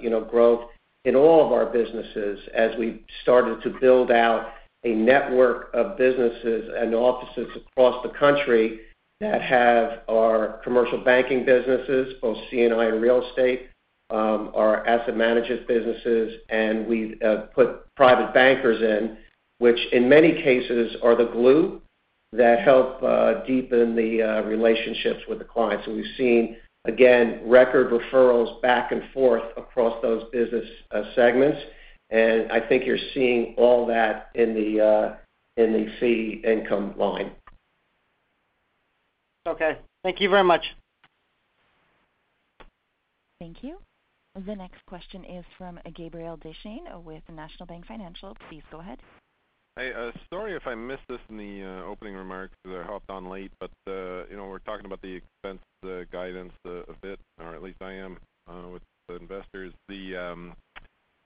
you 0.00 0.10
know, 0.10 0.26
growth 0.28 0.68
in 1.04 1.16
all 1.16 1.46
of 1.46 1.52
our 1.52 1.66
businesses 1.66 2.40
as 2.54 2.76
we've 2.78 3.00
started 3.22 3.62
to 3.62 3.78
build 3.80 4.10
out 4.10 4.52
a 4.84 4.90
network 4.94 5.70
of 5.74 5.96
businesses 5.96 6.70
and 6.76 6.94
offices 6.94 7.48
across 7.56 8.02
the 8.02 8.10
country 8.18 8.80
that 9.20 9.42
have 9.42 10.00
our 10.08 10.60
commercial 10.64 10.98
banking 10.98 11.44
businesses, 11.44 12.14
both 12.22 12.38
C&I 12.50 12.84
and 12.84 13.02
real 13.02 13.26
estate, 13.28 13.69
Um, 14.10 14.50
our 14.56 14.84
asset 14.88 15.16
management 15.16 15.68
businesses, 15.68 16.40
and 16.48 16.86
we've 16.88 17.22
uh, 17.22 17.42
put 17.54 17.86
private 17.94 18.34
bankers 18.34 18.82
in, 18.82 19.18
which 19.58 19.78
in 19.92 20.08
many 20.08 20.32
cases 20.32 20.96
are 21.00 21.14
the 21.14 21.26
glue 21.26 21.80
that 22.32 22.60
help 22.60 23.00
uh, 23.04 23.44
deepen 23.46 23.94
the 23.94 24.20
uh, 24.22 24.42
relationships 24.42 25.20
with 25.28 25.38
the 25.38 25.44
clients. 25.44 25.84
So 25.86 25.92
we've 25.94 26.16
seen, 26.16 26.56
again, 26.86 27.42
record 27.46 27.92
referrals 27.92 28.60
back 28.62 28.90
and 28.90 29.02
forth 29.14 29.44
across 29.56 30.00
those 30.02 30.24
business 30.32 30.68
segments. 31.14 31.58
and 32.10 32.50
I 32.50 32.60
think 32.60 32.84
you're 32.84 32.98
seeing 33.14 33.54
all 33.56 33.86
that 33.86 34.30
in 34.34 34.54
the 34.54 35.86
fee 36.00 36.42
income 36.44 36.94
line. 36.98 37.30
Okay. 39.46 39.78
Thank 40.02 40.20
you 40.20 40.28
very 40.28 40.44
much. 40.44 40.64
Thank 43.40 43.62
you. 43.62 43.78
The 44.34 44.54
next 44.54 44.84
question 44.86 45.24
is 45.24 45.44
from 45.58 45.80
Gabriel 45.96 46.38
Dechaine 46.38 47.02
with 47.02 47.22
National 47.28 47.66
Bank 47.66 47.86
Financial. 47.86 48.36
Please 48.48 48.62
go 48.70 48.78
ahead. 48.78 48.98
Hey, 49.76 49.92
uh, 49.92 50.12
sorry 50.32 50.54
if 50.54 50.66
I 50.66 50.74
missed 50.74 51.02
this 51.08 51.18
in 51.28 51.36
the 51.36 51.64
uh, 51.64 51.90
opening 51.90 52.14
remarks 52.14 52.54
because 52.62 52.80
I 52.80 52.86
hopped 52.86 53.10
on 53.10 53.28
late, 53.28 53.50
but 53.58 53.70
uh, 53.88 54.26
you 54.26 54.36
know, 54.36 54.46
we're 54.46 54.60
talking 54.60 54.86
about 54.86 55.02
the 55.02 55.16
expense 55.16 55.60
guidance 56.12 56.52
a 56.64 56.92
bit, 57.02 57.18
or 57.40 57.54
at 57.54 57.62
least 57.62 57.78
I 57.80 57.92
am 57.92 58.18
with 58.72 58.82
the 59.08 59.16
investors. 59.16 59.72
The 59.88 60.16
um, 60.16 60.54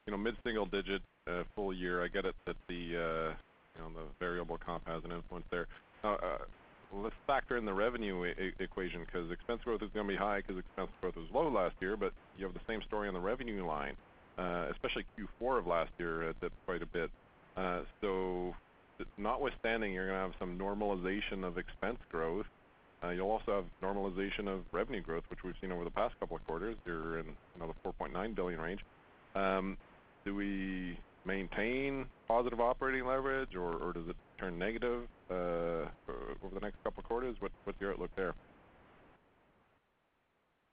you 0.07 0.13
know, 0.13 0.19
mid-single 0.19 0.67
digit 0.67 1.03
full 1.55 1.75
year, 1.75 2.03
I 2.03 2.09
get 2.09 2.25
it 2.25 2.35
that 2.47 2.57
the 2.69 2.75
you 2.75 3.83
know, 3.83 3.89
the 3.95 4.07
variable 4.19 4.59
comp 4.65 4.87
has 4.87 5.05
an 5.05 5.13
influence 5.13 5.47
there. 5.51 5.67
Let's 7.03 7.15
factor 7.27 7.57
in 7.57 7.65
the 7.65 7.73
revenue 7.73 8.23
equation 8.61 9.05
because 9.05 9.31
expense 9.31 9.61
growth 9.65 9.83
is 9.83 9.91
gonna 9.93 10.09
be 10.09 10.17
high 10.17 10.39
because 10.39 10.59
expense 10.59 10.91
growth 11.01 11.17
was 11.17 11.27
low 11.33 11.49
last 11.49 11.75
year, 11.81 11.97
but 11.97 12.13
you 12.39 12.45
have 12.45 12.55
the 12.55 12.61
same 12.69 12.83
story 12.87 13.09
on 13.09 13.15
the 13.15 13.21
revenue 13.21 13.67
line, 13.67 13.97
uh, 14.39 14.67
especially 14.71 15.05
Q4 15.19 15.59
of 15.59 15.67
last 15.67 15.91
year 15.99 16.29
uh, 16.29 16.33
dipped 16.41 16.57
quite 16.67 16.83
a 16.83 16.87
bit. 16.87 17.11
Uh 17.57 17.81
so 18.01 18.55
notwithstanding, 19.19 19.93
you're 19.93 20.07
gonna 20.07 20.21
have 20.21 20.35
some 20.39 20.59
normalization 20.59 21.45
of 21.45 21.59
expense 21.59 21.99
growth. 22.11 22.47
Uh, 23.03 23.11
you'll 23.11 23.31
also 23.31 23.53
have 23.53 23.65
normalization 23.83 24.49
of 24.49 24.61
revenue 24.73 25.03
growth, 25.03 25.25
which 25.29 25.41
we've 25.45 25.55
seen 25.61 25.73
over 25.73 25.85
the 25.85 25.91
past 25.91 26.15
couple 26.21 26.37
of 26.37 26.47
quarters. 26.47 26.77
You're 26.87 27.19
in, 27.19 27.27
the 27.59 27.91
4.9 27.91 28.35
billion 28.35 28.61
range. 28.61 28.81
Um, 29.35 29.77
do 30.25 30.35
we 30.35 30.99
maintain 31.27 32.07
positive 32.29 32.61
operating 32.61 33.07
leverage 33.07 33.57
or 33.57 33.93
does 33.93 34.09
it 34.09 34.17
turn 34.39 34.59
negative 34.59 35.03
uh, 35.31 35.35
over 36.45 36.55
the 36.55 36.61
next 36.61 36.83
couple 36.85 37.01
of 37.01 37.07
quarters? 37.07 37.37
What's 37.41 37.81
your 37.81 37.93
outlook 37.93 38.11
there? 38.17 38.35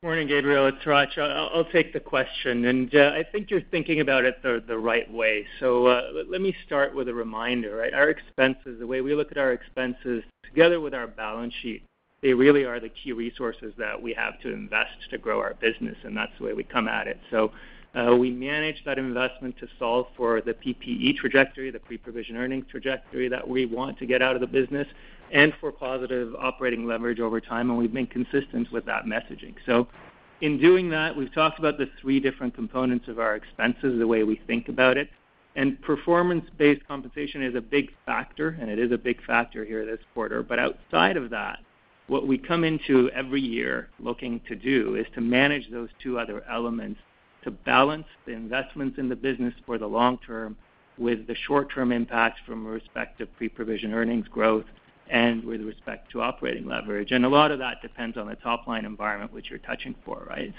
Morning, 0.03 0.28
Gabriel. 0.28 0.66
It's 0.66 0.84
Hratch. 0.84 1.16
I'll 1.20 1.70
take 1.72 1.93
the 1.93 1.99
question, 1.99 2.66
and 2.66 2.95
uh, 2.95 3.12
I 3.14 3.24
think 3.32 3.51
you're 3.51 3.62
thinking 3.70 3.99
about 3.99 4.26
it 4.26 4.41
the 4.41 4.78
right 4.78 5.12
way. 5.14 5.45
So 5.59 5.86
uh, 5.86 6.01
let 6.28 6.41
me 6.41 6.55
start 6.66 6.95
with 6.95 7.07
a 7.07 7.14
reminder, 7.14 7.76
right? 7.76 7.93
Our 7.93 8.09
expenses, 8.09 8.80
the 8.80 8.88
way 8.88 9.01
we 9.01 9.14
look 9.14 9.32
at 9.32 9.38
our 9.38 9.53
expenses 9.53 10.24
together 10.43 10.82
with 10.82 10.95
our 10.95 11.05
balance 11.05 11.53
sheet, 11.62 11.84
they 12.24 12.34
really 12.34 12.64
are 12.64 12.80
the 12.80 12.89
key 12.89 13.12
resources 13.12 13.74
that 13.78 14.01
we 14.01 14.12
have 14.14 14.39
to 14.41 14.51
invest 14.51 14.91
to 15.12 15.20
grow 15.20 15.39
our 15.39 15.53
business, 15.53 15.97
and 16.03 16.18
that's 16.18 16.32
the 16.39 16.45
way 16.45 16.53
we 16.53 16.64
come 16.64 16.88
at 16.88 17.05
it. 17.07 17.20
Uh, 17.94 18.16
we 18.16 18.32
manage 18.32 18.84
that 18.86 18.98
investment 18.98 19.58
to 19.58 19.68
solve 19.78 20.08
for 20.16 20.42
the 20.42 20.54
PPE 20.54 21.18
trajectory, 21.18 21.72
the 21.72 21.80
pre-provision 21.80 22.38
earnings 22.38 22.66
trajectory 22.72 23.28
that 23.28 23.46
we 23.46 23.66
want 23.66 23.98
to 24.00 24.06
get 24.06 24.22
out 24.22 24.34
of 24.36 24.42
the 24.42 24.48
business 24.48 24.88
and 25.34 25.54
for 25.60 25.72
positive 25.72 26.34
operating 26.36 26.86
leverage 26.86 27.20
over 27.20 27.42
time, 27.42 27.70
and 27.70 27.78
we've 27.78 27.94
been 27.94 28.08
consistent 28.08 28.72
with 28.72 28.86
that 28.86 29.06
messaging. 29.06 29.56
So 29.66 29.88
in 30.42 30.58
doing 30.60 30.89
that, 30.89 31.16
we've 31.16 31.34
talked 31.34 31.60
about 31.60 31.78
the 31.78 31.89
three 32.02 32.20
different 32.20 32.54
components 32.54 33.08
of 33.08 33.20
our 33.20 33.36
expenses, 33.36 34.00
the 34.00 34.08
way 34.08 34.24
we 34.24 34.42
think 34.48 34.70
about 34.70 34.98
it. 34.98 35.10
And 35.56 35.82
Performance-based 35.82 36.88
compensation 36.88 37.44
is 37.44 37.56
a 37.56 37.62
big 37.62 37.92
factor, 38.06 38.58
and 38.60 38.70
it 38.70 38.80
is 38.80 38.92
a 38.92 38.98
big 38.98 39.22
factor 39.26 39.66
here 39.66 39.86
this 39.86 40.00
quarter. 40.14 40.44
But 40.44 40.60
outside 40.60 41.18
of 41.18 41.30
that, 41.32 41.60
what 42.08 42.26
we 42.26 42.38
come 42.38 42.64
into 42.64 43.10
every 43.12 43.42
year 43.42 43.89
looking 44.00 44.42
to 44.48 44.56
do 44.56 44.96
is 44.96 45.06
to 45.16 45.22
manage 45.22 45.70
those 45.70 45.89
two 46.02 46.18
other 46.20 46.44
elements 46.50 47.00
to 47.44 47.52
balance 47.52 48.06
the 48.26 48.32
investments 48.32 48.98
in 48.98 49.10
the 49.10 49.16
business 49.16 49.54
for 49.66 49.78
the 49.78 49.88
long 49.88 50.18
term 50.26 50.56
with 50.98 51.26
the 51.28 51.36
short-term 51.48 51.92
impacts 51.92 52.39
from 52.46 52.66
respective 52.66 53.28
pre-provision 53.38 53.94
earnings 53.94 54.28
growth 54.28 54.66
and 55.10 55.44
with 55.44 55.62
respect 55.62 56.12
to 56.12 56.22
operating 56.22 56.66
leverage. 56.68 57.12
And 57.12 57.26
a 57.26 57.30
lot 57.30 57.52
of 57.52 57.60
that 57.60 57.82
depends 57.82 58.18
on 58.18 58.28
the 58.28 58.36
top-line 58.36 58.86
environment 58.86 59.34
which 59.34 59.50
you're 59.50 59.60
touching 59.60 59.96
for, 60.06 60.26
right? 60.30 60.54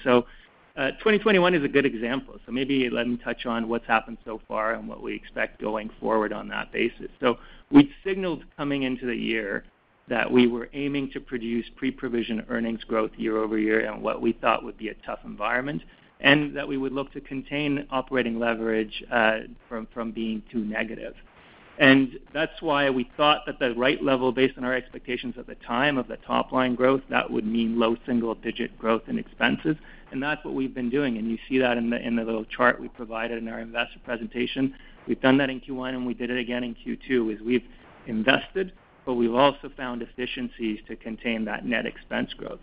Uh, 0.75 0.91
2021 0.93 1.55
is 1.55 1.63
a 1.63 1.69
good 1.69 1.85
example. 1.85 2.35
So 2.47 2.53
maybe 2.53 2.89
let 2.89 3.07
me 3.07 3.19
touch 3.19 3.45
on 3.45 3.69
what's 3.69 3.87
happened 3.87 4.17
so 4.25 4.41
far 4.49 4.73
and 4.73 4.89
what 4.89 5.03
we 5.03 5.15
expect 5.15 5.61
going 5.61 5.91
forward 6.01 6.33
on 6.33 6.49
that 6.49 6.73
basis. 6.73 7.09
So 7.21 7.39
We 7.71 7.91
signaled 8.05 8.45
coming 8.57 8.83
into 8.83 9.07
the 9.07 9.17
year 9.17 9.65
that 10.09 10.31
we 10.31 10.47
were 10.47 10.69
aiming 10.75 11.11
to 11.13 11.21
produce 11.21 11.65
pre-provision 11.77 12.45
earnings 12.49 12.85
growth 12.85 13.13
year-over-year 13.17 13.81
in 13.81 14.03
what 14.03 14.21
we 14.21 14.33
thought 14.33 14.65
would 14.65 14.77
be 14.77 14.89
a 14.89 14.95
tough 15.07 15.21
environment, 15.25 15.83
and 16.23 16.57
that 16.57 16.67
we 16.67 16.79
would 16.79 16.93
look 16.93 17.13
to 17.13 17.21
contain 17.21 17.87
operating 17.91 18.39
leverage 18.39 19.05
uh, 19.13 19.41
from 19.69 20.13
being 20.13 20.43
too 20.51 20.65
negative. 20.65 21.15
And 21.79 22.19
that's 22.33 22.61
why 22.61 22.91
we 22.91 23.11
thought 23.17 23.41
that 23.47 23.59
the 23.59 23.75
right 23.75 24.03
level 24.03 24.31
based 24.31 24.57
on 24.59 24.65
our 24.65 24.75
expectations 24.75 25.35
at 25.39 25.47
the 25.47 25.57
time 25.57 25.99
of 25.99 26.07
the 26.07 26.19
top 26.19 26.53
line 26.53 26.75
growth, 26.75 27.01
that 27.11 27.31
would 27.31 27.47
mean 27.47 27.79
low 27.79 27.97
single 28.07 28.35
digit 28.35 28.79
growth 28.79 29.03
in 29.09 29.19
expenses. 29.19 29.77
And 30.13 30.23
that's 30.23 30.45
what 30.45 30.55
we've 30.55 30.75
been 30.75 30.91
doing. 30.91 31.17
And 31.17 31.29
you 31.29 31.39
see 31.49 31.59
that 31.59 31.79
in 31.79 31.91
the 31.91 32.23
little 32.23 32.45
chart 32.45 32.81
we 32.81 32.89
provided 32.89 33.39
in 33.39 33.49
our 33.49 33.61
investor 33.61 33.99
presentation. 34.05 34.75
We've 35.09 35.21
done 35.21 35.39
that 35.39 35.51
in 35.51 35.61
Q1, 35.61 35.95
and 35.95 36.07
we 36.07 36.15
did 36.15 36.31
it 36.31 36.39
again 36.39 36.63
in 36.63 36.77
Q2, 36.77 37.35
is 37.35 37.41
we've 37.41 37.65
invested, 38.07 38.73
but 39.05 39.15
we've 39.15 39.35
also 39.35 39.71
found 39.77 40.03
efficiencies 40.03 40.79
to 40.87 40.95
contain 40.95 41.45
that 41.47 41.65
net 41.65 41.87
expense 41.87 42.33
growth. 42.35 42.61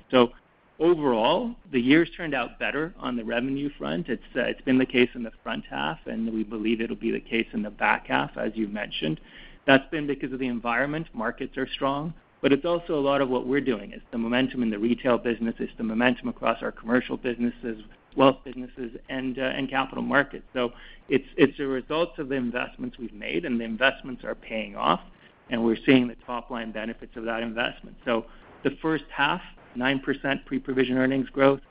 Overall, 0.80 1.56
the 1.74 1.80
year's 1.82 2.10
turned 2.16 2.34
out 2.34 2.58
better 2.58 2.94
on 2.98 3.18
the 3.18 3.24
revenue 3.24 3.70
front. 3.78 4.08
It's, 4.08 4.24
uh, 4.34 4.44
it's 4.44 4.62
been 4.62 4.78
the 4.78 4.86
case 4.86 5.10
in 5.14 5.24
the 5.24 5.32
front 5.44 5.66
half, 5.70 6.00
and 6.06 6.32
we 6.34 6.44
believe 6.44 6.80
it'll 6.80 6.96
be 6.96 7.12
the 7.12 7.20
case 7.20 7.48
in 7.52 7.62
the 7.62 7.70
back 7.70 8.08
half, 8.08 8.38
as 8.38 8.54
you 8.56 8.70
mentioned. 8.70 9.20
That's 9.66 9.88
been 9.92 10.08
because 10.08 10.32
of 10.32 10.40
the 10.40 10.48
environment. 10.48 11.08
Markets 11.14 11.58
are 11.58 11.68
strong, 11.68 12.14
but 12.42 12.54
it's 12.54 12.64
also 12.64 12.98
a 12.98 13.02
lot 13.02 13.20
of 13.20 13.28
what 13.28 13.46
we're 13.46 13.60
doing. 13.60 13.92
It's 13.92 14.06
the 14.12 14.18
momentum 14.18 14.64
in 14.64 14.70
the 14.70 14.80
retail 14.80 15.18
business. 15.18 15.54
It's 15.60 15.72
the 15.78 15.84
momentum 15.84 16.30
across 16.30 16.64
our 16.64 16.72
commercial 16.72 17.18
businesses, 17.18 17.84
wealth 18.16 18.38
businesses, 18.46 18.92
and 19.10 19.38
uh, 19.38 19.42
and 19.42 19.70
capital 19.70 20.02
markets. 20.02 20.46
So 20.54 20.72
it's 21.10 21.28
it's 21.36 21.60
a 21.60 21.68
result 21.68 22.18
of 22.20 22.30
the 22.30 22.36
investments 22.36 22.98
we've 22.98 23.14
made, 23.14 23.44
and 23.44 23.60
the 23.60 23.66
investments 23.66 24.24
are 24.24 24.34
paying 24.34 24.78
off, 24.78 25.02
and 25.50 25.64
we're 25.64 25.78
seeing 25.86 26.08
the 26.08 26.16
top-line 26.26 26.72
benefits 26.72 27.18
of 27.18 27.26
that 27.26 27.44
investment. 27.44 27.98
So 28.06 28.26
the 28.64 28.72
first 28.82 29.06
half, 29.14 29.42
9% 29.78 30.46
pre-provision 30.46 30.98
earnings 30.98 31.30
growth, 31.30 31.62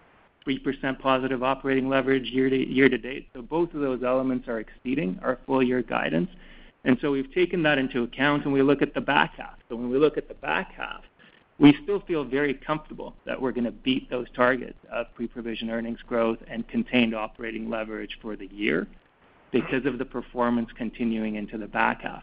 3% 0.46 0.98
positive 0.98 1.42
operating 1.42 1.88
leverage 1.88 2.24
year 2.30 2.48
to 2.88 2.98
date. 2.98 3.28
So 3.34 3.42
both 3.42 3.74
of 3.74 3.80
those 3.80 4.02
elements 4.02 4.48
are 4.48 4.60
exceeding 4.60 5.18
our 5.22 5.38
full 5.46 5.62
year 5.62 5.82
guidance. 5.82 6.30
And 6.84 6.96
so 7.00 7.10
we've 7.10 7.32
taken 7.34 7.62
that 7.64 7.76
into 7.76 8.04
account, 8.04 8.44
and 8.44 8.52
we 8.52 8.62
look 8.62 8.80
at 8.80 8.94
the 8.94 9.00
back 9.00 9.34
half. 9.36 9.58
So 9.68 9.76
when 9.76 9.90
we 9.90 9.98
look 9.98 10.16
at 10.16 10.28
the 10.28 10.34
back 10.34 10.72
half, 10.72 11.02
we 11.58 11.76
still 11.82 12.00
feel 12.00 12.24
very 12.24 12.54
comfortable 12.54 13.14
that 13.26 13.40
we're 13.42 13.52
gonna 13.52 13.72
beat 13.72 14.08
those 14.08 14.28
targets 14.34 14.78
of 14.90 15.12
pre-provision 15.14 15.70
earnings 15.70 16.00
growth 16.06 16.38
and 16.46 16.66
contained 16.68 17.14
operating 17.14 17.68
leverage 17.68 18.16
for 18.22 18.36
the 18.36 18.46
year 18.46 18.86
because 19.50 19.84
of 19.84 19.98
the 19.98 20.04
performance 20.04 20.68
continuing 20.76 21.34
into 21.34 21.58
the 21.58 21.66
back 21.66 22.02
half. 22.02 22.22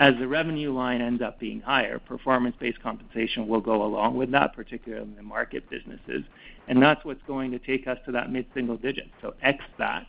As 0.00 0.14
the 0.18 0.26
revenue 0.26 0.72
line 0.72 1.02
ends 1.02 1.20
up 1.20 1.38
being 1.38 1.60
higher, 1.60 1.98
performance-based 1.98 2.82
compensation 2.82 3.46
will 3.46 3.60
go 3.60 3.84
along 3.84 4.16
with 4.16 4.30
that, 4.30 4.54
particularly 4.56 5.04
in 5.04 5.14
the 5.14 5.22
market 5.22 5.68
businesses. 5.68 6.24
And 6.68 6.82
that's 6.82 7.04
what's 7.04 7.22
going 7.26 7.50
to 7.50 7.58
take 7.58 7.86
us 7.86 7.98
to 8.06 8.12
that 8.12 8.32
mid-single 8.32 8.78
digit. 8.78 9.08
So, 9.20 9.34
Ex 9.42 9.62
that, 9.76 10.06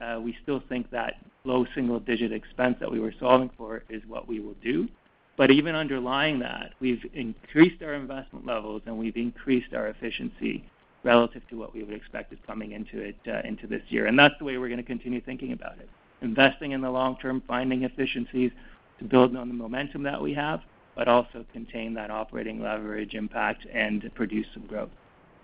uh, 0.00 0.20
we 0.22 0.34
still 0.42 0.62
think 0.70 0.90
that 0.90 1.16
low 1.44 1.66
single-digit 1.74 2.32
expense 2.32 2.76
that 2.80 2.90
we 2.90 2.98
were 2.98 3.12
solving 3.20 3.50
for 3.58 3.82
is 3.90 4.00
what 4.08 4.26
we 4.26 4.40
will 4.40 4.56
do. 4.64 4.88
But 5.36 5.50
even 5.50 5.74
underlying 5.74 6.38
that, 6.38 6.72
we've 6.80 7.04
increased 7.12 7.82
our 7.82 7.92
investment 7.92 8.46
levels, 8.46 8.80
and 8.86 8.96
we've 8.96 9.18
increased 9.18 9.74
our 9.74 9.88
efficiency 9.88 10.64
relative 11.02 11.46
to 11.50 11.58
what 11.58 11.74
we 11.74 11.84
would 11.84 11.94
expect 11.94 12.32
is 12.32 12.38
coming 12.46 12.72
into 12.72 13.00
it, 13.00 13.16
uh, 13.28 13.46
into 13.46 13.66
this 13.66 13.82
year. 13.90 14.06
And 14.06 14.18
that's 14.18 14.34
the 14.38 14.46
way 14.46 14.56
we're 14.56 14.70
gonna 14.70 14.82
continue 14.82 15.20
thinking 15.20 15.52
about 15.52 15.78
it. 15.78 15.90
Investing 16.22 16.72
in 16.72 16.80
the 16.80 16.90
long 16.90 17.18
term, 17.18 17.42
finding 17.46 17.82
efficiencies 17.82 18.50
to 18.98 19.04
build 19.04 19.36
on 19.36 19.48
the 19.48 19.54
momentum 19.54 20.02
that 20.04 20.20
we 20.20 20.34
have, 20.34 20.60
but 20.94 21.08
also 21.08 21.44
contain 21.52 21.94
that 21.94 22.10
operating 22.10 22.60
leverage 22.60 23.14
impact 23.14 23.66
and 23.72 24.10
produce 24.14 24.46
some 24.54 24.66
growth. 24.66 24.90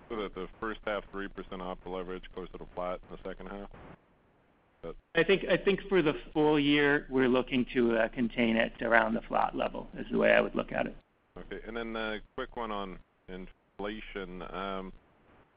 So 0.09 0.15
that 0.17 0.35
the 0.35 0.47
first 0.59 0.79
half 0.85 1.03
3% 1.13 1.27
op 1.61 1.79
leverage 1.85 2.23
closer 2.33 2.57
to 2.57 2.65
flat 2.75 2.99
in 3.09 3.17
the 3.17 3.29
second 3.29 3.47
half? 3.47 3.69
I 5.15 5.23
think 5.23 5.79
for 5.87 6.01
the 6.01 6.13
full 6.33 6.59
year, 6.59 7.05
we're 7.09 7.29
looking 7.29 7.65
to 7.73 7.95
uh, 7.95 8.07
contain 8.09 8.57
it 8.57 8.73
around 8.81 9.13
the 9.13 9.21
flat 9.21 9.55
level, 9.55 9.87
is 9.97 10.05
the 10.11 10.17
way 10.17 10.33
I 10.33 10.41
would 10.41 10.55
look 10.55 10.71
at 10.71 10.87
it. 10.87 10.95
Okay. 11.37 11.61
And 11.67 11.77
then 11.77 11.95
a 11.95 12.19
quick 12.35 12.55
one 12.57 12.71
on 12.71 12.97
inflation. 13.27 14.41
Um, 14.53 14.91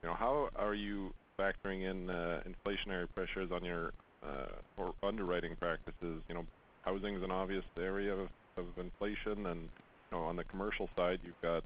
you 0.02 0.08
know, 0.08 0.14
how 0.14 0.50
are 0.56 0.74
you 0.74 1.12
factoring 1.38 1.90
in 1.90 2.08
uh, 2.10 2.42
inflationary 2.46 3.06
pressures 3.14 3.50
on 3.52 3.64
your 3.64 3.92
uh, 4.22 4.46
or 4.76 4.94
underwriting 5.02 5.56
practices? 5.56 6.22
You 6.28 6.34
know, 6.34 6.46
housing 6.86 7.16
is 7.16 7.22
an 7.22 7.30
obvious 7.30 7.64
area 7.78 8.14
of 8.14 8.64
inflation. 8.78 9.44
You 9.44 9.68
know, 10.12 10.20
on 10.20 10.36
the 10.36 10.44
commercial 10.44 10.88
side, 10.96 11.18
you've 11.24 11.40
got 11.42 11.62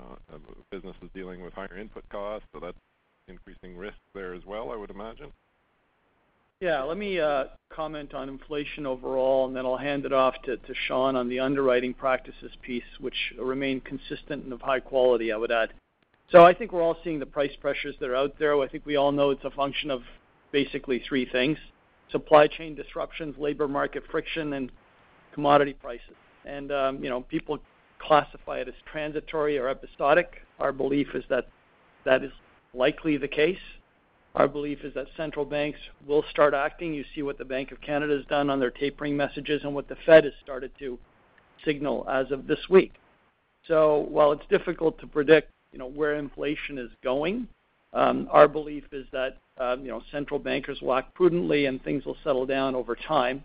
uh, 0.00 0.38
businesses 0.70 1.08
dealing 1.14 1.42
with 1.42 1.52
higher 1.52 1.78
input 1.78 2.08
costs, 2.08 2.48
so 2.52 2.60
that's 2.60 2.76
increasing 3.28 3.76
risk 3.76 3.96
there 4.14 4.34
as 4.34 4.44
well, 4.46 4.72
I 4.72 4.76
would 4.76 4.90
imagine. 4.90 5.30
Yeah. 6.60 6.82
Let 6.84 6.96
me 6.96 7.20
uh, 7.20 7.44
comment 7.68 8.14
on 8.14 8.30
inflation 8.30 8.86
overall, 8.86 9.46
and 9.46 9.54
then 9.54 9.66
I'll 9.66 9.76
hand 9.76 10.06
it 10.06 10.12
off 10.12 10.34
to 10.44 10.58
Shawn 10.86 11.14
on 11.14 11.28
the 11.28 11.38
underwriting 11.38 11.92
practices 11.92 12.52
piece, 12.62 12.82
which 12.98 13.34
remain 13.38 13.80
consistent 13.82 14.44
and 14.44 14.52
of 14.54 14.62
high 14.62 14.80
quality, 14.80 15.32
I 15.32 15.36
would 15.36 15.52
add. 15.52 15.74
So 16.32 16.44
I 16.44 16.54
think 16.54 16.72
we're 16.72 16.82
all 16.82 16.96
seeing 17.04 17.18
the 17.18 17.26
price 17.26 17.54
pressures 17.60 17.94
that 18.00 18.08
are 18.08 18.16
out 18.16 18.38
there. 18.38 18.60
I 18.60 18.68
think 18.68 18.86
we 18.86 18.96
all 18.96 19.12
know 19.12 19.30
it's 19.30 19.44
a 19.44 19.50
function 19.50 19.90
of 19.90 20.02
basically 20.50 21.02
three 21.06 21.26
things, 21.30 21.58
supply 22.10 22.46
chain 22.46 22.74
disruptions, 22.74 23.34
labor 23.38 23.68
market 23.68 24.04
friction, 24.10 24.52
and 24.54 24.70
commodity 25.34 25.74
prices. 25.74 26.16
And 26.44 26.70
um, 26.72 27.02
you 27.02 27.10
know, 27.10 27.22
people 27.22 27.58
classify 27.98 28.58
it 28.58 28.68
as 28.68 28.74
transitory 28.90 29.58
or 29.58 29.68
episodic. 29.68 30.42
Our 30.58 30.72
belief 30.72 31.08
is 31.14 31.24
that 31.28 31.48
that 32.04 32.22
is 32.22 32.32
likely 32.74 33.16
the 33.16 33.28
case. 33.28 33.58
Our 34.34 34.48
belief 34.48 34.84
is 34.84 34.92
that 34.94 35.06
central 35.16 35.46
banks 35.46 35.78
will 36.06 36.22
start 36.30 36.52
acting. 36.52 36.92
You 36.92 37.04
see 37.14 37.22
what 37.22 37.38
the 37.38 37.44
Bank 37.44 37.72
of 37.72 37.80
Canada 37.80 38.14
has 38.16 38.26
done 38.26 38.50
on 38.50 38.60
their 38.60 38.70
tapering 38.70 39.16
messages 39.16 39.62
and 39.64 39.74
what 39.74 39.88
the 39.88 39.96
Fed 40.04 40.24
has 40.24 40.34
started 40.42 40.72
to 40.78 40.98
signal 41.64 42.06
as 42.08 42.30
of 42.30 42.46
this 42.46 42.68
week. 42.68 42.92
So 43.66 44.06
while 44.10 44.32
it's 44.32 44.46
difficult 44.50 44.98
to 45.00 45.06
predict, 45.06 45.50
you 45.72 45.78
know, 45.78 45.88
where 45.88 46.16
inflation 46.16 46.78
is 46.78 46.90
going, 47.02 47.48
Um, 47.96 48.28
our 48.30 48.46
belief 48.46 48.84
is 48.92 49.06
that, 49.12 49.38
um, 49.58 49.80
you 49.80 49.88
know, 49.88 50.02
central 50.12 50.38
bankers 50.38 50.82
will 50.82 50.92
act 50.92 51.14
prudently 51.14 51.64
and 51.64 51.82
things 51.82 52.04
will 52.04 52.18
settle 52.22 52.44
down 52.44 52.74
over 52.74 52.94
time. 52.94 53.42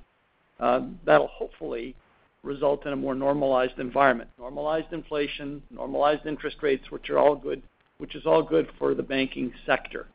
Um, 0.59 0.99
that'll 1.05 1.27
hopefully 1.27 1.95
result 2.43 2.85
in 2.85 2.91
a 2.91 2.95
more 2.97 3.15
normalized 3.15 3.79
environment, 3.79 4.29
normalized 4.37 4.91
inflation, 4.91 5.63
normalized 5.71 6.25
interest 6.25 6.57
rates, 6.61 6.91
which 6.91 7.09
are 7.09 7.17
all 7.17 7.35
good, 7.35 7.63
which 7.97 8.13
is 8.13 8.25
all 8.25 8.43
good 8.43 8.67
for 8.77 8.93
the 8.93 9.03
banking 9.03 9.53
sector. 9.65 10.07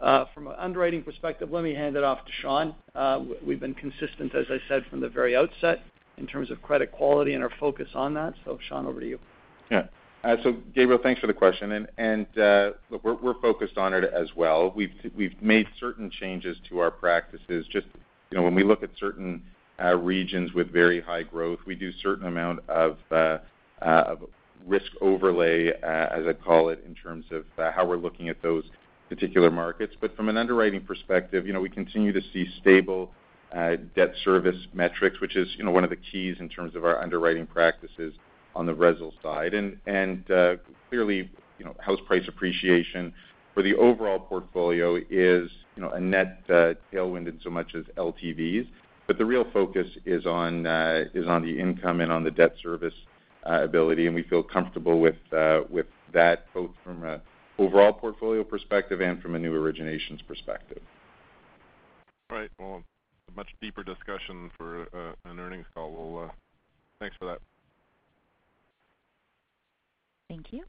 Uh, 0.00 0.24
from 0.34 0.48
an 0.48 0.54
underwriting 0.58 1.02
perspective, 1.02 1.52
let 1.52 1.62
me 1.62 1.72
hand 1.72 1.96
it 1.96 2.02
off 2.02 2.24
to 2.24 2.32
Shawn. 2.42 2.74
Uh, 2.94 3.22
we've 3.46 3.60
been 3.60 3.74
consistent, 3.74 4.34
as 4.34 4.46
I 4.50 4.58
said 4.68 4.84
from 4.90 5.00
the 5.00 5.08
very 5.08 5.36
outset, 5.36 5.78
in 6.18 6.26
terms 6.26 6.50
of 6.50 6.60
credit 6.60 6.90
quality 6.90 7.34
and 7.34 7.42
our 7.42 7.52
focus 7.60 7.88
on 7.94 8.14
that. 8.14 8.34
Shawn, 8.68 8.84
over 8.86 8.98
to 8.98 9.06
you. 9.06 9.20
Yeah. 9.70 9.86
Uh, 10.26 10.34
Gabriel, 10.74 10.98
thanks 11.00 11.20
for 11.20 11.28
the 11.28 11.32
question. 11.32 11.86
And 11.98 12.26
uh, 12.36 12.70
look, 12.90 13.04
we're 13.04 13.40
focused 13.40 13.78
on 13.78 13.94
it 13.94 14.02
as 14.12 14.28
well. 14.34 14.72
We've 14.74 14.90
made 15.40 15.68
certain 15.78 16.10
changes 16.10 16.56
to 16.68 16.80
our 16.80 16.90
practices. 16.90 17.64
Just, 17.70 17.86
you 18.30 18.36
know, 18.36 18.42
when 18.42 18.56
we 18.56 18.64
look 18.64 18.82
at 18.82 18.90
certain 18.98 19.40
uh, 19.80 19.94
regions 19.96 20.52
with 20.52 20.72
very 20.72 21.00
high 21.00 21.22
growth, 21.22 21.60
we 21.64 21.76
do 21.76 21.92
certain 22.02 22.26
amount 22.26 22.58
of 22.68 22.96
risk 24.66 24.90
overlay, 25.00 25.68
as 25.68 26.26
I 26.26 26.32
call 26.32 26.70
it, 26.70 26.82
in 26.84 26.96
terms 26.96 27.26
of 27.30 27.44
how 27.56 27.86
we're 27.86 27.96
looking 27.96 28.28
at 28.28 28.42
those 28.42 28.64
particular 29.08 29.52
markets. 29.52 29.94
But 30.00 30.16
from 30.16 30.28
an 30.28 30.36
underwriting 30.36 30.80
perspective, 30.80 31.46
you 31.46 31.52
know, 31.52 31.60
we 31.60 31.70
continue 31.70 32.12
to 32.12 32.20
see 32.32 32.48
stable 32.60 33.12
debt 33.52 34.12
service 34.24 34.56
metrics, 34.74 35.20
which 35.20 35.36
is, 35.36 35.46
you 35.56 35.62
know, 35.62 35.70
one 35.70 35.84
of 35.84 35.90
the 35.90 35.96
keys 36.10 36.38
in 36.40 36.48
terms 36.48 36.74
of 36.74 36.84
our 36.84 37.00
underwriting 37.00 37.46
practices 37.46 38.12
on 38.56 38.66
the 38.66 38.74
resi 38.74 39.12
side. 39.22 39.54
And 39.54 40.30
uh 40.30 40.56
clearly, 40.88 41.30
you 41.58 41.64
know, 41.64 41.74
house 41.80 42.00
price 42.06 42.24
appreciation 42.26 43.12
for 43.54 43.62
the 43.62 43.74
overall 43.74 44.18
portfolio 44.18 44.96
is, 44.96 45.50
you 45.76 45.82
know, 45.82 45.90
a 45.90 46.00
net 46.00 46.46
tailwind 46.48 47.28
in 47.28 47.38
so 47.44 47.50
much 47.50 47.74
as 47.74 47.84
LTVs. 47.96 48.66
But 49.06 49.18
the 49.18 49.24
real 49.24 49.44
focus 49.52 49.86
is 50.04 50.26
on 50.26 50.66
uh 50.66 51.04
is 51.14 51.26
on 51.26 51.42
the 51.42 51.58
income 51.58 52.00
and 52.00 52.10
on 52.10 52.24
the 52.24 52.30
debt 52.30 52.54
service 52.62 52.94
ability, 53.44 54.06
and 54.06 54.14
we 54.14 54.24
feel 54.24 54.42
comfortable 54.42 55.00
with 55.00 55.16
uh 55.32 55.60
with 55.70 55.86
that, 56.12 56.46
both 56.54 56.70
from 56.82 57.04
an 57.04 57.20
overall 57.58 57.92
portfolio 57.92 58.42
perspective 58.42 59.00
and 59.00 59.20
from 59.22 59.34
a 59.34 59.38
new 59.38 59.52
originations 59.52 60.26
perspective. 60.26 60.82
Right. 62.30 62.50
Well, 62.58 62.82
a 63.28 63.36
much 63.36 63.48
deeper 63.60 63.82
discussion 63.82 64.50
for 64.56 64.82
an 65.24 65.38
earnings 65.38 65.66
call. 65.74 65.92
Well, 65.92 66.34
thanks 67.00 67.16
for 67.18 67.26
that. 67.26 67.38
Thank 70.28 70.52
you. 70.52 70.64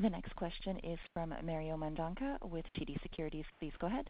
The 0.00 0.08
next 0.08 0.34
question 0.36 0.78
is 0.78 0.98
from 1.12 1.34
Mario 1.44 1.76
Mendonca 1.76 2.38
with 2.48 2.64
TD 2.78 3.00
Securities. 3.02 3.44
Please 3.58 3.72
go 3.80 3.86
ahead. 3.86 4.08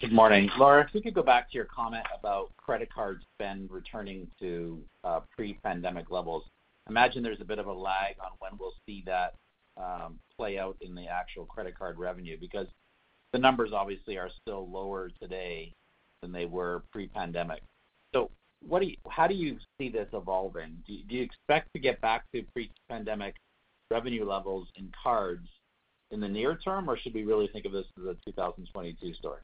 Good 0.00 0.12
morning. 0.12 0.48
Laura, 0.56 0.84
if 0.86 0.94
we 0.94 1.02
could 1.02 1.14
go 1.14 1.22
back 1.22 1.50
to 1.50 1.56
your 1.56 1.66
comment 1.66 2.04
about 2.18 2.56
credit 2.56 2.92
card 2.92 3.22
spend 3.34 3.70
returning 3.70 4.28
to 4.40 4.80
uh, 5.04 5.20
pre-pandemic 5.36 6.10
levels. 6.10 6.44
Imagine 6.88 7.22
there's 7.22 7.40
a 7.40 7.44
bit 7.44 7.58
of 7.58 7.66
a 7.66 7.72
lag 7.72 8.14
on 8.24 8.30
when 8.38 8.52
we'll 8.58 8.74
see 8.86 9.02
that 9.04 9.34
um, 9.76 10.18
play 10.36 10.58
out 10.58 10.76
in 10.80 10.94
the 10.94 11.06
actual 11.06 11.44
credit 11.44 11.76
card 11.76 11.98
revenue, 11.98 12.38
because 12.40 12.66
the 13.32 13.38
numbers 13.38 13.72
obviously 13.74 14.16
are 14.16 14.30
still 14.40 14.70
lower 14.70 15.10
today 15.20 15.72
than 16.22 16.32
they 16.32 16.46
were 16.46 16.82
pre-pandemic. 16.92 17.62
So, 18.14 18.30
how 19.08 19.26
do 19.26 19.34
you 19.34 19.58
see 19.78 19.88
this 19.88 20.08
evolving? 20.12 20.82
Do 20.86 20.94
you 21.08 21.22
expect 21.22 21.68
to 21.74 21.78
get 21.78 22.00
back 22.00 22.24
to 22.34 22.42
pre-pandemic 22.54 23.34
revenue 23.90 24.28
levels 24.28 24.68
in 24.76 24.92
cards 25.02 25.46
in 26.10 26.20
the 26.20 26.28
near 26.28 26.56
term, 26.56 26.88
or 26.88 26.98
should 26.98 27.14
we 27.14 27.24
really 27.24 27.48
think 27.48 27.64
of 27.64 27.72
this 27.72 27.86
as 27.98 28.04
a 28.04 28.16
2022 28.24 29.14
story? 29.14 29.40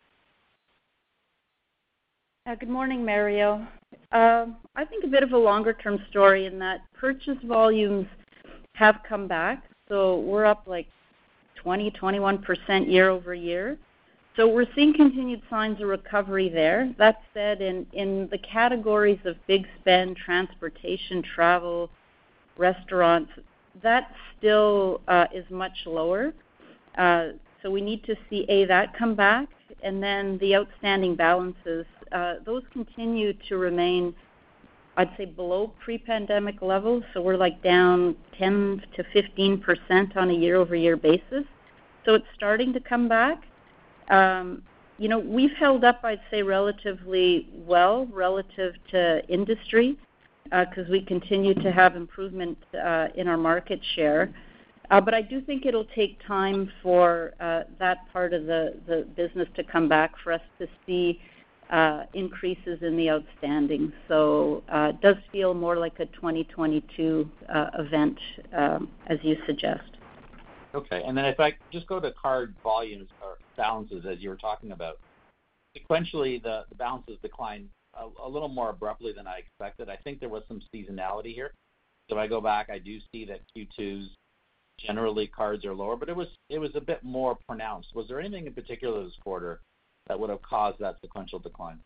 Uh, 2.47 2.55
good 2.55 2.69
morning, 2.69 3.05
Mario. 3.05 3.67
Um, 4.13 4.57
I 4.77 4.85
think 4.85 5.05
a 5.05 5.09
bit 5.09 5.23
of 5.23 5.33
a 5.33 5.39
longer-term 5.39 5.99
story 6.11 6.45
in 6.45 6.59
that 6.59 6.81
purchase 6.93 7.39
volumes 7.45 8.07
have 8.75 8.97
come 9.09 9.27
back. 9.27 9.65
So 9.89 10.21
we're 10.21 10.45
up, 10.45 10.65
like, 10.67 10.87
20-21% 11.65 12.91
year-over-year. 12.91 13.79
So 14.37 14.49
we're 14.49 14.67
seeing 14.75 14.93
continued 14.93 15.41
signs 15.49 15.81
of 15.81 15.89
recovery 15.89 16.51
there. 16.51 16.93
That 16.99 17.23
said, 17.33 17.63
in 17.63 18.29
the 18.31 18.39
categories 18.39 19.21
of 19.25 19.37
big 19.47 19.67
spend, 19.81 20.17
transportation, 20.17 21.23
travel, 21.23 21.89
restaurants, 22.59 23.31
that 23.83 24.13
still 24.37 25.01
uh, 25.09 25.27
is 25.33 25.45
much 25.51 25.77
lower. 25.87 26.33
Uh, 26.97 27.29
so 27.63 27.71
we 27.71 27.81
need 27.81 28.05
to 28.05 28.15
see 28.29 28.45
A, 28.49 28.65
that 28.67 28.97
come 28.97 29.15
back. 29.15 29.49
And 29.83 30.03
then 30.03 30.39
the 30.39 30.57
outstanding 30.57 31.15
balances, 31.15 31.87
uh, 32.13 32.35
those 32.45 32.63
continue 32.73 33.33
to 33.49 33.57
remain, 33.57 34.15
I'd 34.97 35.11
say, 35.17 35.25
below 35.27 35.73
pre-pandemic 35.83 36.63
levels. 36.63 37.03
So 37.13 37.21
we're, 37.21 37.37
like, 37.37 37.63
down 37.63 38.17
10%-15% 38.41 40.17
on 40.17 40.31
a 40.31 40.35
year-over-year 40.35 40.97
basis. 40.97 41.45
So 42.05 42.15
it's 42.15 42.27
starting 42.35 42.73
to 42.73 42.81
come 42.81 43.09
back. 43.09 43.43
Um, 44.11 44.63
you 44.99 45.09
know, 45.09 45.19
we've 45.19 45.55
held 45.59 45.85
up, 45.85 46.01
I'd 46.05 46.21
say, 46.31 46.43
relatively 46.43 47.49
well 47.67 48.07
relative 48.13 48.75
to 48.91 49.27
industry, 49.29 49.97
Uh, 50.53 50.65
'cause 50.67 50.87
we 50.89 51.01
continue 51.01 51.55
to 51.55 51.73
have 51.73 51.97
improvement 51.97 52.59
uh, 52.75 53.09
in 53.15 53.29
our 53.29 53.37
market 53.39 53.83
share. 53.97 54.31
Uh, 54.91 55.01
but 55.01 55.15
I 55.15 55.23
do 55.23 55.41
think 55.41 55.65
it'll 55.65 55.87
take 55.87 56.23
time 56.27 56.71
for 56.83 57.33
that 57.39 58.07
part 58.13 58.35
of 58.35 58.45
the 58.45 59.09
business 59.17 59.49
to 59.57 59.65
come 59.65 59.89
back 59.89 60.13
for 60.23 60.33
us 60.33 60.43
to 60.59 60.69
see 60.85 61.19
increases 62.13 62.83
in 62.83 62.95
the 62.95 63.11
outstanding. 63.11 63.91
So 64.07 64.63
it 64.69 65.01
does 65.01 65.17
feel 65.33 65.55
more 65.55 65.77
like 65.77 65.99
a 66.01 66.07
2022 66.07 67.27
event, 67.79 68.19
um, 68.53 68.91
as 69.07 69.19
you 69.23 69.37
suggest. 69.47 69.97
Okay. 70.75 71.03
And 71.05 71.17
then 71.17 71.25
if 71.25 71.41
I 71.41 71.55
just 71.73 71.87
go 71.87 71.99
to 72.01 72.13
card 72.13 72.55
volumes 72.63 73.09
or 73.23 73.39
balances, 73.57 74.05
as 74.05 74.21
you 74.21 74.29
were 74.29 74.37
talking 74.37 74.73
about, 74.73 75.01
sequentially, 75.75 76.43
the 76.43 76.67
balances 76.77 77.17
declined 77.23 77.71
a 78.23 78.29
little 78.29 78.49
more 78.49 78.71
abruptly 78.71 79.13
than 79.13 79.27
I 79.27 79.39
expected. 79.39 79.89
I 79.89 79.97
think 79.97 80.21
there 80.21 80.29
was 80.29 80.43
some 80.49 80.63
seasonality 80.75 81.35
here. 81.35 81.53
If 82.09 82.19
I 82.19 82.27
go 82.27 82.41
back, 82.41 82.69
I 82.71 82.79
do 82.79 82.99
see 83.13 83.25
that 83.27 83.41
Q2s, 83.57 84.09
generally 84.79 85.27
cards 85.27 85.65
are 85.65 85.75
lower, 85.75 85.97
but 85.97 86.09
it 86.09 86.17
was 86.17 86.75
a 86.75 86.81
bit 86.81 87.03
more 87.03 87.39
pronounced. 87.47 87.95
Was 87.95 88.09
there 88.09 88.21
anything 88.21 88.47
in 88.47 88.53
particular 88.53 89.05
this 89.05 89.17
quarter 89.23 89.61
that 90.09 90.19
would 90.19 90.31
have 90.31 90.43
caused 90.43 90.79
that 90.81 90.97
sequential 91.01 91.39
decline? 91.39 91.79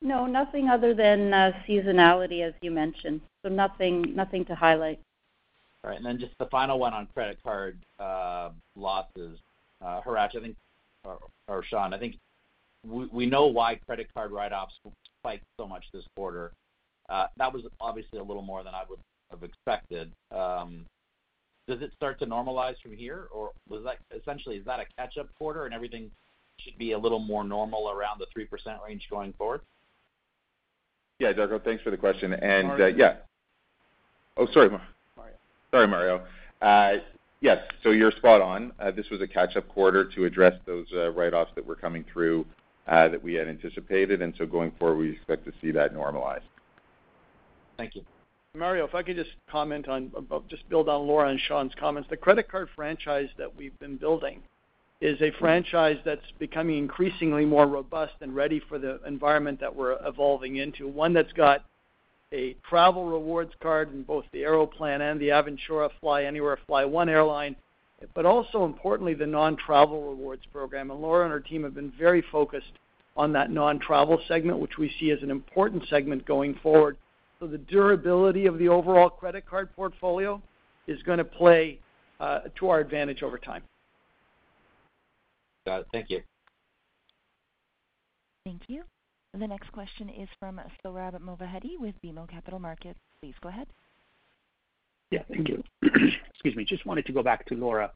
No, 0.00 0.26
nothing 0.26 0.68
other 0.68 0.94
than 0.94 1.32
uh, 1.32 1.52
seasonality, 1.68 2.46
as 2.46 2.54
you 2.60 2.70
mentioned. 2.70 3.20
So 3.42 3.48
nothing 3.48 4.14
nothing 4.14 4.44
to 4.44 4.54
highlight. 4.54 5.00
All 5.82 5.90
right. 5.90 5.96
And 5.96 6.06
then 6.06 6.18
just 6.18 6.34
the 6.38 6.46
final 6.46 6.78
one 6.78 6.94
on 6.94 7.08
credit 7.14 7.38
card 7.42 7.78
uh, 7.98 8.50
losses. 8.76 9.38
Uh, 9.80 10.00
Hratch, 10.00 10.36
I 10.36 10.40
think, 10.40 10.56
or 11.48 11.62
Shawn, 11.64 11.94
I 11.94 11.98
think 11.98 12.16
we 12.88 13.26
know 13.26 13.46
why 13.46 13.74
credit 13.74 14.08
card 14.14 14.32
write-offs 14.32 14.74
spiked 15.20 15.44
so 15.58 15.66
much 15.66 15.84
this 15.92 16.04
quarter. 16.16 16.52
Uh, 17.08 17.26
that 17.36 17.52
was 17.52 17.62
obviously 17.80 18.18
a 18.18 18.22
little 18.22 18.42
more 18.42 18.62
than 18.62 18.74
I 18.74 18.82
would 18.88 18.98
have 19.30 19.42
expected. 19.42 20.10
Um, 20.34 20.84
does 21.66 21.82
it 21.82 21.92
start 21.96 22.18
to 22.20 22.26
normalize 22.26 22.80
from 22.82 22.96
here, 22.96 23.28
or 23.30 23.50
was 23.68 23.84
that 23.84 23.98
essentially 24.18 24.56
is 24.56 24.64
that 24.64 24.80
a 24.80 24.84
catch-up 24.96 25.28
quarter 25.38 25.66
and 25.66 25.74
everything 25.74 26.10
should 26.60 26.76
be 26.78 26.92
a 26.92 26.98
little 26.98 27.18
more 27.18 27.44
normal 27.44 27.90
around 27.90 28.20
the 28.20 28.26
3% 28.38 28.46
range 28.86 29.06
going 29.10 29.32
forward? 29.34 29.60
Yeah, 31.18 31.32
Darko, 31.32 31.62
thanks 31.62 31.82
for 31.82 31.90
the 31.90 31.96
question. 31.96 32.32
Uh, 32.32 32.62
Mario. 32.64 32.86
Yeah. 32.86 33.16
Oh, 34.36 34.46
sorry. 34.52 34.70
Mario. 34.70 35.34
Sorry, 35.70 35.88
Mario. 35.88 36.22
Uh, 36.62 37.02
yes. 37.40 37.58
So 37.82 37.90
you're 37.90 38.12
spot 38.12 38.40
on. 38.40 38.72
This 38.94 39.10
was 39.10 39.20
a 39.20 39.26
catch-up 39.26 39.68
quarter 39.68 40.04
to 40.14 40.24
address 40.24 40.54
those 40.64 40.86
write-offs 41.14 41.50
that 41.56 41.66
were 41.66 41.76
coming 41.76 42.04
through 42.12 42.46
Uh, 42.88 43.06
that 43.06 43.22
we 43.22 43.34
had 43.34 43.48
anticipated. 43.48 44.22
And 44.22 44.32
so 44.38 44.46
going 44.46 44.72
forward, 44.78 44.96
we 44.96 45.10
expect 45.10 45.44
to 45.44 45.52
see 45.60 45.70
that 45.72 45.94
normalize. 45.94 46.40
Thank 47.76 47.94
you. 47.94 48.02
Mario, 48.54 48.86
if 48.86 48.94
I 48.94 49.02
could 49.02 49.16
just 49.16 49.32
comment 49.50 49.88
on, 49.88 50.10
just 50.48 50.66
build 50.70 50.88
on 50.88 51.06
Laura 51.06 51.28
and 51.28 51.38
Shawn's 51.38 51.74
comments. 51.78 52.08
The 52.08 52.16
credit 52.16 52.50
card 52.50 52.68
franchise 52.74 53.28
that 53.36 53.54
we've 53.54 53.78
been 53.78 53.98
building 53.98 54.40
is 55.02 55.20
a 55.20 55.30
franchise 55.38 55.98
that's 56.02 56.24
becoming 56.38 56.78
increasingly 56.78 57.44
more 57.44 57.66
robust 57.66 58.14
and 58.22 58.34
ready 58.34 58.60
for 58.70 58.78
the 58.78 59.00
environment 59.06 59.60
that 59.60 59.76
we're 59.76 59.98
evolving 60.06 60.56
into. 60.56 60.88
One 60.88 61.12
that's 61.12 61.32
got 61.34 61.66
a 62.32 62.56
travel 62.68 63.04
rewards 63.04 63.52
card 63.60 63.92
in 63.92 64.02
both 64.02 64.24
the 64.32 64.44
Aeroplan 64.44 65.02
and 65.02 65.20
the 65.20 65.28
Aventura 65.28 65.90
Fly 66.00 66.24
Anywhere, 66.24 66.58
Fly 66.66 66.86
One 66.86 67.10
airline, 67.10 67.54
but 68.14 68.26
also 68.26 68.64
importantly, 68.64 69.14
the 69.14 69.26
non-travel 69.26 70.08
rewards 70.10 70.42
program. 70.52 70.90
And 70.90 71.00
Laura 71.00 71.24
and 71.24 71.32
her 71.32 71.40
team 71.40 71.64
have 71.64 71.74
been 71.74 71.92
very 71.98 72.22
focused 72.30 72.72
on 73.16 73.32
that 73.32 73.50
non-travel 73.50 74.20
segment, 74.28 74.58
which 74.58 74.78
we 74.78 74.92
see 75.00 75.10
as 75.10 75.22
an 75.22 75.30
important 75.30 75.86
segment 75.88 76.24
going 76.24 76.54
forward. 76.62 76.96
So 77.40 77.46
the 77.46 77.58
durability 77.58 78.46
of 78.46 78.58
the 78.58 78.68
overall 78.68 79.10
credit 79.10 79.46
card 79.46 79.74
portfolio 79.74 80.40
is 80.86 81.02
gonna 81.02 81.24
play 81.24 81.78
uh, 82.20 82.40
to 82.58 82.68
our 82.68 82.80
advantage 82.80 83.22
over 83.22 83.38
time. 83.38 83.62
Got 85.66 85.80
it. 85.80 85.86
Thank 85.92 86.10
you. 86.10 86.22
Thank 88.44 88.62
you. 88.68 88.84
The 89.38 89.46
next 89.46 89.70
question 89.72 90.08
is 90.08 90.28
from 90.40 90.60
Sohrab 90.84 91.18
Movahedi 91.20 91.78
with 91.78 91.94
BMO 92.02 92.28
Capital 92.28 92.58
Markets. 92.58 92.98
Please 93.20 93.34
go 93.42 93.50
ahead. 93.50 93.66
Yeah, 95.10 95.22
thank 95.30 95.48
you. 95.48 95.62
Excuse 95.82 96.56
me. 96.56 96.64
Just 96.64 96.86
wanted 96.86 97.06
to 97.06 97.12
go 97.12 97.22
back 97.22 97.46
to 97.46 97.54
Laura. 97.54 97.90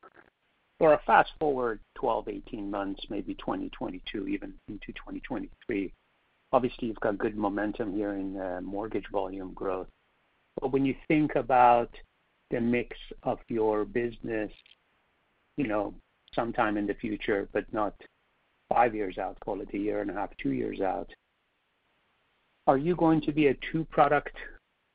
Laura, 0.81 1.01
fast-forward 1.07 1.79
12, 1.97 2.29
18 2.29 2.71
months, 2.71 3.05
maybe 3.09 3.35
2022, 3.35 4.27
even 4.27 4.55
into 4.69 4.87
2023. 4.89 5.93
Obviously, 6.53 6.89
you've 6.89 7.01
got 7.01 7.19
good 7.19 7.37
momentum 7.37 7.95
here 7.95 8.15
in 8.15 8.37
uh, 8.39 8.61
mortgage 8.63 9.07
volume 9.13 9.53
growth. 9.55 9.87
But 10.61 10.73
when 10.73 10.85
you 10.85 10.95
think 11.09 11.37
about 11.37 11.91
the 12.51 12.61
mix 12.61 12.97
of 13.23 13.39
your 13.49 13.85
business, 13.85 14.51
you 15.57 15.67
know, 15.67 15.95
sometime 16.35 16.77
in 16.77 16.87
the 16.87 16.95
future, 16.95 17.49
but 17.53 17.65
not 17.73 17.95
five 18.69 18.95
years 18.95 19.19
out, 19.19 19.39
call 19.41 19.61
it 19.61 19.73
a 19.73 19.79
year 19.79 20.01
and 20.01 20.11
a 20.11 20.15
half, 20.15 20.31
two 20.43 20.53
years 20.53 20.81
out, 20.81 21.11
are 22.67 22.79
you 22.79 22.97
going 22.97 23.21
to 23.23 23.33
be 23.33 23.49
a 23.49 23.57
two-product 23.71 24.37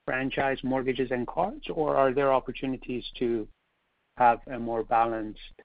franchise, 0.08 0.58
mortgages 0.64 1.12
and 1.12 1.28
cards, 1.28 1.66
or 1.70 1.98
are 1.98 2.14
there 2.14 2.34
opportunities 2.34 3.04
to 3.20 3.46
have 4.16 4.40
a 4.48 4.58
more 4.58 4.84
balanced 4.84 5.62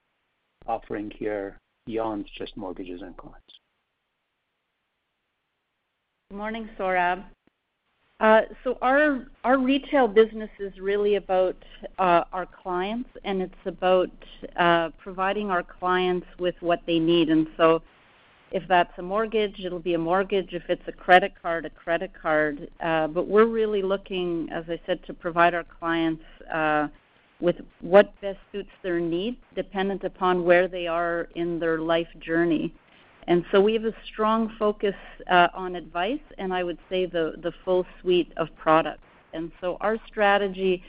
offering 0.66 1.12
here 1.16 1.56
beyond 1.86 2.28
just 2.36 2.56
mortgages 2.56 3.02
and 3.02 3.16
cards? 3.16 3.36
Good 6.28 6.38
morning, 6.38 6.68
Sohrab. 6.76 7.24
Uh, 8.18 8.42
so 8.64 8.78
our 8.80 9.58
retail 9.58 10.08
business 10.08 10.50
is 10.58 10.72
really 10.78 11.16
about 11.16 11.56
uh, 11.98 12.24
our 12.32 12.46
clients, 12.46 13.10
and 13.24 13.42
it's 13.42 13.54
about 13.64 14.10
uh, 14.56 14.90
providing 14.98 15.50
our 15.50 15.62
clients 15.62 16.26
with 16.38 16.54
what 16.60 16.80
they 16.86 16.98
need. 16.98 17.30
If 18.52 18.68
that's 18.68 18.92
a 18.98 19.02
mortgage, 19.02 19.60
it'll 19.64 19.78
be 19.78 19.94
a 19.94 19.98
mortgage. 19.98 20.52
If 20.52 20.64
it's 20.68 20.86
a 20.86 20.92
credit 20.92 21.32
card, 21.40 21.64
a 21.64 21.70
credit 21.70 22.12
card. 22.20 22.68
Uh, 22.80 23.06
but 23.06 23.26
we're 23.26 23.46
really 23.46 23.82
looking, 23.82 24.48
as 24.52 24.64
I 24.68 24.78
said, 24.86 25.02
to 25.06 25.14
provide 25.14 25.54
our 25.54 25.64
clients 25.64 26.22
with 27.40 27.56
what 27.80 28.12
best 28.20 28.38
suits 28.52 28.70
their 28.82 29.00
needs, 29.00 29.38
dependent 29.56 30.04
upon 30.04 30.44
where 30.44 30.68
they 30.68 30.86
are 30.86 31.28
in 31.34 31.58
their 31.58 31.78
life 31.78 32.06
journey. 32.20 32.72
And 33.26 33.44
so 33.50 33.60
we 33.60 33.72
have 33.72 33.84
a 33.84 33.94
strong 34.12 34.52
focus 34.58 34.94
on 35.30 35.74
advice, 35.74 36.20
and 36.38 36.52
I 36.52 36.62
would 36.62 36.78
say 36.90 37.06
the 37.06 37.52
full 37.64 37.86
suite 38.00 38.32
of 38.36 38.48
products. 38.56 39.02
And 39.32 39.50
so 39.62 39.78
our 39.80 39.96
strategy 40.06 40.82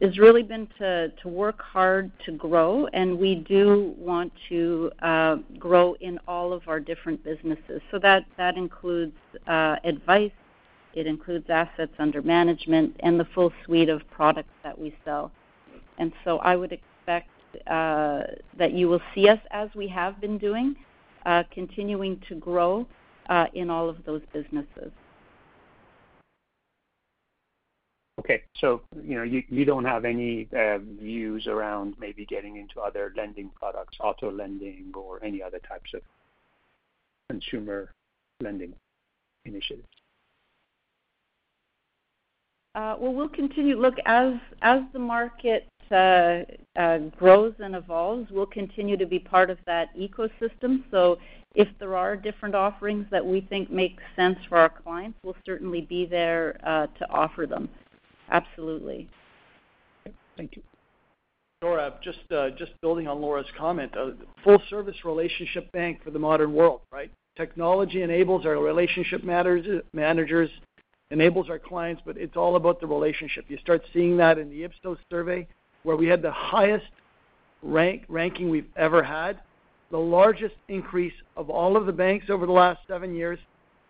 has 0.00 0.18
really 0.18 0.42
been 0.42 0.66
to 0.78 1.12
work 1.24 1.60
hard 1.60 2.10
to 2.24 2.32
grow, 2.32 2.86
and 2.92 3.18
we 3.18 3.34
do 3.34 3.94
want 3.98 4.32
to 4.48 4.90
uh, 5.02 5.36
grow 5.58 5.94
in 6.00 6.18
all 6.26 6.52
of 6.52 6.62
our 6.68 6.80
different 6.80 7.22
businesses. 7.22 7.82
So 7.90 7.98
that 7.98 8.24
that 8.38 8.56
includes 8.56 9.16
uh, 9.46 9.76
advice, 9.84 10.32
it 10.94 11.06
includes 11.06 11.50
assets 11.50 11.92
under 11.98 12.22
management 12.22 12.96
and 13.00 13.20
the 13.20 13.26
full 13.34 13.52
suite 13.64 13.88
of 13.88 14.00
products 14.10 14.54
that 14.62 14.78
we 14.78 14.94
sell. 15.04 15.30
And 15.98 16.12
so 16.24 16.38
I 16.38 16.56
would 16.56 16.72
expect 16.72 17.28
uh, 17.66 18.22
that 18.58 18.72
you 18.72 18.88
will 18.88 19.02
see 19.14 19.28
us, 19.28 19.38
as 19.50 19.68
we 19.74 19.86
have 19.88 20.20
been 20.20 20.38
doing, 20.38 20.76
continuing 21.52 22.20
to 22.28 22.34
grow 22.36 22.86
in 23.54 23.70
all 23.70 23.88
of 23.88 23.98
those 24.04 24.22
businesses. 24.32 24.90
Okay. 28.20 28.42
So, 28.58 28.82
you 29.02 29.16
know, 29.16 29.22
you 29.22 29.64
don't 29.64 29.84
have 29.86 30.04
any 30.04 30.46
um, 30.54 30.98
views 31.00 31.46
around 31.46 31.94
maybe 31.98 32.26
getting 32.26 32.58
into 32.58 32.78
other 32.78 33.14
lending 33.16 33.48
products, 33.58 33.96
auto 33.98 34.30
lending 34.30 34.92
or 34.94 35.24
any 35.24 35.42
other 35.42 35.58
types 35.58 35.94
of 35.94 36.02
consumer 37.30 37.92
lending 38.42 38.74
initiatives? 39.46 39.88
Uh, 42.74 42.94
well, 43.00 43.14
we'll 43.14 43.28
continue. 43.28 43.80
Look, 43.80 43.94
as 44.04 44.34
the 44.92 44.98
market 44.98 45.66
uh, 45.90 46.40
uh, 46.76 46.98
grows 47.16 47.54
and 47.58 47.74
evolves, 47.74 48.30
we'll 48.30 48.44
continue 48.44 48.98
to 48.98 49.06
be 49.06 49.18
part 49.18 49.48
of 49.48 49.56
that 49.64 49.96
ecosystem. 49.96 50.84
So 50.90 51.18
if 51.54 51.68
there 51.78 51.96
are 51.96 52.16
different 52.16 52.54
offerings 52.54 53.06
that 53.10 53.24
we 53.24 53.40
think 53.40 53.70
make 53.70 53.98
sense 54.14 54.38
for 54.46 54.58
our 54.58 54.68
clients, 54.68 55.18
we'll 55.24 55.36
certainly 55.46 55.80
be 55.80 56.04
there 56.04 56.52
to 56.98 57.10
offer 57.10 57.46
them. 57.46 57.70
Absolutely. 58.30 59.08
Thank 60.36 60.56
you. 60.56 60.62
Sohrab, 61.62 62.00
uh, 62.32 62.50
just 62.56 62.72
building 62.80 63.06
on 63.06 63.20
Laura's 63.20 63.46
comment. 63.58 63.94
A 63.94 64.14
full 64.42 64.62
service 64.70 64.96
relationship 65.04 65.70
bank 65.72 66.02
for 66.02 66.10
the 66.10 66.18
modern 66.18 66.54
world, 66.54 66.80
right? 66.90 67.10
Technology 67.36 68.02
enables 68.02 68.46
our 68.46 68.56
relationship 68.58 69.22
uh, 69.22 69.80
managers, 69.92 70.48
enables 71.10 71.50
our 71.50 71.58
clients, 71.58 72.00
but 72.06 72.16
it's 72.16 72.36
all 72.36 72.56
about 72.56 72.80
the 72.80 72.86
relationship. 72.86 73.44
You 73.48 73.58
start 73.58 73.82
seeing 73.92 74.16
that 74.16 74.38
in 74.38 74.48
the 74.48 74.64
Ipsos 74.64 74.98
survey, 75.10 75.46
where 75.82 75.96
we 75.96 76.06
had 76.06 76.22
the 76.22 76.32
highest 76.32 76.86
ranking 77.62 78.48
we've 78.48 78.70
ever 78.76 79.02
had, 79.02 79.40
the 79.90 79.98
largest 79.98 80.54
increase 80.68 81.12
of 81.36 81.50
all 81.50 81.76
of 81.76 81.84
the 81.84 81.92
banks 81.92 82.30
over 82.30 82.46
the 82.46 82.52
last 82.52 82.80
seven 82.88 83.14
years. 83.14 83.38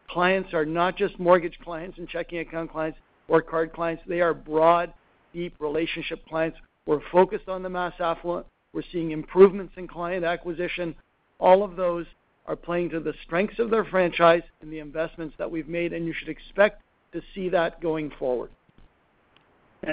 Clients 0.08 0.52
are 0.54 0.64
not 0.64 0.96
just 0.96 1.18
mortgage 1.20 1.56
clients 1.62 1.98
and 1.98 2.08
checking 2.08 2.40
account 2.40 2.72
clients 2.72 2.98
or 3.30 3.40
card 3.40 3.72
clients. 3.72 4.02
They 4.06 4.20
are 4.20 4.34
broad, 4.34 4.92
deep 5.32 5.54
relationship 5.60 6.26
clients. 6.26 6.58
We're 6.84 7.00
focused 7.10 7.48
on 7.48 7.62
the 7.62 7.70
mass 7.70 7.94
affluent. 8.00 8.46
We're 8.74 8.82
seeing 8.92 9.12
improvements 9.12 9.72
in 9.76 9.88
client 9.88 10.24
acquisition. 10.24 10.94
All 11.38 11.62
of 11.62 11.76
those 11.76 12.06
are 12.46 12.56
playing 12.56 12.90
to 12.90 13.00
the 13.00 13.14
strengths 13.24 13.58
of 13.60 13.70
their 13.70 13.84
franchise 13.84 14.42
and 14.60 14.72
the 14.72 14.80
investments 14.80 15.34
that 15.38 15.50
we've 15.50 15.68
made, 15.68 15.92
and 15.92 16.04
you 16.06 16.12
should 16.12 16.28
expect 16.28 16.82
to 17.12 17.22
see 17.34 17.48
that 17.48 17.80
going 17.80 18.10
forward. 18.18 18.50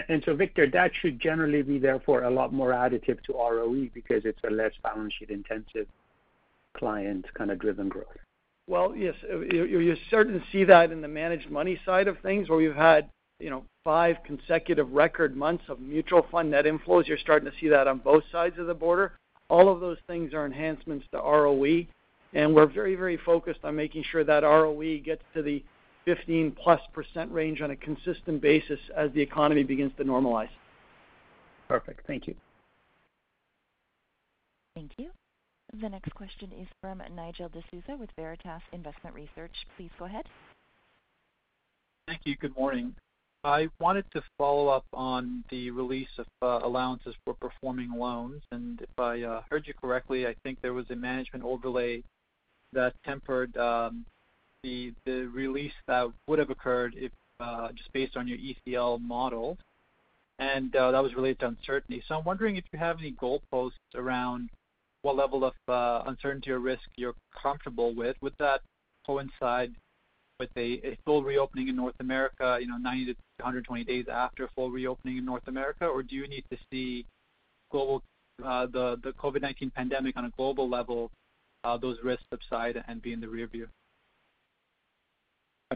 And 0.09 0.21
so, 0.25 0.35
Victor, 0.35 0.67
that 0.71 0.91
should 1.01 1.19
generally 1.19 1.61
be 1.61 1.77
therefore 1.77 2.23
a 2.23 2.29
lot 2.29 2.51
more 2.51 2.71
additive 2.71 3.21
to 3.23 3.33
ROE 3.33 3.87
because 3.93 4.23
it's 4.25 4.39
a 4.45 4.51
less 4.51 4.73
balance 4.83 5.13
sheet 5.17 5.29
intensive 5.29 5.87
client 6.75 7.25
kind 7.35 7.51
of 7.51 7.59
driven 7.59 7.87
growth. 7.87 8.07
Well, 8.67 8.93
yes. 8.95 9.15
You're 9.51 9.95
starting 10.07 10.33
to 10.33 10.43
see 10.51 10.65
that 10.65 10.91
in 10.91 11.01
the 11.01 11.07
managed 11.07 11.49
money 11.49 11.79
side 11.85 12.07
of 12.07 12.17
things, 12.19 12.49
where 12.49 12.57
we've 12.57 12.75
had, 12.75 13.09
you 13.39 13.49
know, 13.49 13.63
five 13.83 14.17
consecutive 14.25 14.91
record 14.91 15.35
months 15.35 15.63
of 15.69 15.79
mutual 15.79 16.25
fund 16.31 16.51
net 16.51 16.65
inflows. 16.65 17.07
You're 17.07 17.17
starting 17.17 17.49
to 17.49 17.57
see 17.59 17.67
that 17.69 17.87
on 17.87 17.99
both 17.99 18.23
sides 18.31 18.57
of 18.57 18.67
the 18.67 18.73
border. 18.73 19.13
All 19.49 19.69
of 19.69 19.79
those 19.79 19.97
things 20.07 20.33
are 20.33 20.45
enhancements 20.45 21.05
to 21.11 21.17
ROE, 21.19 21.85
and 22.33 22.53
we're 22.53 22.65
very, 22.65 22.95
very 22.95 23.17
focused 23.17 23.61
on 23.63 23.75
making 23.75 24.03
sure 24.11 24.23
that 24.23 24.43
ROE 24.43 24.97
gets 24.99 25.21
to 25.33 25.41
the 25.41 25.63
15%+ 26.07 26.55
range 27.29 27.61
on 27.61 27.71
a 27.71 27.75
consistent 27.75 28.41
basis 28.41 28.79
as 28.95 29.11
the 29.13 29.21
economy 29.21 29.63
begins 29.63 29.91
to 29.97 30.03
normalize. 30.03 30.49
Perfect. 31.67 32.05
Thank 32.07 32.27
you. 32.27 32.35
Thank 34.75 34.91
you. 34.97 35.09
The 35.81 35.89
next 35.89 36.13
question 36.15 36.51
is 36.59 36.67
from 36.81 37.01
Nigel 37.13 37.49
D'Souza 37.49 37.97
with 37.97 38.09
Veritas 38.15 38.61
Investment 38.71 39.15
Research. 39.15 39.51
Please 39.75 39.89
go 39.99 40.05
ahead. 40.05 40.25
Thank 42.07 42.21
you. 42.23 42.37
Good 42.37 42.55
morning. 42.55 42.95
I 43.43 43.69
wanted 43.79 44.05
to 44.13 44.21
follow 44.37 44.67
up 44.67 44.85
on 44.93 45.43
the 45.49 45.71
release 45.71 46.09
of 46.17 46.25
uh, 46.41 46.65
allowances 46.65 47.15
for 47.23 47.33
performing 47.35 47.91
loans. 47.91 48.41
And 48.51 48.81
if 48.81 48.99
I 48.99 49.21
uh, 49.21 49.41
heard 49.49 49.67
you 49.67 49.73
correctly, 49.73 50.27
I 50.27 50.35
think 50.43 50.59
there 50.61 50.73
was 50.73 50.89
a 50.89 50.95
management 50.95 51.45
overlay 51.45 52.03
that 52.73 52.93
tempered 53.05 53.55
um, 53.57 54.05
the 54.63 54.93
release 55.05 55.73
that 55.87 56.11
would 56.27 56.39
have 56.39 56.49
occurred 56.49 56.93
if 56.97 57.11
uh, 57.39 57.71
just 57.71 57.93
based 57.93 58.17
on 58.17 58.27
your 58.27 58.37
ECL 58.37 58.99
model, 58.99 59.57
and 60.39 60.71
that 60.73 61.01
was 61.01 61.15
related 61.15 61.39
to 61.39 61.47
uncertainty. 61.47 62.03
So 62.07 62.15
I'm 62.15 62.25
wondering 62.25 62.57
if 62.57 62.65
you 62.73 62.79
have 62.79 62.99
any 62.99 63.13
goalposts 63.13 63.71
around 63.95 64.49
what 65.03 65.15
level 65.15 65.45
of 65.45 65.53
uncertainty 66.07 66.51
or 66.51 66.59
risk 66.59 66.83
you're 66.97 67.13
comfortable 67.41 67.95
with. 67.95 68.17
Would 68.21 68.33
that 68.39 68.61
coincide 69.05 69.73
with 70.39 70.49
a 70.57 70.97
full 71.05 71.23
reopening 71.23 71.67
in 71.67 71.75
North 71.75 71.95
America, 71.99 72.57
you 72.61 72.67
know, 72.67 72.77
ninety 72.77 73.05
to 73.05 73.15
one 73.39 73.45
hundred 73.45 73.65
twenty 73.65 73.83
days 73.83 74.05
after 74.11 74.45
a 74.45 74.49
full 74.55 74.69
reopening 74.69 75.17
in 75.17 75.25
North 75.25 75.47
America? 75.47 75.85
Or 75.85 76.03
do 76.03 76.15
you 76.15 76.27
need 76.27 76.43
to 76.51 76.57
see 76.71 77.05
global 77.71 78.03
uh 78.43 78.67
the 78.67 79.13
COVID-19 79.19 79.73
pandemic 79.73 80.15
on 80.15 80.25
a 80.25 80.31
global 80.37 80.69
level, 80.69 81.11
those 81.81 81.97
risks 82.03 82.23
subside 82.31 82.81
and 82.87 83.01
be 83.01 83.13
in 83.13 83.19
the 83.19 83.27
rear 83.27 83.47
view? 83.47 83.67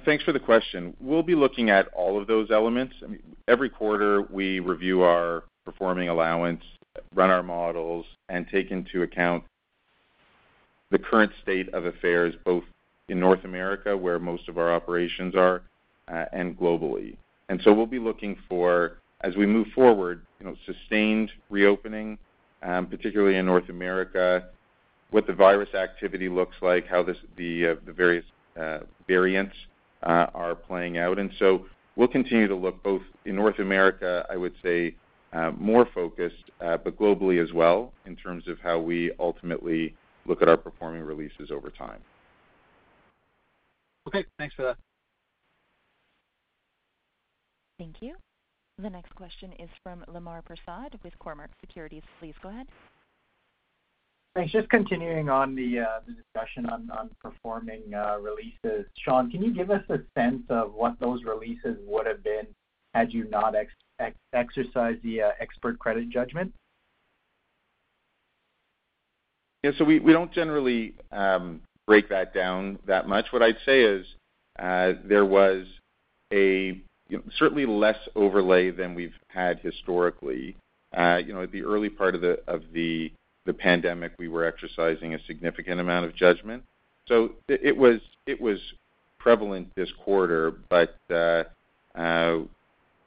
Thanks 0.05 0.23
for 0.23 0.31
the 0.31 0.39
question. 0.39 0.95
We'll 1.01 1.23
be 1.23 1.35
looking 1.35 1.69
at 1.69 1.87
all 1.89 2.19
of 2.19 2.27
those 2.27 2.49
elements. 2.49 2.95
Every 3.47 3.69
quarter, 3.69 4.21
we 4.21 4.61
review 4.61 5.01
our 5.01 5.43
performing 5.65 6.07
allowance, 6.07 6.63
run 7.13 7.29
our 7.29 7.43
models, 7.43 8.05
and 8.29 8.47
take 8.47 8.71
into 8.71 9.01
account 9.01 9.43
the 10.91 10.99
current 10.99 11.31
state 11.41 11.73
of 11.73 11.85
affairs, 11.85 12.35
both 12.45 12.63
in 13.11 13.19
North 13.19 13.43
America, 13.43 13.95
where 13.95 14.19
most 14.19 14.47
of 14.49 14.57
our 14.57 14.73
operations 14.73 15.35
are, 15.35 15.57
uh, 16.07 16.25
and 16.31 16.57
globally. 16.57 17.17
And 17.49 17.61
so 17.63 17.73
we'll 17.73 17.85
be 17.85 17.99
looking 17.99 18.37
for, 18.47 18.97
as 19.21 19.35
we 19.35 19.45
move 19.45 19.67
forward, 19.75 20.25
you 20.39 20.45
know, 20.45 20.55
sustained 20.65 21.29
reopening, 21.49 22.17
um, 22.63 22.87
particularly 22.87 23.35
in 23.35 23.45
North 23.45 23.69
America, 23.69 24.47
what 25.09 25.27
the 25.27 25.33
virus 25.33 25.73
activity 25.75 26.29
looks 26.29 26.55
like, 26.61 26.87
how 26.87 27.01
uh, 27.01 27.13
the 27.35 27.77
various 27.85 28.25
uh, 28.59 28.79
variants 29.07 29.55
are 30.03 30.55
playing 30.55 30.97
out. 30.97 31.19
And 31.19 31.29
so 31.37 31.65
we'll 31.97 32.07
continue 32.07 32.47
to 32.47 32.55
look 32.55 32.81
both 32.81 33.03
in 33.25 33.35
North 33.35 33.59
America, 33.59 34.25
I 34.29 34.37
would 34.37 34.55
say, 34.63 34.95
more 35.57 35.85
focused, 35.93 36.45
but 36.59 36.97
globally 36.97 37.43
as 37.43 37.51
well 37.51 37.91
in 38.05 38.15
terms 38.15 38.47
of 38.47 38.57
how 38.59 38.79
we 38.79 39.11
ultimately 39.19 39.93
look 40.25 40.41
at 40.41 40.47
our 40.47 40.57
performing 40.57 41.01
releases 41.01 41.51
over 41.51 41.69
time. 41.69 41.99
Okay, 44.07 44.25
thanks 44.37 44.55
for 44.55 44.63
that. 44.63 44.77
Thank 47.77 48.01
you. 48.01 48.15
The 48.81 48.89
next 48.89 49.13
question 49.15 49.51
is 49.59 49.69
from 49.83 50.03
Lemar 50.07 50.41
Persaud 50.43 50.95
with 51.03 51.13
Cormark 51.19 51.49
Securities. 51.59 52.03
Please 52.19 52.33
go 52.41 52.49
ahead. 52.49 52.67
Thanks. 54.33 54.51
Just 54.51 54.69
continuing 54.69 55.29
on 55.29 55.55
the 55.55 55.79
uh, 55.79 55.99
discussion 56.07 56.65
on 56.67 57.09
performing 57.21 57.93
uh, 57.93 58.17
releases. 58.19 58.85
Shawn, 58.97 59.29
can 59.29 59.43
you 59.43 59.53
give 59.53 59.71
us 59.71 59.83
a 59.89 59.99
sense 60.17 60.43
of 60.49 60.73
what 60.73 60.99
those 60.99 61.23
releases 61.23 61.77
would 61.85 62.07
have 62.07 62.23
been 62.23 62.47
had 62.93 63.13
you 63.13 63.29
not 63.29 63.55
exercised 64.33 65.03
the 65.03 65.21
uh, 65.21 65.31
expert 65.39 65.77
credit 65.79 66.09
judgment? 66.09 66.53
Yeah. 69.63 69.71
So 69.77 69.85
we 69.85 69.99
don't 69.99 70.31
generally 70.31 70.95
um, 71.11 71.61
break 71.87 72.09
that 72.09 72.33
down 72.33 72.79
that 72.87 73.07
much. 73.07 73.27
What 73.31 73.41
I'd 73.41 73.57
say 73.65 73.81
is, 73.81 74.05
uh, 74.59 74.93
there 75.03 75.25
was 75.25 75.65
a, 76.31 76.79
you 77.09 77.17
know, 77.17 77.23
certainly 77.37 77.65
less 77.65 77.97
overlay 78.15 78.71
than 78.71 78.95
we've 78.95 79.13
had 79.27 79.59
historically. 79.59 80.55
Uh, 80.95 81.19
you 81.25 81.33
know, 81.33 81.43
at 81.43 81.51
the 81.51 81.63
early 81.63 81.89
part 81.89 82.15
of 82.15 82.21
the 82.21 82.39
of 82.47 82.63
the 82.73 83.11
the 83.45 83.53
pandemic, 83.53 84.11
we 84.19 84.27
were 84.27 84.45
exercising 84.45 85.15
a 85.15 85.23
significant 85.25 85.79
amount 85.79 86.05
of 86.05 86.15
judgment. 86.15 86.63
So 87.07 87.31
it 87.47 87.75
was 87.75 87.99
it 88.27 88.39
was 88.39 88.59
prevalent 89.17 89.69
this 89.75 89.89
quarter. 90.03 90.51
But 90.69 90.97
uh, 91.09 91.43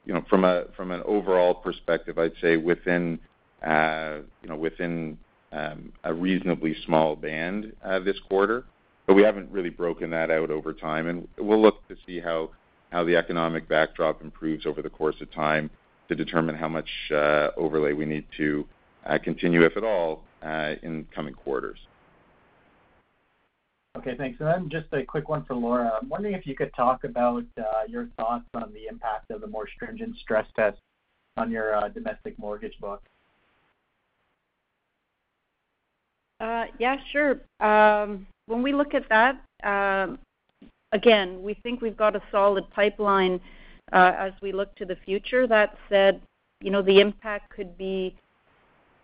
you 0.05 0.13
know, 0.13 0.23
from 0.29 0.43
an 0.43 1.01
overall 1.05 1.53
perspective, 1.53 2.17
I'd 2.17 2.33
say 2.41 2.57
within 2.57 3.19
uh, 3.65 4.19
you 4.43 4.49
know 4.49 4.55
within 4.55 5.17
Um, 5.55 5.93
a 6.03 6.13
reasonably 6.13 6.75
small 6.85 7.15
band 7.15 7.71
uh, 7.81 7.99
this 7.99 8.17
quarter. 8.27 8.65
But 9.07 9.13
we 9.13 9.23
haven't 9.23 9.49
really 9.51 9.69
broken 9.69 10.09
that 10.09 10.29
out 10.29 10.51
over 10.51 10.73
time, 10.73 11.07
and 11.07 11.27
we'll 11.37 11.61
look 11.61 11.87
to 11.87 11.95
see 12.05 12.19
how 12.19 12.49
the 12.91 13.15
economic 13.15 13.69
backdrop 13.69 14.21
improves 14.21 14.65
over 14.65 14.81
the 14.81 14.89
course 14.89 15.15
of 15.21 15.31
time 15.31 15.69
to 16.09 16.15
determine 16.15 16.55
how 16.55 16.67
much 16.67 16.89
uh, 17.11 17.49
overlay 17.55 17.93
we 17.93 18.05
need 18.05 18.25
to 18.35 18.65
uh, 19.05 19.17
continue, 19.23 19.63
if 19.63 19.77
at 19.77 19.83
all, 19.83 20.23
in 20.83 21.07
coming 21.13 21.33
quarters. 21.33 21.77
Okay, 23.97 24.15
thanks. 24.17 24.39
And 24.41 24.49
then 24.49 24.69
just 24.69 24.91
a 24.91 25.03
quick 25.05 25.29
one 25.29 25.45
for 25.45 25.55
Laura. 25.55 25.91
I'm 26.01 26.09
wondering 26.09 26.33
if 26.33 26.45
you 26.45 26.55
could 26.55 26.73
talk 26.75 27.05
about 27.05 27.45
your 27.87 28.09
thoughts 28.17 28.45
on 28.55 28.73
the 28.73 28.87
impact 28.87 29.31
of 29.31 29.39
the 29.39 29.47
more 29.47 29.69
stringent 29.73 30.17
stress 30.17 30.47
test 30.55 30.79
on 31.37 31.49
your 31.49 31.79
domestic 31.93 32.37
mortgage 32.39 32.77
book. 32.81 33.03
Uh, 36.39 36.65
yeah, 36.79 36.97
sure. 37.11 37.41
Um, 37.59 38.27
when 38.47 38.61
we 38.61 38.73
look 38.73 38.93
at 38.93 39.07
that, 39.09 39.41
um, 39.63 40.19
again, 40.91 41.41
we 41.41 41.53
think 41.63 41.81
we've 41.81 41.97
got 41.97 42.15
a 42.15 42.21
solid 42.31 42.69
pipeline 42.71 43.39
uh, 43.93 44.13
as 44.17 44.33
we 44.41 44.51
look 44.51 44.75
to 44.75 44.85
the 44.85 44.97
future. 45.05 45.47
That 45.47 45.77
said, 45.89 46.21
you 46.61 46.71
know, 46.71 46.81
the 46.81 46.99
impact 46.99 47.49
could 47.49 47.77
be 47.77 48.15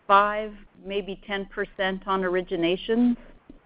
5, 0.08 0.54
maybe 0.86 1.22
10% 1.28 1.48
on 2.08 2.22
originations. 2.22 3.16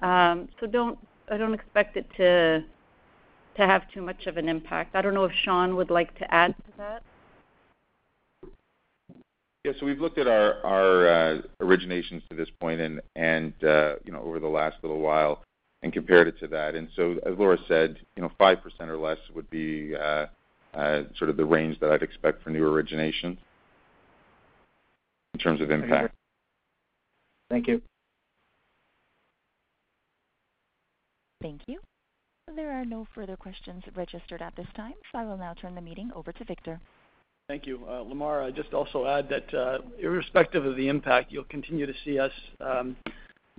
Um, 0.02 0.50
I 0.62 1.38
don't 1.38 1.54
expect 1.54 1.98
it 1.98 2.06
to 2.18 2.64
have 3.58 3.90
too 3.92 4.02
much 4.02 4.28
of 4.28 4.38
an 4.38 4.50
impact. 4.50 4.96
I 4.96 5.02
don't 5.02 5.14
know 5.14 5.26
if 5.26 5.32
Shawn 5.44 5.76
would 5.76 5.90
like 5.90 6.18
to 6.20 6.34
add 6.34 6.56
to 6.58 6.78
that. 6.78 7.04
Yeah. 9.66 9.72
So 9.80 9.88
we've 9.88 10.00
looked 10.00 10.20
at 10.20 10.28
our 10.28 11.08
uh, 11.08 11.42
originations 11.60 12.22
to 12.30 12.36
this 12.36 12.50
point 12.60 12.80
and 13.16 13.54
uh, 13.64 13.96
you 14.04 14.12
know, 14.12 14.22
over 14.22 14.40
the 14.40 14.48
last 14.48 14.76
little 14.84 15.00
while 15.00 15.42
and 15.82 15.92
compared 15.92 16.28
it 16.28 16.40
to 16.42 16.48
that. 16.50 16.76
And 16.76 16.88
so 16.96 17.16
as 17.26 17.34
Laura 17.40 17.58
said, 17.68 17.98
you 18.16 18.22
know, 18.22 18.30
5% 18.40 18.58
or 18.82 18.98
less 18.98 19.18
would 19.34 19.50
be 19.50 19.96
uh, 19.96 20.28
sort 21.18 21.32
of 21.32 21.38
the 21.38 21.46
range 21.46 21.80
that 21.80 21.92
I'd 21.92 22.04
expect 22.04 22.44
for 22.44 22.52
new 22.52 22.62
originations 22.62 23.38
in 25.34 25.40
terms 25.40 25.62
of 25.62 25.72
impact. 25.72 26.14
Thank 27.50 27.68
you. 27.68 27.82
Thank 31.42 31.62
you. 31.66 31.80
There 32.56 32.72
are 32.72 32.86
no 32.86 33.08
further 33.16 33.36
questions 33.36 33.84
registered 33.96 34.44
at 34.44 34.56
this 34.56 34.68
time, 34.76 34.94
so 35.12 35.18
I 35.18 35.26
will 35.26 35.38
now 35.38 35.56
turn 35.56 35.74
the 35.74 35.82
meeting 35.82 36.12
over 36.16 36.32
to 36.32 36.44
Victor. 36.46 36.80
Thank 37.48 37.68
you. 37.68 37.82
Uh, 37.88 38.04
Lemar, 38.04 38.44
I'd 38.44 38.56
just 38.56 38.74
also 38.74 39.06
add 39.06 39.30
that, 39.30 39.54
uh, 39.54 39.78
irrespective 40.00 40.66
of 40.66 40.76
the 40.76 40.88
impact, 40.88 41.32
you'll 41.32 41.44
continue 41.44 41.86
to 41.86 41.94
see 42.04 42.18
us 42.18 42.32
um, 42.60 42.98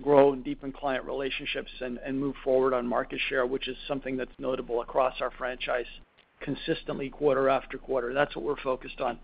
grow 0.03 0.33
and 0.33 0.43
deepen 0.43 0.73
client 0.73 1.05
relationships 1.05 1.71
and 1.79 2.19
move 2.19 2.35
forward 2.43 2.73
on 2.73 2.85
market 2.85 3.19
share, 3.29 3.45
which 3.45 3.69
is 3.69 3.77
something 3.87 4.17
that's 4.17 4.31
notable 4.39 4.81
across 4.81 5.21
our 5.21 5.31
franchise 5.31 5.85
consistently 6.41 7.09
quarter 7.09 7.47
after 7.47 7.77
quarter. 7.77 8.13
That's 8.13 8.35
what 8.35 8.43
we're 8.43 8.61
focused 8.61 8.99
on. 8.99 9.19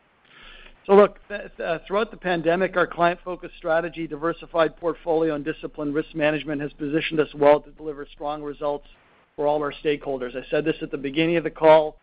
So 0.86 0.94
look, 0.94 1.18
uh, 1.30 1.80
throughout 1.86 2.12
the 2.12 2.18
pandemic, 2.18 2.78
our 2.78 2.88
client-focused 2.88 3.56
strategy, 3.58 4.08
diversified 4.08 4.78
portfolio, 4.78 5.36
and 5.36 5.44
disciplined 5.44 5.94
risk 5.94 6.16
management 6.16 6.62
has 6.62 6.72
positioned 6.74 7.20
us 7.20 7.34
well 7.36 7.60
to 7.60 7.72
deliver 7.72 8.08
strong 8.14 8.42
results 8.42 8.88
for 9.36 9.46
all 9.46 9.62
our 9.62 9.74
stakeholders. 9.84 10.38
I 10.38 10.50
said 10.50 10.64
this 10.64 10.78
at 10.82 10.90
the 10.90 10.98
beginning 10.98 11.36
of 11.36 11.44
the 11.44 11.52
call. 11.52 11.98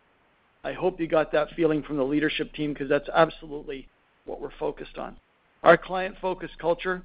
I 0.63 0.73
hope 0.73 0.99
you 0.99 1.07
got 1.07 1.31
that 1.31 1.49
feeling 1.55 1.81
from 1.81 1.97
the 1.97 2.03
leadership 2.03 2.53
team 2.53 2.73
because 2.73 2.89
that's 2.89 3.09
absolutely 3.09 3.87
what 4.25 4.39
we're 4.39 4.51
focused 4.59 4.97
on. 4.97 5.17
Our 5.63 5.77
client-focused 5.77 6.57
culture 6.59 7.03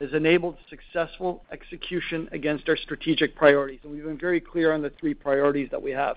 has 0.00 0.12
enabled 0.12 0.56
successful 0.68 1.44
execution 1.52 2.28
against 2.32 2.68
our 2.68 2.76
strategic 2.76 3.36
priorities, 3.36 3.80
and 3.82 3.92
we've 3.92 4.04
been 4.04 4.18
very 4.18 4.40
clear 4.40 4.72
on 4.72 4.82
the 4.82 4.90
three 4.98 5.14
priorities 5.14 5.68
that 5.70 5.82
we 5.82 5.90
have. 5.90 6.16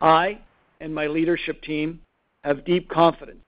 I 0.00 0.40
and 0.80 0.94
my 0.94 1.06
leadership 1.06 1.62
team 1.62 2.00
have 2.44 2.64
deep 2.64 2.88
confidence 2.88 3.44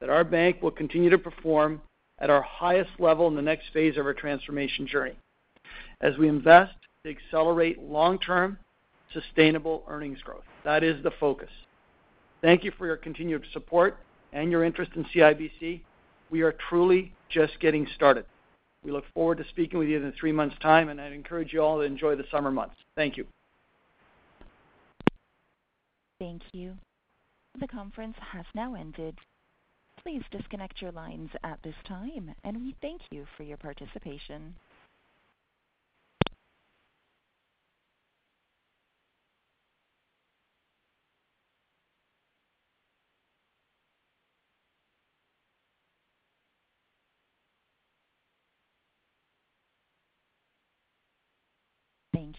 that 0.00 0.10
our 0.10 0.24
bank 0.24 0.62
will 0.62 0.70
continue 0.70 1.10
to 1.10 1.18
perform 1.18 1.80
at 2.18 2.30
our 2.30 2.42
highest 2.42 2.90
level 2.98 3.28
in 3.28 3.34
the 3.34 3.42
next 3.42 3.66
phase 3.72 3.96
of 3.96 4.06
our 4.06 4.14
transformation 4.14 4.86
journey 4.86 5.16
as 6.00 6.16
we 6.16 6.28
invest 6.28 6.74
to 7.04 7.10
accelerate 7.10 7.82
long-term 7.82 8.58
sustainable 9.12 9.82
earnings 9.88 10.20
growth. 10.22 10.44
That 10.64 10.82
is 10.82 11.02
the 11.02 11.10
focus. 11.18 11.50
Thank 12.42 12.64
you 12.64 12.72
for 12.78 12.86
your 12.86 12.96
continued 12.96 13.44
support 13.52 13.98
and 14.32 14.50
your 14.50 14.64
interest 14.64 14.92
in 14.94 15.04
CIBC. 15.04 15.80
We 16.30 16.42
are 16.42 16.54
truly 16.68 17.12
just 17.28 17.58
getting 17.60 17.86
started. 17.94 18.24
We 18.82 18.92
look 18.92 19.04
forward 19.12 19.38
to 19.38 19.44
speaking 19.48 19.78
with 19.78 19.88
you 19.88 20.02
in 20.02 20.12
three 20.18 20.32
months' 20.32 20.56
time, 20.62 20.88
and 20.88 21.00
I'd 21.00 21.12
encourage 21.12 21.52
you 21.52 21.62
all 21.62 21.78
to 21.78 21.82
enjoy 21.82 22.16
the 22.16 22.24
summer 22.30 22.50
months. 22.50 22.76
Thank 22.96 23.16
you. 23.16 23.26
Thank 26.18 26.42
you. 26.52 26.74
The 27.60 27.68
conference 27.68 28.16
has 28.32 28.46
now 28.54 28.74
ended. 28.74 29.16
Please 30.02 30.22
disconnect 30.30 30.80
your 30.80 30.92
lines 30.92 31.30
at 31.44 31.58
this 31.62 31.74
time, 31.86 32.34
and 32.44 32.56
we 32.62 32.74
thank 32.80 33.02
you 33.10 33.26
for 33.36 33.42
your 33.42 33.58
participation. 33.58 34.54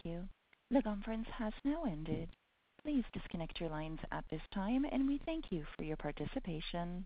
You. 0.04 0.28
The 0.70 0.82
conference 0.82 1.28
has 1.38 1.54
now 1.64 1.84
ended. 1.84 2.30
Please 2.84 3.04
disconnect 3.14 3.60
your 3.60 3.70
lines 3.70 4.00
at 4.12 4.26
this 4.32 4.42
time, 4.54 4.86
and 4.92 5.08
we 5.08 5.20
thank 5.26 5.52
you 5.52 5.66
for 5.78 5.84
your 5.84 5.98
participation. 5.98 7.06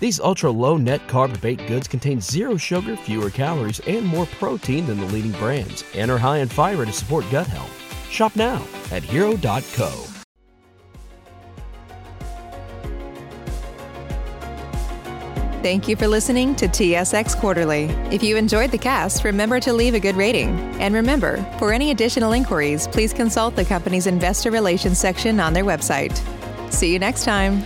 These 0.00 0.18
ultra 0.18 0.50
low 0.50 0.78
net 0.78 1.06
carb 1.08 1.38
baked 1.42 1.68
goods 1.68 1.86
contain 1.86 2.20
zero 2.20 2.56
sugar, 2.56 2.96
fewer 2.96 3.30
calories, 3.30 3.80
and 3.80 4.04
more 4.04 4.26
protein 4.26 4.86
than 4.86 4.98
the 4.98 5.06
leading 5.06 5.32
brands, 5.32 5.84
and 5.94 6.10
are 6.10 6.18
high 6.18 6.38
in 6.38 6.48
fiber 6.48 6.86
to 6.86 6.92
support 6.92 7.24
gut 7.30 7.46
health. 7.46 7.70
Shop 8.10 8.34
now 8.34 8.66
at 8.90 9.02
hero.co. 9.02 10.06
Thank 15.62 15.88
you 15.88 15.94
for 15.94 16.08
listening 16.08 16.56
to 16.56 16.68
TSX 16.68 17.36
Quarterly. 17.36 17.84
If 18.10 18.22
you 18.22 18.38
enjoyed 18.38 18.70
the 18.70 18.78
cast, 18.78 19.24
remember 19.24 19.60
to 19.60 19.74
leave 19.74 19.92
a 19.92 20.00
good 20.00 20.16
rating. 20.16 20.58
And 20.80 20.94
remember, 20.94 21.36
for 21.58 21.74
any 21.74 21.90
additional 21.90 22.32
inquiries, 22.32 22.88
please 22.88 23.12
consult 23.12 23.56
the 23.56 23.66
company's 23.66 24.06
investor 24.06 24.50
relations 24.50 24.98
section 24.98 25.38
on 25.38 25.52
their 25.52 25.64
website. 25.64 26.18
See 26.72 26.90
you 26.90 26.98
next 26.98 27.24
time. 27.24 27.62